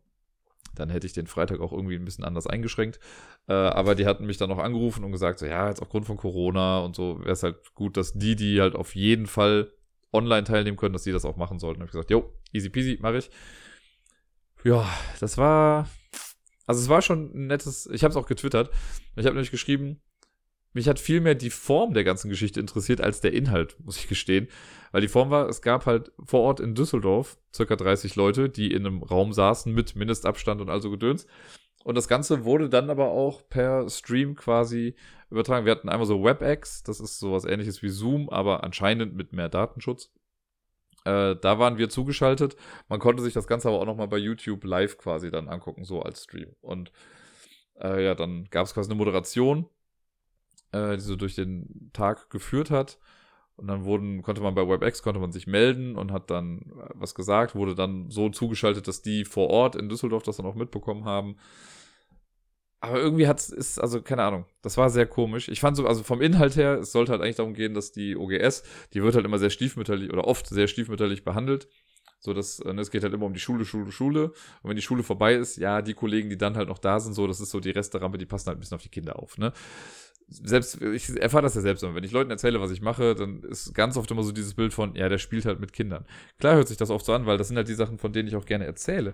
[0.73, 2.99] Dann hätte ich den Freitag auch irgendwie ein bisschen anders eingeschränkt.
[3.47, 6.15] Äh, aber die hatten mich dann noch angerufen und gesagt, so, ja, jetzt aufgrund von
[6.15, 9.73] Corona und so wäre es halt gut, dass die, die halt auf jeden Fall
[10.13, 11.79] online teilnehmen können, dass die das auch machen sollten.
[11.79, 13.29] Da habe ich gesagt, jo, easy peasy, mache ich.
[14.63, 14.87] Ja,
[15.19, 15.89] das war.
[16.67, 17.89] Also es war schon ein nettes.
[17.91, 18.69] Ich habe es auch getwittert.
[19.15, 20.01] Ich habe nämlich geschrieben,
[20.73, 24.07] mich hat viel mehr die Form der ganzen Geschichte interessiert als der Inhalt, muss ich
[24.07, 24.47] gestehen.
[24.91, 28.71] Weil die Form war, es gab halt vor Ort in Düsseldorf circa 30 Leute, die
[28.71, 31.27] in einem Raum saßen mit Mindestabstand und also Gedöns.
[31.83, 34.95] Und das Ganze wurde dann aber auch per Stream quasi
[35.29, 35.65] übertragen.
[35.65, 39.49] Wir hatten einmal so WebEx, das ist sowas ähnliches wie Zoom, aber anscheinend mit mehr
[39.49, 40.11] Datenschutz.
[41.05, 42.55] Äh, da waren wir zugeschaltet.
[42.87, 46.01] Man konnte sich das Ganze aber auch nochmal bei YouTube live quasi dann angucken, so
[46.01, 46.55] als Stream.
[46.61, 46.91] Und
[47.79, 49.67] äh, ja, dann gab es quasi eine Moderation,
[50.71, 52.99] äh, die so durch den Tag geführt hat.
[53.57, 56.89] Und dann wurden, konnte man bei WebEx, konnte man sich melden und hat dann äh,
[56.95, 60.55] was gesagt, wurde dann so zugeschaltet, dass die vor Ort in Düsseldorf das dann auch
[60.55, 61.37] mitbekommen haben.
[62.83, 65.49] Aber irgendwie hat es, also keine Ahnung, das war sehr komisch.
[65.49, 68.15] Ich fand so, also vom Inhalt her, es sollte halt eigentlich darum gehen, dass die
[68.15, 71.67] OGS, die wird halt immer sehr stiefmütterlich oder oft sehr stiefmütterlich behandelt.
[72.19, 74.25] So, dass, äh, ne, es geht halt immer um die Schule, Schule, Schule.
[74.61, 77.13] Und wenn die Schule vorbei ist, ja, die Kollegen, die dann halt noch da sind,
[77.13, 79.37] so, das ist so die Resterampe, die passen halt ein bisschen auf die Kinder auf,
[79.37, 79.53] ne?
[80.31, 81.93] Selbst, ich erfahre das ja selbst immer.
[81.93, 84.73] Wenn ich Leuten erzähle, was ich mache, dann ist ganz oft immer so dieses Bild
[84.73, 86.05] von, ja, der spielt halt mit Kindern.
[86.39, 88.29] Klar hört sich das oft so an, weil das sind halt die Sachen, von denen
[88.29, 89.13] ich auch gerne erzähle.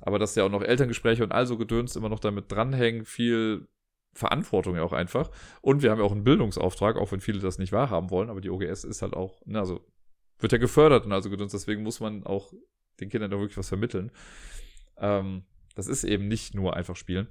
[0.00, 3.66] Aber dass ja auch noch Elterngespräche und all so Gedöns immer noch damit dranhängen, viel
[4.14, 5.30] Verantwortung ja auch einfach.
[5.62, 8.40] Und wir haben ja auch einen Bildungsauftrag, auch wenn viele das nicht wahrhaben wollen, aber
[8.40, 9.80] die OGS ist halt auch, ne, also
[10.38, 12.52] wird ja gefördert und also Gedöns, deswegen muss man auch
[13.00, 14.12] den Kindern da wirklich was vermitteln.
[14.98, 15.44] Ähm,
[15.74, 17.28] das ist eben nicht nur einfach spielen.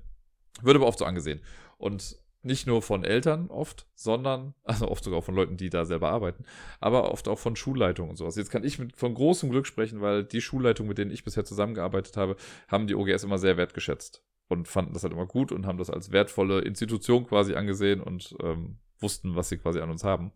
[0.62, 1.42] Wird aber oft so angesehen.
[1.78, 6.10] Und nicht nur von Eltern oft, sondern, also oft sogar von Leuten, die da selber
[6.10, 6.46] arbeiten,
[6.80, 8.36] aber oft auch von Schulleitungen und sowas.
[8.36, 11.46] Jetzt kann ich mit, von großem Glück sprechen, weil die Schulleitungen, mit denen ich bisher
[11.46, 12.36] zusammengearbeitet habe,
[12.68, 15.90] haben die OGS immer sehr wertgeschätzt und fanden das halt immer gut und haben das
[15.90, 20.32] als wertvolle Institution quasi angesehen und ähm, wussten, was sie quasi an uns haben.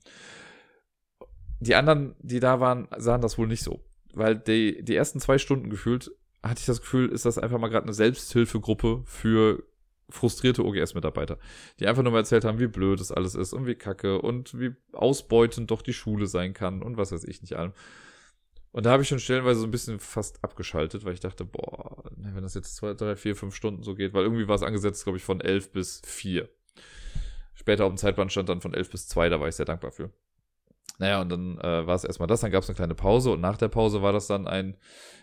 [1.59, 3.83] Die anderen, die da waren, sahen das wohl nicht so.
[4.13, 7.69] Weil die, die ersten zwei Stunden gefühlt, hatte ich das Gefühl, ist das einfach mal
[7.69, 9.63] gerade eine Selbsthilfegruppe für
[10.09, 11.37] frustrierte OGS-Mitarbeiter,
[11.79, 14.59] die einfach nur mal erzählt haben, wie blöd das alles ist und wie kacke und
[14.59, 17.73] wie ausbeutend doch die Schule sein kann und was weiß ich nicht allem.
[18.71, 22.03] Und da habe ich schon stellenweise so ein bisschen fast abgeschaltet, weil ich dachte, boah,
[22.17, 25.05] wenn das jetzt zwei, drei, vier, fünf Stunden so geht, weil irgendwie war es angesetzt,
[25.05, 26.49] glaube ich, von elf bis vier.
[27.53, 29.91] Später auf dem Zeitplan stand dann von elf bis zwei, da war ich sehr dankbar
[29.91, 30.11] für.
[30.97, 33.41] Naja, und dann äh, war es erstmal das, dann gab es eine kleine Pause und
[33.41, 34.77] nach der Pause war das dann ein,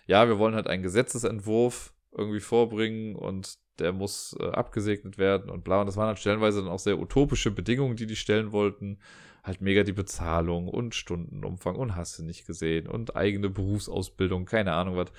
[0.06, 5.64] ja, wir wollen halt einen Gesetzesentwurf irgendwie vorbringen und der muss äh, abgesegnet werden und
[5.64, 5.80] bla.
[5.80, 8.98] Und das waren dann stellenweise dann auch sehr utopische Bedingungen, die die stellen wollten.
[9.42, 14.72] Halt mega die Bezahlung und Stundenumfang und hast du nicht gesehen und eigene Berufsausbildung, keine
[14.72, 15.10] Ahnung was.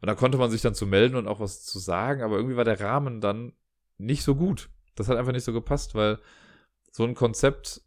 [0.00, 2.56] Und da konnte man sich dann zu melden und auch was zu sagen, aber irgendwie
[2.56, 3.52] war der Rahmen dann
[3.98, 4.70] nicht so gut.
[4.94, 6.18] Das hat einfach nicht so gepasst, weil
[6.90, 7.82] so ein Konzept,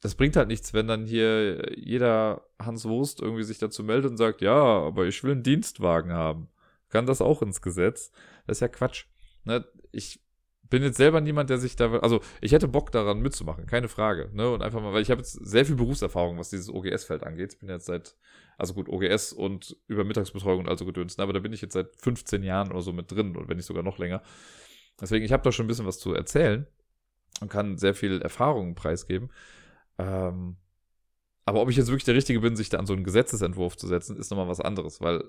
[0.00, 4.16] das bringt halt nichts, wenn dann hier jeder Hans Wurst irgendwie sich dazu meldet und
[4.16, 6.48] sagt, ja, aber ich will einen Dienstwagen haben
[6.90, 8.12] kann das auch ins Gesetz.
[8.46, 9.06] Das ist ja Quatsch.
[9.44, 9.64] Ne?
[9.92, 10.20] Ich
[10.70, 14.30] bin jetzt selber niemand, der sich da, also ich hätte Bock daran mitzumachen, keine Frage.
[14.32, 14.50] Ne?
[14.50, 17.54] Und einfach mal, weil ich habe jetzt sehr viel Berufserfahrung, was dieses OGS-Feld angeht.
[17.54, 18.16] Ich bin jetzt seit,
[18.58, 21.96] also gut, OGS und über Mittagsbetreuung und also gedönst, aber da bin ich jetzt seit
[21.96, 24.22] 15 Jahren oder so mit drin und wenn nicht sogar noch länger.
[25.00, 26.66] Deswegen, ich habe da schon ein bisschen was zu erzählen
[27.40, 29.30] und kann sehr viel Erfahrungen preisgeben.
[29.96, 30.56] Ähm,
[31.44, 33.86] aber ob ich jetzt wirklich der Richtige bin, sich da an so einen Gesetzesentwurf zu
[33.86, 35.24] setzen, ist nochmal was anderes, weil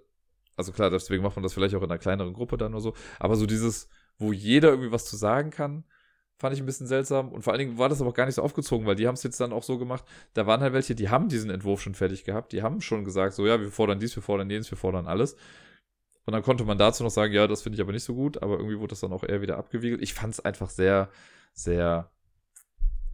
[0.59, 2.93] also klar, deswegen macht man das vielleicht auch in einer kleineren Gruppe dann oder so.
[3.17, 3.87] Aber so dieses,
[4.17, 5.85] wo jeder irgendwie was zu sagen kann,
[6.35, 7.31] fand ich ein bisschen seltsam.
[7.31, 9.15] Und vor allen Dingen war das aber auch gar nicht so aufgezogen, weil die haben
[9.15, 10.03] es jetzt dann auch so gemacht.
[10.33, 12.51] Da waren halt welche, die haben diesen Entwurf schon fertig gehabt.
[12.51, 15.37] Die haben schon gesagt, so ja, wir fordern dies, wir fordern jenes, wir fordern alles.
[16.25, 18.43] Und dann konnte man dazu noch sagen, ja, das finde ich aber nicht so gut.
[18.43, 20.01] Aber irgendwie wurde das dann auch eher wieder abgewiegelt.
[20.01, 21.09] Ich fand es einfach sehr,
[21.53, 22.11] sehr,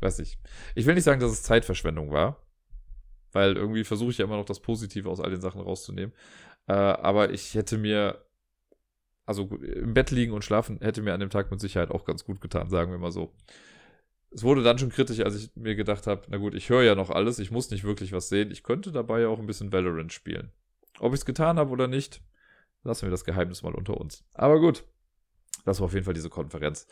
[0.02, 0.39] weiß ich.
[0.74, 2.41] Ich will nicht sagen, dass es Zeitverschwendung war.
[3.32, 6.14] Weil irgendwie versuche ich ja immer noch das Positive aus all den Sachen rauszunehmen.
[6.68, 8.26] Äh, aber ich hätte mir,
[9.26, 12.26] also im Bett liegen und schlafen hätte mir an dem Tag mit Sicherheit auch ganz
[12.26, 13.34] gut getan, sagen wir mal so.
[14.32, 16.95] Es wurde dann schon kritisch, als ich mir gedacht habe, na gut, ich höre ja
[16.95, 19.72] noch alles, ich muss nicht wirklich was sehen, ich könnte dabei ja auch ein bisschen
[19.72, 20.51] Valorant spielen.
[20.99, 22.22] Ob ich es getan habe oder nicht,
[22.84, 24.26] lassen wir das Geheimnis mal unter uns.
[24.34, 24.84] Aber gut,
[25.66, 26.87] das war auf jeden Fall diese Konferenz.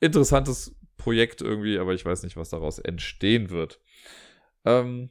[0.00, 3.80] Interessantes Projekt irgendwie, aber ich weiß nicht, was daraus entstehen wird.
[4.64, 5.10] Ähm,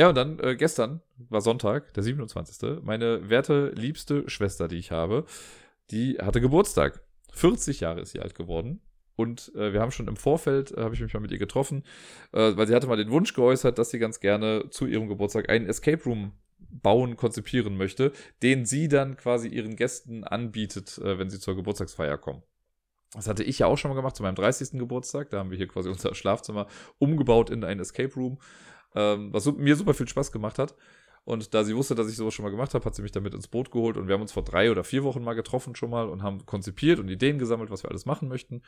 [0.00, 2.82] ja, und dann äh, gestern war Sonntag, der 27.
[2.82, 5.26] Meine werte, liebste Schwester, die ich habe,
[5.90, 7.02] die hatte Geburtstag.
[7.34, 8.80] 40 Jahre ist sie alt geworden.
[9.14, 11.84] Und äh, wir haben schon im Vorfeld, äh, habe ich mich mal mit ihr getroffen,
[12.32, 15.50] äh, weil sie hatte mal den Wunsch geäußert, dass sie ganz gerne zu ihrem Geburtstag
[15.50, 16.32] einen Escape Room
[16.70, 18.12] bauen, konzipieren möchte,
[18.42, 22.42] den sie dann quasi ihren Gästen anbietet, äh, wenn sie zur Geburtstagsfeier kommen.
[23.12, 24.78] Das hatte ich ja auch schon mal gemacht zu meinem 30.
[24.78, 25.28] Geburtstag.
[25.28, 26.68] Da haben wir hier quasi unser Schlafzimmer
[26.98, 28.38] umgebaut in einen Escape Room
[28.94, 30.74] ähm, was mir super viel Spaß gemacht hat.
[31.24, 33.34] Und da sie wusste, dass ich sowas schon mal gemacht habe, hat sie mich damit
[33.34, 35.90] ins Boot geholt und wir haben uns vor drei oder vier Wochen mal getroffen schon
[35.90, 38.62] mal und haben konzipiert und Ideen gesammelt, was wir alles machen möchten.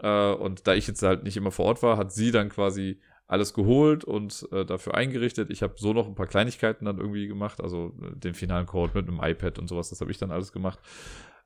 [0.00, 3.00] Äh, und da ich jetzt halt nicht immer vor Ort war, hat sie dann quasi
[3.26, 5.50] alles geholt und äh, dafür eingerichtet.
[5.50, 8.92] Ich habe so noch ein paar Kleinigkeiten dann irgendwie gemacht, also äh, den finalen Code
[8.94, 10.80] mit einem iPad und sowas, das habe ich dann alles gemacht.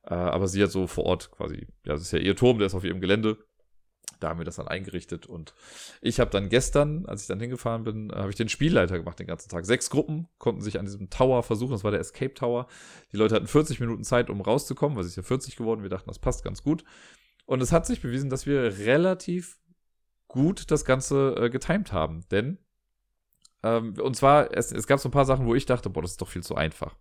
[0.03, 2.67] Äh, aber sie hat so vor Ort quasi, ja, das ist ja ihr Turm, der
[2.67, 3.39] ist auf ihrem Gelände.
[4.25, 5.55] Da haben wir das dann eingerichtet und
[6.01, 9.27] ich habe dann gestern, als ich dann hingefahren bin, habe ich den Spielleiter gemacht den
[9.27, 9.67] ganzen Tag.
[9.67, 12.67] Sechs Gruppen konnten sich an diesem Tower versuchen, das war der Escape Tower.
[13.13, 15.83] Die Leute hatten 40 Minuten Zeit, um rauszukommen, weil es ist ja 40 geworden.
[15.83, 16.85] Wir dachten, das passt ganz gut.
[17.45, 19.59] Und es hat sich bewiesen, dass wir relativ
[20.27, 22.25] gut das Ganze äh, getimed haben.
[22.31, 22.57] Denn,
[23.63, 26.13] ähm, und zwar, es, es gab so ein paar Sachen, wo ich dachte, boah, das
[26.13, 26.97] ist doch viel zu einfach.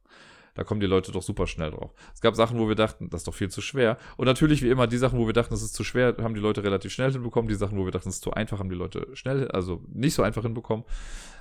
[0.55, 1.93] Da kommen die Leute doch super schnell drauf.
[2.13, 3.97] Es gab Sachen, wo wir dachten, das ist doch viel zu schwer.
[4.17, 6.41] Und natürlich, wie immer, die Sachen, wo wir dachten, das ist zu schwer, haben die
[6.41, 7.49] Leute relativ schnell hinbekommen.
[7.49, 10.13] Die Sachen, wo wir dachten, das ist zu einfach, haben die Leute schnell, also nicht
[10.13, 10.85] so einfach hinbekommen.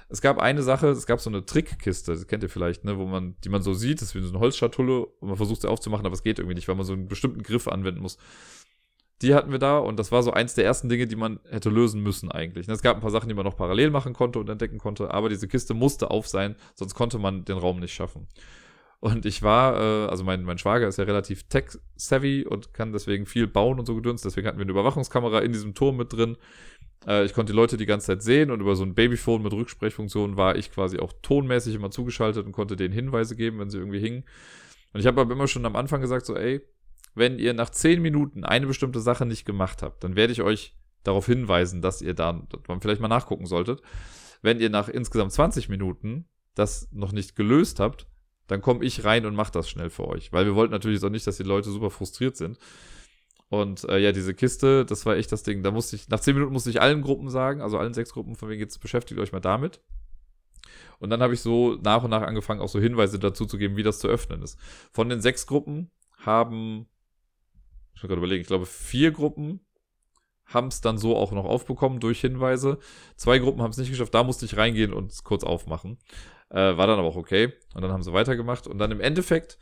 [0.09, 3.07] Es gab eine Sache, es gab so eine Trickkiste, das kennt ihr vielleicht, ne, wo
[3.07, 5.71] man, die man so sieht, das ist wie so eine Holzschatulle und man versucht sie
[5.71, 8.19] aufzumachen, aber es geht irgendwie nicht, weil man so einen bestimmten Griff anwenden muss.
[9.23, 11.71] Die hatten wir da und das war so eins der ersten Dinge, die man hätte
[11.71, 12.69] lösen müssen eigentlich.
[12.69, 15.31] Es gab ein paar Sachen, die man noch parallel machen konnte und entdecken konnte, aber
[15.31, 18.27] diese Kiste musste auf sein, sonst konnte man den Raum nicht schaffen.
[19.03, 23.27] Und ich war, äh, also mein, mein Schwager ist ja relativ tech-savvy und kann deswegen
[23.27, 24.25] viel bauen und so gedünst.
[24.25, 26.37] Deswegen hatten wir eine Überwachungskamera in diesem Turm mit drin.
[27.05, 29.53] Äh, ich konnte die Leute die ganze Zeit sehen und über so ein Babyphone mit
[29.53, 33.79] Rücksprechfunktion war ich quasi auch tonmäßig immer zugeschaltet und konnte denen Hinweise geben, wenn sie
[33.79, 34.23] irgendwie hingen.
[34.93, 36.61] Und ich habe aber immer schon am Anfang gesagt, so, ey,
[37.17, 40.77] wenn ihr nach 10 Minuten eine bestimmte Sache nicht gemacht habt, dann werde ich euch
[41.03, 43.83] darauf hinweisen, dass ihr da dass man vielleicht mal nachgucken solltet.
[44.43, 48.07] Wenn ihr nach insgesamt 20 Minuten das noch nicht gelöst habt,
[48.47, 50.33] dann komme ich rein und mache das schnell für euch.
[50.33, 52.59] Weil wir wollten natürlich auch nicht, dass die Leute super frustriert sind.
[53.49, 55.63] Und äh, ja, diese Kiste, das war echt das Ding.
[55.63, 58.35] Da musste ich, nach 10 Minuten musste ich allen Gruppen sagen, also allen sechs Gruppen,
[58.35, 59.81] von wegen jetzt beschäftigt euch mal damit.
[60.99, 63.77] Und dann habe ich so nach und nach angefangen, auch so Hinweise dazu zu geben,
[63.77, 64.59] wie das zu öffnen ist.
[64.93, 66.87] Von den sechs Gruppen haben
[67.95, 69.61] ich muss gerade überlegen, ich glaube, vier Gruppen
[70.53, 72.79] haben es dann so auch noch aufbekommen durch Hinweise.
[73.17, 75.99] Zwei Gruppen haben es nicht geschafft, da musste ich reingehen und es kurz aufmachen.
[76.51, 77.53] Äh, war dann aber auch okay.
[77.75, 78.67] Und dann haben sie weitergemacht.
[78.67, 79.59] Und dann im Endeffekt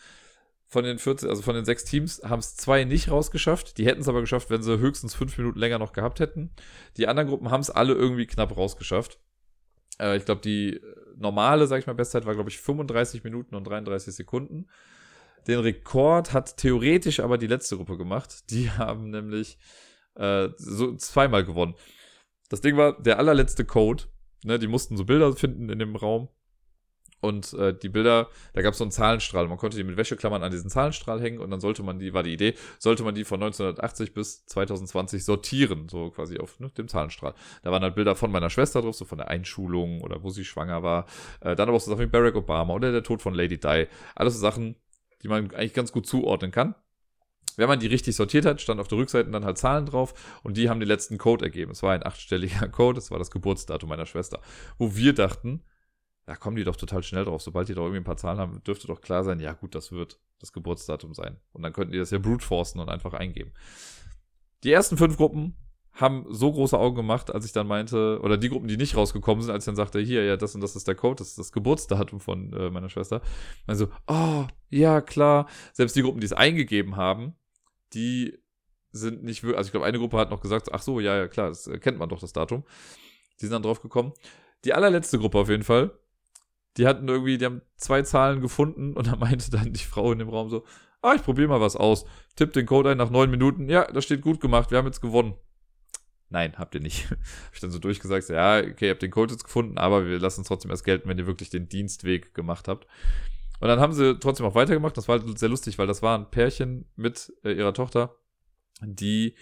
[0.66, 3.78] von den 14, also von den sechs Teams, haben es zwei nicht rausgeschafft.
[3.78, 6.50] Die hätten es aber geschafft, wenn sie höchstens fünf Minuten länger noch gehabt hätten.
[6.96, 9.18] Die anderen Gruppen haben es alle irgendwie knapp rausgeschafft.
[10.00, 10.80] Äh, ich glaube, die
[11.16, 14.66] normale, sag ich mal, Bestzeit war, glaube ich, 35 Minuten und 33 Sekunden.
[15.46, 18.50] Den Rekord hat theoretisch aber die letzte Gruppe gemacht.
[18.50, 19.58] Die haben nämlich
[20.14, 21.74] äh, so zweimal gewonnen.
[22.48, 24.04] Das Ding war der allerletzte Code.
[24.44, 26.28] Ne, die mussten so Bilder finden in dem Raum.
[27.20, 29.46] Und äh, die Bilder, da gab es so einen Zahlenstrahl.
[29.46, 32.22] Man konnte die mit Wäscheklammern an diesen Zahlenstrahl hängen und dann sollte man die, war
[32.22, 36.88] die Idee, sollte man die von 1980 bis 2020 sortieren, so quasi auf ne, dem
[36.88, 37.34] Zahlenstrahl.
[37.62, 40.46] Da waren halt Bilder von meiner Schwester drauf, so von der Einschulung oder wo sie
[40.46, 41.06] schwanger war.
[41.40, 43.86] Äh, dann aber auch so Sachen wie Barack Obama oder der Tod von Lady Di.
[44.14, 44.76] Alles so Sachen,
[45.22, 46.74] die man eigentlich ganz gut zuordnen kann.
[47.60, 50.56] Wenn man die richtig sortiert hat, stand auf der Rückseite dann halt Zahlen drauf und
[50.56, 51.72] die haben den letzten Code ergeben.
[51.72, 54.40] Es war ein achtstelliger Code, das war das Geburtsdatum meiner Schwester.
[54.78, 55.62] Wo wir dachten,
[56.24, 57.42] da kommen die doch total schnell drauf.
[57.42, 59.92] Sobald die doch irgendwie ein paar Zahlen haben, dürfte doch klar sein, ja gut, das
[59.92, 61.36] wird das Geburtsdatum sein.
[61.52, 63.52] Und dann könnten die das ja brute forcen und einfach eingeben.
[64.64, 65.54] Die ersten fünf Gruppen
[65.92, 69.42] haben so große Augen gemacht, als ich dann meinte, oder die Gruppen, die nicht rausgekommen
[69.42, 71.38] sind, als ich dann sagte, hier, ja, das und das ist der Code, das ist
[71.38, 73.20] das Geburtsdatum von äh, meiner Schwester.
[73.66, 75.46] Also, oh, ja, klar.
[75.74, 77.34] Selbst die Gruppen, die es eingegeben haben,
[77.92, 78.38] die
[78.92, 81.28] sind nicht wirklich, also ich glaube, eine Gruppe hat noch gesagt, ach so, ja, ja,
[81.28, 82.64] klar, das kennt man doch, das Datum.
[83.40, 84.12] Die sind dann drauf gekommen.
[84.64, 85.92] Die allerletzte Gruppe auf jeden Fall,
[86.76, 90.18] die hatten irgendwie, die haben zwei Zahlen gefunden und da meinte dann die Frau in
[90.18, 90.64] dem Raum so,
[91.02, 92.04] ah, ich probiere mal was aus.
[92.36, 93.68] Tipp den Code ein nach neun Minuten.
[93.68, 95.34] Ja, das steht gut gemacht, wir haben jetzt gewonnen.
[96.28, 97.10] Nein, habt ihr nicht.
[97.10, 100.18] Hab ich dann so durchgesagt, ja, okay, ihr habt den Code jetzt gefunden, aber wir
[100.18, 102.86] lassen es trotzdem erst gelten, wenn ihr wirklich den Dienstweg gemacht habt.
[103.60, 104.96] Und dann haben sie trotzdem auch weitergemacht.
[104.96, 108.16] Das war halt sehr lustig, weil das war ein Pärchen mit äh, ihrer Tochter,
[108.82, 109.34] die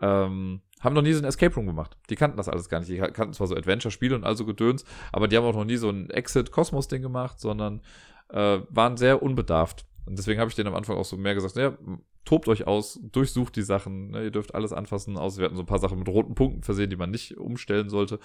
[0.00, 1.96] ähm, haben noch nie so ein Escape Room gemacht.
[2.10, 2.90] Die kannten das alles gar nicht.
[2.90, 5.88] Die kannten zwar so Adventure-Spiele und also Gedöns, aber die haben auch noch nie so
[5.88, 7.82] ein Exit-Kosmos-Ding gemacht, sondern
[8.28, 9.86] äh, waren sehr unbedarft.
[10.04, 11.78] Und deswegen habe ich denen am Anfang auch so mehr gesagt, naja,
[12.24, 15.62] tobt euch aus, durchsucht die Sachen, ne, ihr dürft alles anfassen, außer wir hatten so
[15.62, 18.18] ein paar Sachen mit roten Punkten versehen, die man nicht umstellen sollte.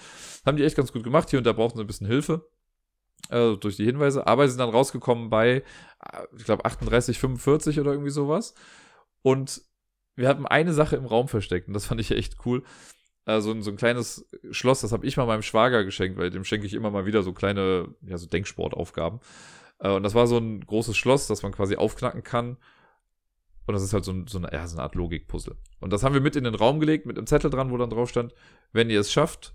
[0.44, 2.48] Haben die echt ganz gut gemacht, hier und da brauchten sie ein bisschen Hilfe.
[3.30, 5.62] Äh, durch die Hinweise, aber sie sind dann rausgekommen bei, äh,
[6.36, 8.54] ich glaube, 38, 45 oder irgendwie sowas.
[9.22, 9.62] Und
[10.16, 12.62] wir hatten eine Sache im Raum versteckt und das fand ich echt cool.
[13.24, 16.66] Also so ein kleines Schloss, das habe ich mal meinem Schwager geschenkt, weil dem schenke
[16.66, 19.20] ich immer mal wieder so kleine, ja, so Denksportaufgaben.
[19.80, 22.56] Äh, und das war so ein großes Schloss, das man quasi aufknacken kann
[23.68, 25.54] und das ist halt so, so, eine, ja, so eine Art Logikpuzzle.
[25.80, 27.90] Und das haben wir mit in den Raum gelegt, mit einem Zettel dran, wo dann
[27.90, 28.32] drauf stand,
[28.72, 29.54] wenn ihr es schafft,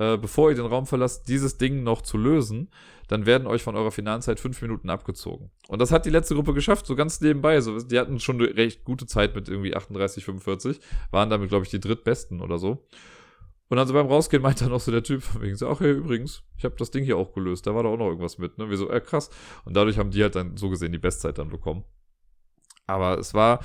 [0.00, 2.70] äh, bevor ihr den Raum verlasst, dieses Ding noch zu lösen,
[3.08, 5.50] dann werden euch von eurer Finanzzeit fünf Minuten abgezogen.
[5.68, 7.60] Und das hat die letzte Gruppe geschafft, so ganz nebenbei.
[7.60, 11.66] So, die hatten schon eine recht gute Zeit mit irgendwie 38, 45, waren damit, glaube
[11.66, 12.86] ich, die drittbesten oder so.
[13.68, 15.82] Und dann so beim Rausgehen meint dann auch so der Typ von wegen so, ach
[15.82, 18.38] ja, übrigens, ich habe das Ding hier auch gelöst, da war da auch noch irgendwas
[18.38, 18.70] mit, ne?
[18.70, 19.28] Wir so, äh, krass.
[19.66, 21.84] Und dadurch haben die halt dann so gesehen die Bestzeit dann bekommen.
[22.86, 23.60] Aber es war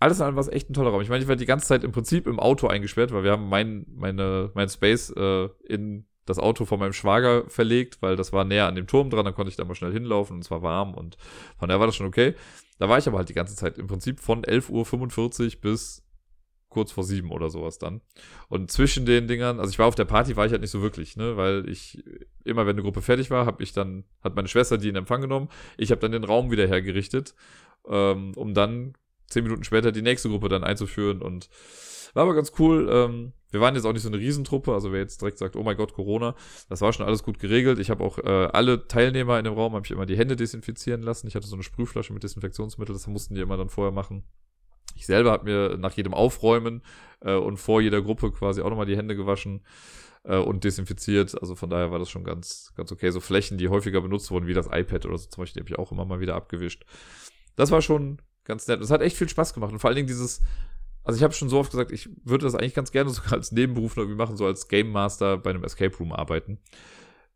[0.00, 1.02] alles in allem was echt ein toller Raum.
[1.02, 3.48] Ich meine, ich war die ganze Zeit im Prinzip im Auto eingesperrt, weil wir haben
[3.48, 8.44] mein, meine, mein Space äh, in das Auto von meinem Schwager verlegt, weil das war
[8.44, 10.62] näher an dem Turm dran, dann konnte ich da mal schnell hinlaufen und es war
[10.62, 11.16] warm und
[11.58, 12.34] von daher war das schon okay.
[12.78, 16.02] Da war ich aber halt die ganze Zeit im Prinzip von 11.45 Uhr bis
[16.70, 18.00] kurz vor sieben oder sowas dann.
[18.48, 20.80] Und zwischen den Dingern, also ich war auf der Party, war ich halt nicht so
[20.80, 22.02] wirklich, ne, weil ich
[22.44, 25.20] immer, wenn eine Gruppe fertig war, habe ich dann, hat meine Schwester die in Empfang
[25.20, 27.34] genommen, ich habe dann den Raum wieder hergerichtet,
[27.88, 28.94] ähm, um dann
[29.30, 31.48] zehn Minuten später die nächste Gruppe dann einzuführen und
[32.14, 32.88] war aber ganz cool.
[32.90, 35.62] Ähm, wir waren jetzt auch nicht so eine Riesentruppe, also wer jetzt direkt sagt, oh
[35.62, 36.34] mein Gott, Corona,
[36.68, 37.78] das war schon alles gut geregelt.
[37.78, 41.02] Ich habe auch äh, alle Teilnehmer in dem Raum, habe ich immer die Hände desinfizieren
[41.02, 41.26] lassen.
[41.26, 44.24] Ich hatte so eine Sprühflasche mit Desinfektionsmittel, das mussten die immer dann vorher machen.
[44.96, 46.82] Ich selber habe mir nach jedem Aufräumen
[47.20, 49.64] äh, und vor jeder Gruppe quasi auch nochmal die Hände gewaschen
[50.24, 51.40] äh, und desinfiziert.
[51.40, 53.10] Also von daher war das schon ganz, ganz okay.
[53.10, 55.74] So Flächen, die häufiger benutzt wurden, wie das iPad oder so zum Beispiel, die habe
[55.74, 56.84] ich auch immer mal wieder abgewischt.
[57.56, 58.20] Das war schon
[58.50, 58.80] ganz nett.
[58.80, 59.72] Es hat echt viel Spaß gemacht.
[59.72, 60.40] Und vor allen Dingen dieses,
[61.04, 63.52] also ich habe schon so oft gesagt, ich würde das eigentlich ganz gerne sogar als
[63.52, 66.58] Nebenberuf irgendwie machen, so als Game Master bei einem Escape Room arbeiten.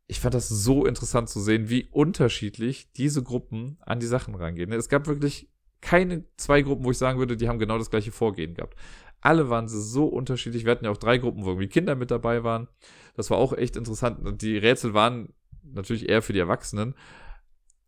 [0.07, 4.70] Ich fand das so interessant zu sehen, wie unterschiedlich diese Gruppen an die Sachen rangehen.
[4.73, 5.49] Es gab wirklich
[5.81, 8.77] keine zwei Gruppen, wo ich sagen würde, die haben genau das gleiche Vorgehen gehabt.
[9.20, 10.65] Alle waren so unterschiedlich.
[10.65, 12.69] Wir hatten ja auch drei Gruppen, wo irgendwie Kinder mit dabei waren.
[13.16, 14.43] Das war auch echt interessant.
[14.43, 15.32] Die Rätsel waren
[15.62, 16.95] natürlich eher für die Erwachsenen.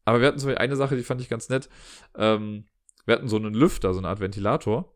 [0.06, 1.68] Aber wir hatten so eine Sache, die fand ich ganz nett.
[2.16, 2.64] Ähm,
[3.06, 4.92] wir hatten so einen Lüfter, so eine Art Ventilator.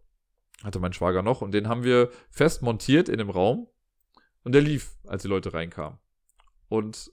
[0.62, 1.40] Hatte mein Schwager noch.
[1.40, 3.68] Und den haben wir fest montiert in dem Raum.
[4.42, 5.98] Und der lief, als die Leute reinkamen.
[6.68, 7.12] Und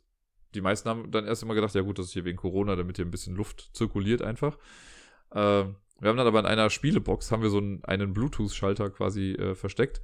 [0.53, 2.97] die meisten haben dann erst immer gedacht, ja gut, das ist hier wegen Corona, damit
[2.97, 4.57] hier ein bisschen Luft zirkuliert einfach.
[5.31, 5.65] Äh,
[5.99, 9.55] wir haben dann aber in einer Spielebox, haben wir so einen, einen Bluetooth-Schalter quasi äh,
[9.55, 10.01] versteckt.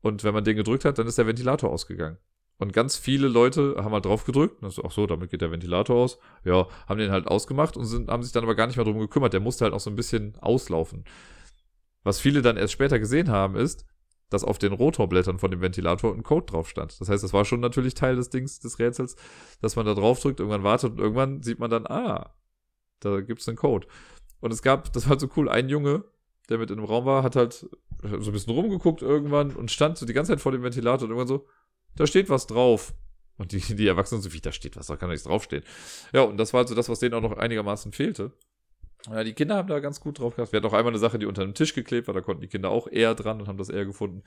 [0.00, 2.18] Und wenn man den gedrückt hat, dann ist der Ventilator ausgegangen.
[2.60, 4.62] Und ganz viele Leute haben halt drauf gedrückt.
[4.62, 6.18] Das ist auch so, damit geht der Ventilator aus.
[6.44, 8.98] Ja, haben den halt ausgemacht und sind, haben sich dann aber gar nicht mehr drum
[8.98, 9.32] gekümmert.
[9.32, 11.04] Der musste halt auch so ein bisschen auslaufen.
[12.04, 13.86] Was viele dann erst später gesehen haben, ist,
[14.28, 17.00] dass auf den Rotorblättern von dem Ventilator ein Code drauf stand.
[17.00, 19.16] Das heißt, das war schon natürlich Teil des Dings, des Rätsels,
[19.62, 22.34] dass man da drauf drückt, irgendwann wartet und irgendwann sieht man dann, ah,
[23.00, 23.86] da gibt's einen Code.
[24.40, 26.04] Und es gab, das war halt so cool, ein Junge,
[26.50, 27.66] der mit in dem Raum war, hat halt so
[28.08, 31.26] ein bisschen rumgeguckt irgendwann und stand so die ganze Zeit vor dem Ventilator und irgendwann
[31.26, 31.46] so,
[31.96, 32.94] da steht was drauf.
[33.36, 35.64] Und die, die Erwachsenen so, wie, da steht was, da kann nichts draufstehen.
[36.12, 38.32] Ja, und das war also das, was denen auch noch einigermaßen fehlte.
[39.06, 40.52] Ja, die Kinder haben da ganz gut drauf gehabt.
[40.52, 42.48] Wir hatten auch einmal eine Sache, die unter dem Tisch geklebt war, da konnten die
[42.48, 44.22] Kinder auch eher dran und haben das eher gefunden.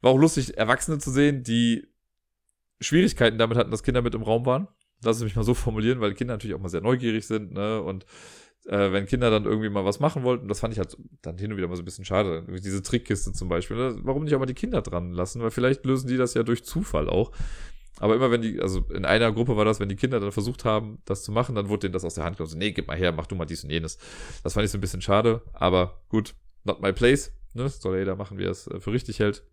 [0.00, 1.86] War auch lustig, Erwachsene zu sehen, die
[2.80, 4.66] Schwierigkeiten damit hatten, dass Kinder mit im Raum waren.
[5.04, 7.80] Lass es mich mal so formulieren, weil Kinder natürlich auch mal sehr neugierig sind, ne?
[7.80, 8.04] Und
[8.66, 11.50] äh, wenn Kinder dann irgendwie mal was machen wollten, das fand ich halt dann hin
[11.50, 12.44] und wieder mal so ein bisschen schade.
[12.62, 13.76] Diese Trickkiste zum Beispiel.
[13.76, 13.98] Ne?
[14.02, 15.42] Warum nicht auch mal die Kinder dran lassen?
[15.42, 17.32] Weil vielleicht lösen die das ja durch Zufall auch.
[17.98, 20.64] Aber immer wenn die, also in einer Gruppe war das, wenn die Kinder dann versucht
[20.64, 22.50] haben, das zu machen, dann wurde denen das aus der Hand genommen.
[22.50, 23.98] So, nee, gib mal her, mach du mal dies und jenes.
[24.42, 25.42] Das fand ich so ein bisschen schade.
[25.52, 26.34] Aber gut,
[26.64, 27.32] not my place.
[27.54, 27.68] Ne?
[27.68, 29.44] Soll jeder machen, wie er es äh, für richtig hält.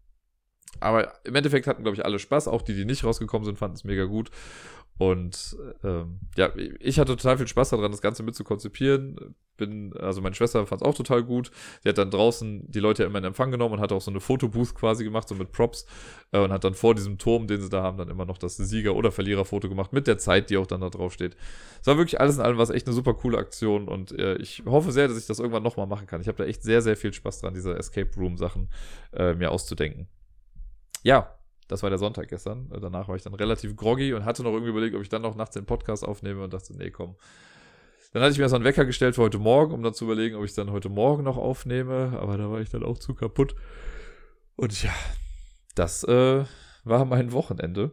[0.79, 2.47] Aber im Endeffekt hatten, glaube ich, alle Spaß.
[2.47, 4.29] Auch die, die nicht rausgekommen sind, fanden es mega gut.
[4.99, 6.51] Und ähm, ja,
[6.81, 9.33] ich hatte total viel Spaß daran, das Ganze mit zu konzipieren.
[9.55, 11.51] Bin, also meine Schwester fand es auch total gut.
[11.83, 14.19] Die hat dann draußen die Leute immer in Empfang genommen und hat auch so eine
[14.19, 15.85] Fotobooth quasi gemacht, so mit Props.
[16.33, 18.57] Äh, und hat dann vor diesem Turm, den sie da haben, dann immer noch das
[18.57, 21.37] Sieger- oder Verliererfoto gemacht mit der Zeit, die auch dann da drauf steht.
[21.79, 24.63] Es war wirklich alles in allem was echt eine super coole Aktion und äh, ich
[24.65, 26.19] hoffe sehr, dass ich das irgendwann nochmal machen kann.
[26.19, 28.67] Ich habe da echt sehr, sehr viel Spaß dran, diese Escape Room Sachen
[29.13, 30.09] äh, mir auszudenken.
[31.03, 31.38] Ja,
[31.69, 32.67] das war der Sonntag gestern.
[32.81, 35.35] Danach war ich dann relativ groggy und hatte noch irgendwie überlegt, ob ich dann noch
[35.35, 37.15] nachts den Podcast aufnehme und dachte, nee, komm.
[38.11, 40.35] Dann hatte ich mir so einen Wecker gestellt für heute Morgen, um dann zu überlegen,
[40.35, 42.17] ob ich es dann heute Morgen noch aufnehme.
[42.19, 43.55] Aber da war ich dann auch zu kaputt.
[44.55, 44.91] Und ja,
[45.75, 46.43] das äh,
[46.83, 47.91] war mein Wochenende.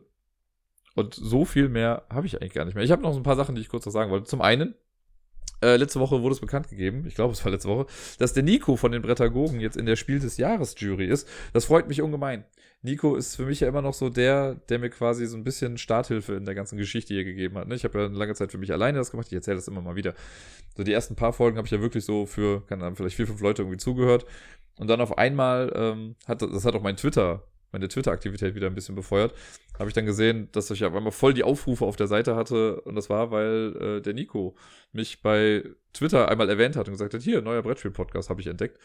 [0.95, 2.85] Und so viel mehr habe ich eigentlich gar nicht mehr.
[2.85, 4.25] Ich habe noch so ein paar Sachen, die ich kurz noch sagen wollte.
[4.25, 4.75] Zum einen
[5.63, 7.87] äh, letzte Woche wurde es bekannt gegeben, ich glaube, es war letzte Woche,
[8.19, 11.29] dass der Nico von den Brettagogen jetzt in der Spiel des Jahres Jury ist.
[11.53, 12.45] Das freut mich ungemein.
[12.83, 15.79] Nico ist für mich ja immer noch so der, der mir quasi so ein bisschen
[15.79, 17.69] Starthilfe in der ganzen Geschichte hier gegeben hat.
[17.69, 17.75] Ne?
[17.75, 19.27] Ich habe ja eine lange Zeit für mich alleine das gemacht.
[19.29, 20.15] Ich erzähle das immer mal wieder.
[20.77, 23.27] So die ersten paar Folgen habe ich ja wirklich so für, keine Ahnung, vielleicht vier,
[23.27, 24.27] fünf Leute irgendwie zugehört.
[24.79, 27.43] Und dann auf einmal ähm, hat das hat auch mein Twitter
[27.77, 29.35] meine Twitter-Aktivität wieder ein bisschen befeuert,
[29.79, 32.81] habe ich dann gesehen, dass ich auf einmal voll die Aufrufe auf der Seite hatte.
[32.83, 34.57] Und das war, weil äh, der Nico
[34.93, 35.63] mich bei
[35.93, 38.79] Twitter einmal erwähnt hat und gesagt hat, hier, neuer Brettspiel-Podcast habe ich entdeckt.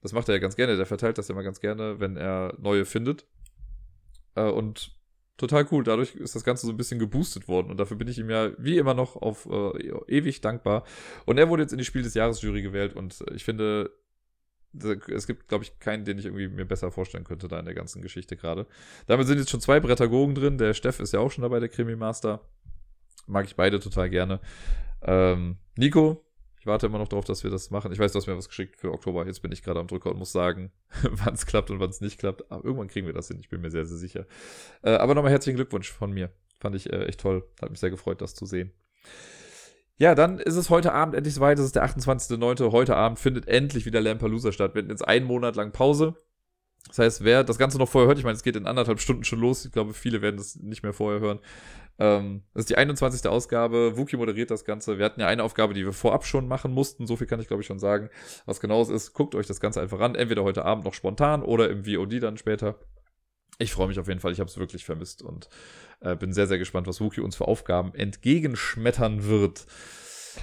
[0.00, 0.76] Das macht er ja ganz gerne.
[0.76, 3.26] Der verteilt das ja immer ganz gerne, wenn er neue findet.
[4.34, 4.92] Äh, und
[5.36, 5.84] total cool.
[5.84, 7.70] Dadurch ist das Ganze so ein bisschen geboostet worden.
[7.70, 10.84] Und dafür bin ich ihm ja wie immer noch auf äh, ewig dankbar.
[11.26, 12.96] Und er wurde jetzt in die Spiel des Jahres Jury gewählt.
[12.96, 13.90] Und ich finde,
[14.72, 17.74] es gibt, glaube ich, keinen, den ich irgendwie mir besser vorstellen könnte da in der
[17.74, 18.66] ganzen Geschichte gerade.
[19.06, 20.58] Damit sind jetzt schon zwei Brettagogen drin.
[20.58, 22.40] Der Steff ist ja auch schon dabei, der Krimi Master.
[23.26, 24.40] Mag ich beide total gerne.
[25.02, 26.24] Ähm, Nico,
[26.60, 27.92] ich warte immer noch darauf, dass wir das machen.
[27.92, 29.26] Ich weiß, du hast mir was geschickt für Oktober.
[29.26, 30.72] Jetzt bin ich gerade am Drücker und muss sagen,
[31.02, 32.50] wann es klappt und wann es nicht klappt.
[32.50, 33.38] Aber irgendwann kriegen wir das hin.
[33.40, 34.26] Ich bin mir sehr, sehr sicher.
[34.82, 36.30] Äh, aber nochmal herzlichen Glückwunsch von mir.
[36.60, 37.48] Fand ich äh, echt toll.
[37.62, 38.72] Hat mich sehr gefreut, das zu sehen.
[39.98, 41.58] Ja, dann ist es heute Abend endlich soweit.
[41.58, 42.70] Es ist der 28.09.
[42.70, 44.74] Heute Abend findet endlich wieder Lampalooza statt.
[44.74, 46.14] Wir hatten jetzt einen Monat lang Pause.
[46.86, 49.24] Das heißt, wer das Ganze noch vorher hört, ich meine, es geht in anderthalb Stunden
[49.24, 49.64] schon los.
[49.64, 51.40] Ich glaube, viele werden das nicht mehr vorher hören.
[51.98, 53.28] Ähm, das ist die 21.
[53.28, 53.98] Ausgabe.
[53.98, 54.98] Wookie moderiert das Ganze.
[54.98, 57.08] Wir hatten ja eine Aufgabe, die wir vorab schon machen mussten.
[57.08, 58.08] So viel kann ich, glaube ich, schon sagen.
[58.46, 60.14] Was genau es ist, guckt euch das Ganze einfach an.
[60.14, 62.78] Entweder heute Abend noch spontan oder im VOD dann später.
[63.58, 64.32] Ich freue mich auf jeden Fall.
[64.32, 65.48] Ich habe es wirklich vermisst und
[66.00, 69.66] äh, bin sehr, sehr gespannt, was Wookie uns für Aufgaben entgegenschmettern wird.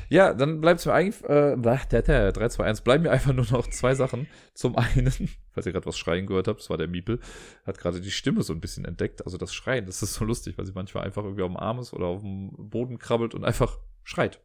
[0.10, 3.68] Ja, dann bleibt es mir eigentlich, äh, 3, 2, 1, bleiben mir einfach nur noch
[3.70, 4.28] zwei Sachen.
[4.54, 5.12] Zum einen,
[5.52, 7.22] falls ihr gerade was schreien gehört habt, das war der Miepel,
[7.66, 9.24] hat gerade die Stimme so ein bisschen entdeckt.
[9.26, 11.80] Also das Schreien, das ist so lustig, weil sie manchmal einfach irgendwie auf dem Arm
[11.80, 14.42] ist oder auf dem Boden krabbelt und einfach schreit.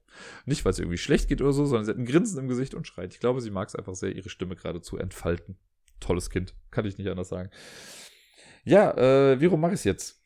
[0.47, 2.75] Nicht, weil es irgendwie schlecht geht oder so, sondern sie hat ein Grinsen im Gesicht
[2.75, 3.13] und schreit.
[3.13, 5.57] Ich glaube, sie mag es einfach sehr, ihre Stimme gerade zu entfalten.
[5.99, 7.51] Tolles Kind, kann ich nicht anders sagen.
[8.65, 10.21] Ja, äh, wie rum mache ich es jetzt?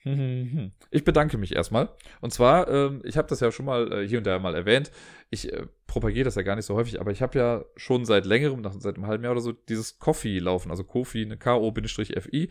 [0.90, 1.88] ich bedanke mich erstmal.
[2.20, 4.90] Und zwar, ähm, ich habe das ja schon mal äh, hier und da mal erwähnt.
[5.30, 8.26] Ich äh, propagiere das ja gar nicht so häufig, aber ich habe ja schon seit
[8.26, 12.50] längerem, nach, seit einem halben Jahr oder so, dieses Coffee laufen, also Kofi, eine K-O-Fi.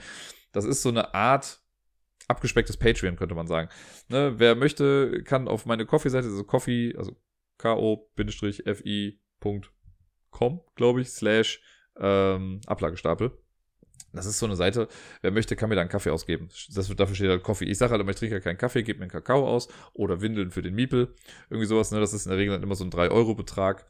[0.52, 1.62] Das ist so eine Art
[2.28, 3.70] abgespecktes Patreon, könnte man sagen.
[4.08, 7.16] Ne, wer möchte, kann auf meine Coffee-Seite, also Coffee, also
[7.60, 8.62] K-O-Fi.com,
[10.76, 11.62] glaube ich, slash
[12.00, 13.38] ähm, Ablagestapel
[14.14, 14.88] das ist so eine Seite,
[15.22, 16.50] wer möchte, kann mir da einen Kaffee ausgeben.
[16.74, 17.66] Das, dafür steht halt Kaffee.
[17.66, 20.22] Ich sage halt immer, ich trinke ja keinen Kaffee, gebe mir einen Kakao aus oder
[20.22, 21.14] Windeln für den Miepel.
[21.50, 22.00] Irgendwie sowas, ne?
[22.00, 23.86] Das ist in der Regel dann immer so ein 3-Euro-Betrag.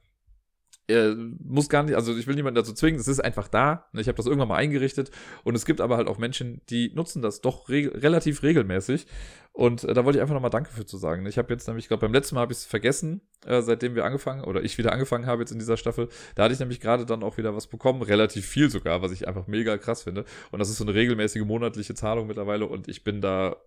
[0.88, 3.88] Er muss gar nicht, also ich will niemanden dazu zwingen, es ist einfach da.
[3.93, 4.01] Ne?
[4.01, 5.11] Ich habe das irgendwann mal eingerichtet
[5.43, 9.07] und es gibt aber halt auch Menschen, die nutzen das doch re relativ regelmäßig
[9.53, 11.26] und äh, da wollte ich einfach nochmal Danke für zu sagen.
[11.27, 13.93] Ich habe jetzt nämlich, ich glaube, beim letzten Mal habe ich es vergessen, äh, seitdem
[13.93, 16.10] wir angefangen, oder ich wieder angefangen habe jetzt in dieser Staffel.
[16.34, 19.27] Da hatte ich nämlich gerade dann auch wieder was bekommen, relativ viel sogar, was ich
[19.27, 20.26] einfach mega krass finde.
[20.51, 23.57] Und das ist so eine regelmäßige monatliche Zahlung mittlerweile und ich bin da,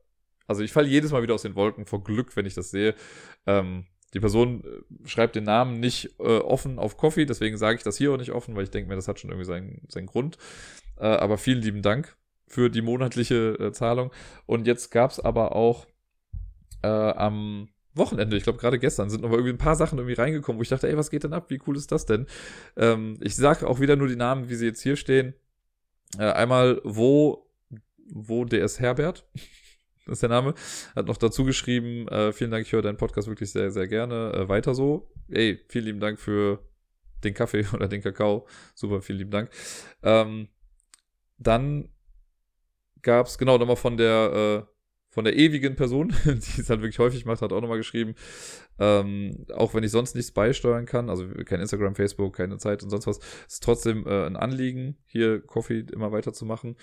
[0.48, 2.96] also ich falle jedes Mal wieder aus den Wolken vor Glück, wenn ich das sehe.
[3.46, 7.82] Ähm, die Person äh, schreibt den Namen nicht äh, offen auf Coffee, deswegen sage ich
[7.82, 10.06] das hier auch nicht offen, weil ich denke mir, das hat schon irgendwie seinen, seinen
[10.06, 10.38] Grund.
[10.98, 12.16] Äh, aber vielen lieben Dank
[12.46, 14.12] für die monatliche äh, Zahlung.
[14.46, 15.86] Und jetzt gab es aber auch
[16.82, 20.14] äh, am Wochenende, ich glaube gerade gestern, sind noch mal irgendwie ein paar Sachen irgendwie
[20.14, 21.46] reingekommen, wo ich dachte, ey, was geht denn ab?
[21.48, 22.26] Wie cool ist das denn?
[22.76, 25.34] Ähm, ich sage auch wieder nur die Namen, wie sie jetzt hier stehen.
[26.18, 27.50] Äh, einmal, wo,
[28.08, 29.26] wo DS Herbert,
[30.12, 30.54] ist der Name,
[30.94, 34.32] hat noch dazu geschrieben, äh, vielen Dank, ich höre deinen Podcast wirklich sehr, sehr gerne.
[34.32, 35.10] Äh, weiter so.
[35.28, 36.60] Ey, vielen lieben Dank für
[37.24, 38.46] den Kaffee oder den Kakao.
[38.74, 39.50] Super, vielen lieben Dank.
[40.02, 40.48] Ähm,
[41.38, 41.88] dann
[43.02, 44.72] gab es, genau, nochmal von der, äh,
[45.10, 48.14] von der ewigen Person, die es halt wirklich häufig macht, hat auch nochmal geschrieben,
[48.78, 52.90] ähm, auch wenn ich sonst nichts beisteuern kann, also kein Instagram, Facebook, keine Zeit und
[52.90, 56.76] sonst was, ist trotzdem äh, ein Anliegen, hier Coffee immer weiterzumachen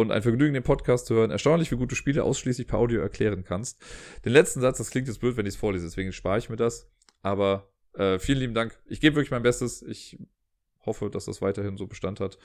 [0.00, 1.30] und ein Vergnügen, den Podcast zu hören.
[1.30, 3.80] Erstaunlich, wie gut du Spiele ausschließlich per Audio erklären kannst.
[4.24, 6.56] Den letzten Satz, das klingt jetzt blöd, wenn ich es vorlese, deswegen spare ich mir
[6.56, 6.90] das.
[7.22, 8.78] Aber äh, vielen lieben Dank.
[8.86, 9.82] Ich gebe wirklich mein Bestes.
[9.82, 10.18] Ich
[10.86, 12.38] hoffe, dass das weiterhin so Bestand hat.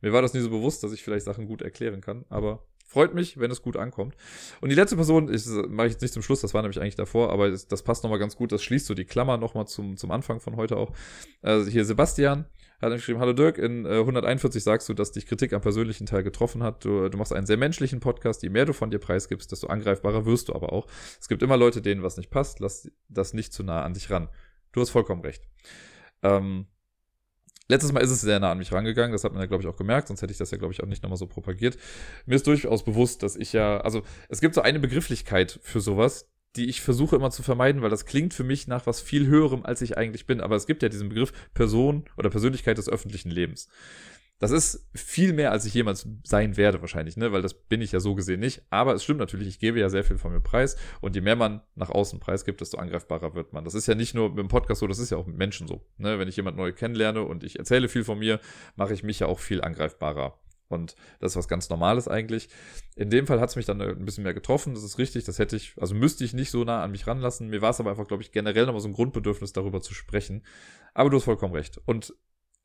[0.00, 3.14] Mir war das nie so bewusst, dass ich vielleicht Sachen gut erklären kann, aber freut
[3.14, 4.16] mich, wenn es gut ankommt.
[4.60, 6.96] Und die letzte Person, ich mache ich jetzt nicht zum Schluss, das war nämlich eigentlich
[6.96, 9.96] davor, aber das, das passt nochmal ganz gut, das schließt so die Klammer nochmal zum,
[9.96, 10.92] zum Anfang von heute auch.
[11.42, 12.46] Also hier Sebastian
[12.86, 16.22] hat geschrieben, hallo Dirk, in äh, 141 sagst du, dass dich Kritik am persönlichen Teil
[16.22, 16.84] getroffen hat.
[16.84, 20.26] Du, du machst einen sehr menschlichen Podcast, je mehr du von dir preisgibst, desto angreifbarer
[20.26, 20.86] wirst du aber auch.
[21.20, 24.10] Es gibt immer Leute, denen was nicht passt, lass das nicht zu nah an dich
[24.10, 24.28] ran.
[24.72, 25.42] Du hast vollkommen recht.
[26.22, 26.66] Ähm,
[27.70, 29.68] Letztes Mal ist es sehr nah an mich rangegangen, das hat man ja, glaube ich,
[29.68, 31.76] auch gemerkt, sonst hätte ich das ja, glaube ich, auch nicht nochmal so propagiert.
[32.24, 36.30] Mir ist durchaus bewusst, dass ich ja, also es gibt so eine Begrifflichkeit für sowas,
[36.58, 39.64] die ich versuche immer zu vermeiden, weil das klingt für mich nach was viel höherem,
[39.64, 40.40] als ich eigentlich bin.
[40.40, 43.68] Aber es gibt ja diesen Begriff Person oder Persönlichkeit des öffentlichen Lebens.
[44.40, 47.32] Das ist viel mehr, als ich jemals sein werde, wahrscheinlich, ne?
[47.32, 48.62] Weil das bin ich ja so gesehen nicht.
[48.70, 50.76] Aber es stimmt natürlich, ich gebe ja sehr viel von mir preis.
[51.00, 53.64] Und je mehr man nach außen Preis gibt, desto angreifbarer wird man.
[53.64, 55.66] Das ist ja nicht nur mit dem Podcast so, das ist ja auch mit Menschen
[55.66, 55.84] so.
[55.96, 56.20] Ne?
[56.20, 58.38] Wenn ich jemand neu kennenlerne und ich erzähle viel von mir,
[58.76, 60.38] mache ich mich ja auch viel angreifbarer.
[60.68, 62.48] Und das ist was ganz Normales eigentlich.
[62.94, 64.74] In dem Fall hat es mich dann ein bisschen mehr getroffen.
[64.74, 65.24] Das ist richtig.
[65.24, 67.48] Das hätte ich, also müsste ich nicht so nah an mich ranlassen.
[67.48, 70.44] Mir war es aber einfach, glaube ich, generell nochmal so ein Grundbedürfnis, darüber zu sprechen.
[70.94, 71.80] Aber du hast vollkommen recht.
[71.86, 72.14] Und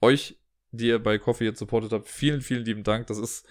[0.02, 0.38] euch
[0.74, 2.08] die ihr bei Coffee jetzt supportet habt.
[2.10, 3.08] Vielen, vielen lieben Dank.
[3.08, 3.46] Das ist,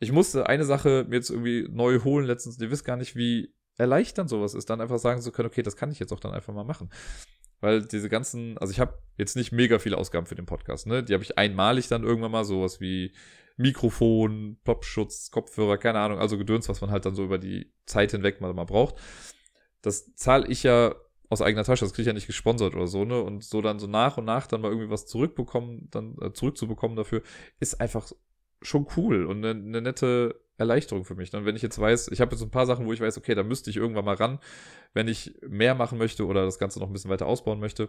[0.00, 2.58] ich musste eine Sache mir jetzt irgendwie neu holen letztens.
[2.58, 5.76] Ihr wisst gar nicht, wie erleichternd sowas ist, dann einfach sagen zu können, okay, das
[5.76, 6.90] kann ich jetzt auch dann einfach mal machen.
[7.60, 11.02] Weil diese ganzen, also ich habe jetzt nicht mega viele Ausgaben für den Podcast, ne?
[11.02, 13.12] Die habe ich einmalig dann irgendwann mal, sowas wie
[13.58, 18.12] Mikrofon, Popschutz, Kopfhörer, keine Ahnung, also Gedöns, was man halt dann so über die Zeit
[18.12, 18.94] hinweg mal, mal braucht.
[19.82, 20.94] Das zahle ich ja
[21.28, 23.20] aus eigener Tasche, das kriege ich ja nicht gesponsert oder so, ne?
[23.20, 26.96] Und so dann so nach und nach dann mal irgendwie was zurückbekommen, dann äh, zurückzubekommen
[26.96, 27.22] dafür,
[27.60, 28.10] ist einfach
[28.62, 31.30] schon cool und eine, eine nette Erleichterung für mich.
[31.30, 33.34] Dann, wenn ich jetzt weiß, ich habe jetzt ein paar Sachen, wo ich weiß, okay,
[33.34, 34.38] da müsste ich irgendwann mal ran,
[34.94, 37.88] wenn ich mehr machen möchte oder das Ganze noch ein bisschen weiter ausbauen möchte.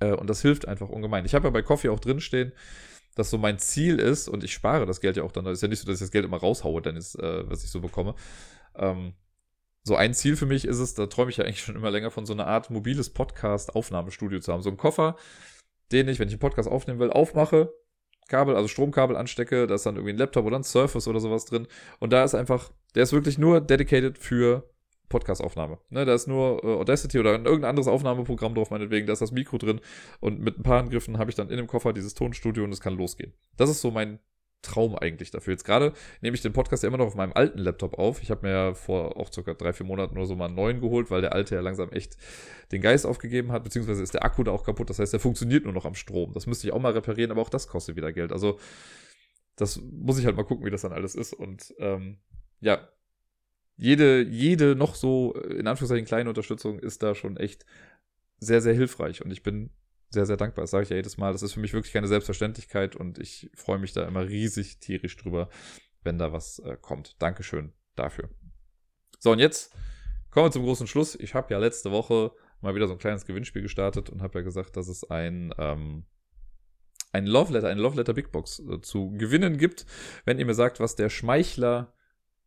[0.00, 1.24] Äh, und das hilft einfach ungemein.
[1.24, 2.52] Ich habe ja bei Coffee auch drinstehen,
[3.14, 5.62] dass so mein Ziel ist, und ich spare das Geld ja auch dann, das ist
[5.62, 7.80] ja nicht so, dass ich das Geld immer raushaue, dann ist, äh, was ich so
[7.80, 8.14] bekomme.
[8.74, 9.14] Ähm,
[9.82, 12.10] so ein Ziel für mich ist es, da träume ich ja eigentlich schon immer länger
[12.10, 14.62] von so einer Art mobiles Podcast-Aufnahmestudio zu haben.
[14.62, 15.16] So ein Koffer,
[15.92, 17.72] den ich, wenn ich einen Podcast aufnehmen will, aufmache,
[18.28, 21.44] Kabel, also Stromkabel anstecke, da ist dann irgendwie ein Laptop oder ein Surface oder sowas
[21.44, 21.66] drin.
[22.00, 24.73] Und da ist einfach, der ist wirklich nur dedicated für
[25.14, 25.78] Podcast-Aufnahme.
[25.90, 29.30] Ne, da ist nur äh, Audacity oder irgendein anderes Aufnahmeprogramm drauf, meinetwegen, da ist das
[29.30, 29.80] Mikro drin.
[30.18, 32.80] Und mit ein paar Angriffen habe ich dann in dem Koffer dieses Tonstudio und es
[32.80, 33.32] kann losgehen.
[33.56, 34.18] Das ist so mein
[34.62, 35.52] Traum eigentlich dafür.
[35.52, 38.22] Jetzt gerade nehme ich den Podcast ja immer noch auf meinem alten Laptop auf.
[38.22, 40.80] Ich habe mir ja vor auch circa drei, vier Monaten oder so mal einen neuen
[40.80, 42.16] geholt, weil der alte ja langsam echt
[42.72, 44.90] den Geist aufgegeben hat, beziehungsweise ist der Akku da auch kaputt.
[44.90, 46.32] Das heißt, der funktioniert nur noch am Strom.
[46.32, 48.32] Das müsste ich auch mal reparieren, aber auch das kostet wieder Geld.
[48.32, 48.58] Also
[49.54, 51.34] das muss ich halt mal gucken, wie das dann alles ist.
[51.34, 52.18] Und ähm,
[52.60, 52.88] ja,
[53.76, 57.64] jede, jede noch so in Anführungszeichen kleine Unterstützung ist da schon echt
[58.38, 59.24] sehr, sehr hilfreich.
[59.24, 59.70] Und ich bin
[60.10, 60.62] sehr, sehr dankbar.
[60.62, 61.32] Das sage ich ja jedes Mal.
[61.32, 65.16] Das ist für mich wirklich keine Selbstverständlichkeit und ich freue mich da immer riesig tierisch
[65.16, 65.48] drüber,
[66.02, 67.20] wenn da was äh, kommt.
[67.20, 68.30] Dankeschön dafür.
[69.18, 69.74] So, und jetzt
[70.30, 71.16] kommen wir zum großen Schluss.
[71.16, 74.44] Ich habe ja letzte Woche mal wieder so ein kleines Gewinnspiel gestartet und habe ja
[74.44, 76.04] gesagt, dass es ein, ähm,
[77.12, 79.86] ein Love Letter, eine Love Letter Big Box äh, zu gewinnen gibt,
[80.24, 81.93] wenn ihr mir sagt, was der Schmeichler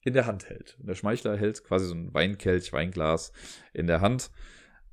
[0.07, 0.77] in der Hand hält.
[0.79, 3.33] Der Schmeichler hält quasi so ein Weinkelch, Weinglas
[3.73, 4.31] in der Hand.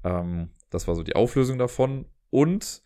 [0.03, 2.07] Ähm, das war so die Auflösung davon.
[2.31, 2.83] Und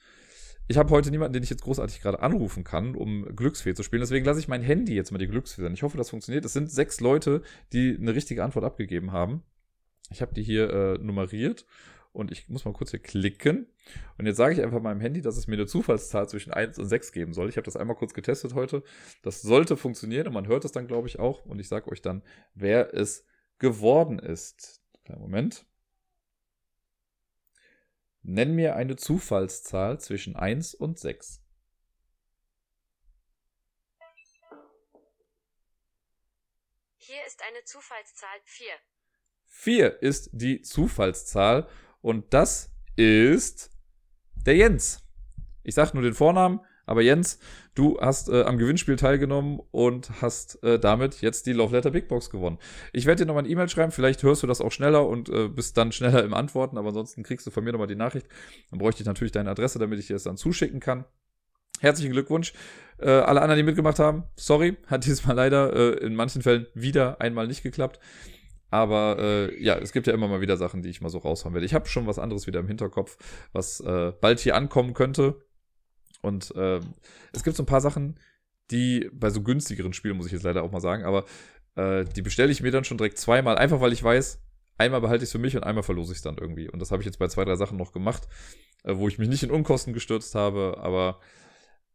[0.68, 4.02] ich habe heute niemanden, den ich jetzt großartig gerade anrufen kann, um Glücksfee zu spielen.
[4.02, 5.72] Deswegen lasse ich mein Handy jetzt mal die Glücksfee sein.
[5.72, 6.44] Ich hoffe, das funktioniert.
[6.44, 7.40] Es sind sechs Leute,
[7.72, 9.42] die eine richtige Antwort abgegeben haben.
[10.10, 11.64] Ich habe die hier äh, nummeriert
[12.18, 13.66] und ich muss mal kurz hier klicken.
[14.18, 16.88] Und jetzt sage ich einfach meinem Handy, dass es mir eine Zufallszahl zwischen 1 und
[16.88, 17.48] 6 geben soll.
[17.48, 18.82] Ich habe das einmal kurz getestet heute.
[19.22, 21.44] Das sollte funktionieren und man hört es dann, glaube ich, auch.
[21.46, 22.22] Und ich sage euch dann,
[22.54, 23.24] wer es
[23.58, 24.82] geworden ist.
[25.04, 25.64] Kleinen Moment.
[28.22, 31.42] Nenn mir eine Zufallszahl zwischen 1 und 6.
[36.96, 38.66] Hier ist eine Zufallszahl 4.
[39.46, 41.68] 4 ist die Zufallszahl
[42.08, 43.68] und das ist
[44.46, 45.06] der Jens.
[45.62, 47.38] Ich sage nur den Vornamen, aber Jens,
[47.74, 52.08] du hast äh, am Gewinnspiel teilgenommen und hast äh, damit jetzt die Love Letter Big
[52.08, 52.56] Box gewonnen.
[52.94, 55.48] Ich werde dir nochmal eine E-Mail schreiben, vielleicht hörst du das auch schneller und äh,
[55.48, 58.26] bist dann schneller im Antworten, aber ansonsten kriegst du von mir nochmal die Nachricht.
[58.70, 61.04] Dann bräuchte ich natürlich deine Adresse, damit ich dir das dann zuschicken kann.
[61.80, 62.54] Herzlichen Glückwunsch.
[62.96, 67.20] Äh, alle anderen, die mitgemacht haben, sorry, hat diesmal leider äh, in manchen Fällen wieder
[67.20, 68.00] einmal nicht geklappt.
[68.70, 71.54] Aber äh, ja, es gibt ja immer mal wieder Sachen, die ich mal so raushauen
[71.54, 71.66] werde.
[71.66, 73.16] Ich habe schon was anderes wieder im Hinterkopf,
[73.52, 75.42] was äh, bald hier ankommen könnte.
[76.20, 76.80] Und äh,
[77.32, 78.18] es gibt so ein paar Sachen,
[78.70, 81.24] die bei so günstigeren Spielen, muss ich jetzt leider auch mal sagen, aber
[81.76, 84.42] äh, die bestelle ich mir dann schon direkt zweimal, einfach weil ich weiß,
[84.76, 86.68] einmal behalte ich es für mich und einmal verlose ich es dann irgendwie.
[86.68, 88.28] Und das habe ich jetzt bei zwei, drei Sachen noch gemacht,
[88.84, 91.20] äh, wo ich mich nicht in Unkosten gestürzt habe, aber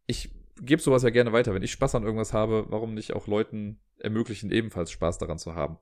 [0.07, 0.31] ich
[0.61, 1.53] gebe sowas ja gerne weiter.
[1.53, 5.55] Wenn ich Spaß an irgendwas habe, warum nicht auch Leuten ermöglichen, ebenfalls Spaß daran zu
[5.55, 5.77] haben.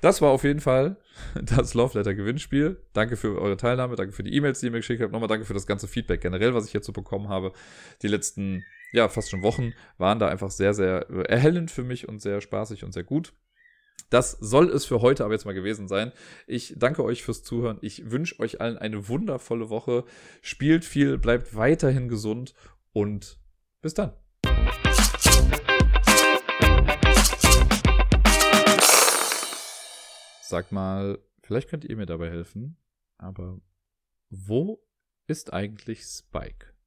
[0.00, 0.96] Das war auf jeden Fall
[1.42, 2.82] das Love Letter Gewinnspiel.
[2.92, 5.12] Danke für eure Teilnahme, danke für die E-Mails, die ihr mir geschickt habt.
[5.12, 7.52] Nochmal danke für das ganze Feedback generell, was ich so bekommen habe.
[8.02, 12.20] Die letzten, ja, fast schon Wochen waren da einfach sehr, sehr erhellend für mich und
[12.20, 13.32] sehr spaßig und sehr gut.
[14.10, 16.12] Das soll es für heute aber jetzt mal gewesen sein.
[16.46, 17.78] Ich danke euch fürs Zuhören.
[17.82, 20.04] Ich wünsche euch allen eine wundervolle Woche.
[20.40, 22.54] Spielt viel, bleibt weiterhin gesund
[22.92, 23.38] und
[23.80, 24.12] bis dann.
[30.42, 32.78] Sag mal, vielleicht könnt ihr mir dabei helfen,
[33.18, 33.60] aber
[34.30, 34.82] wo
[35.26, 36.77] ist eigentlich Spike?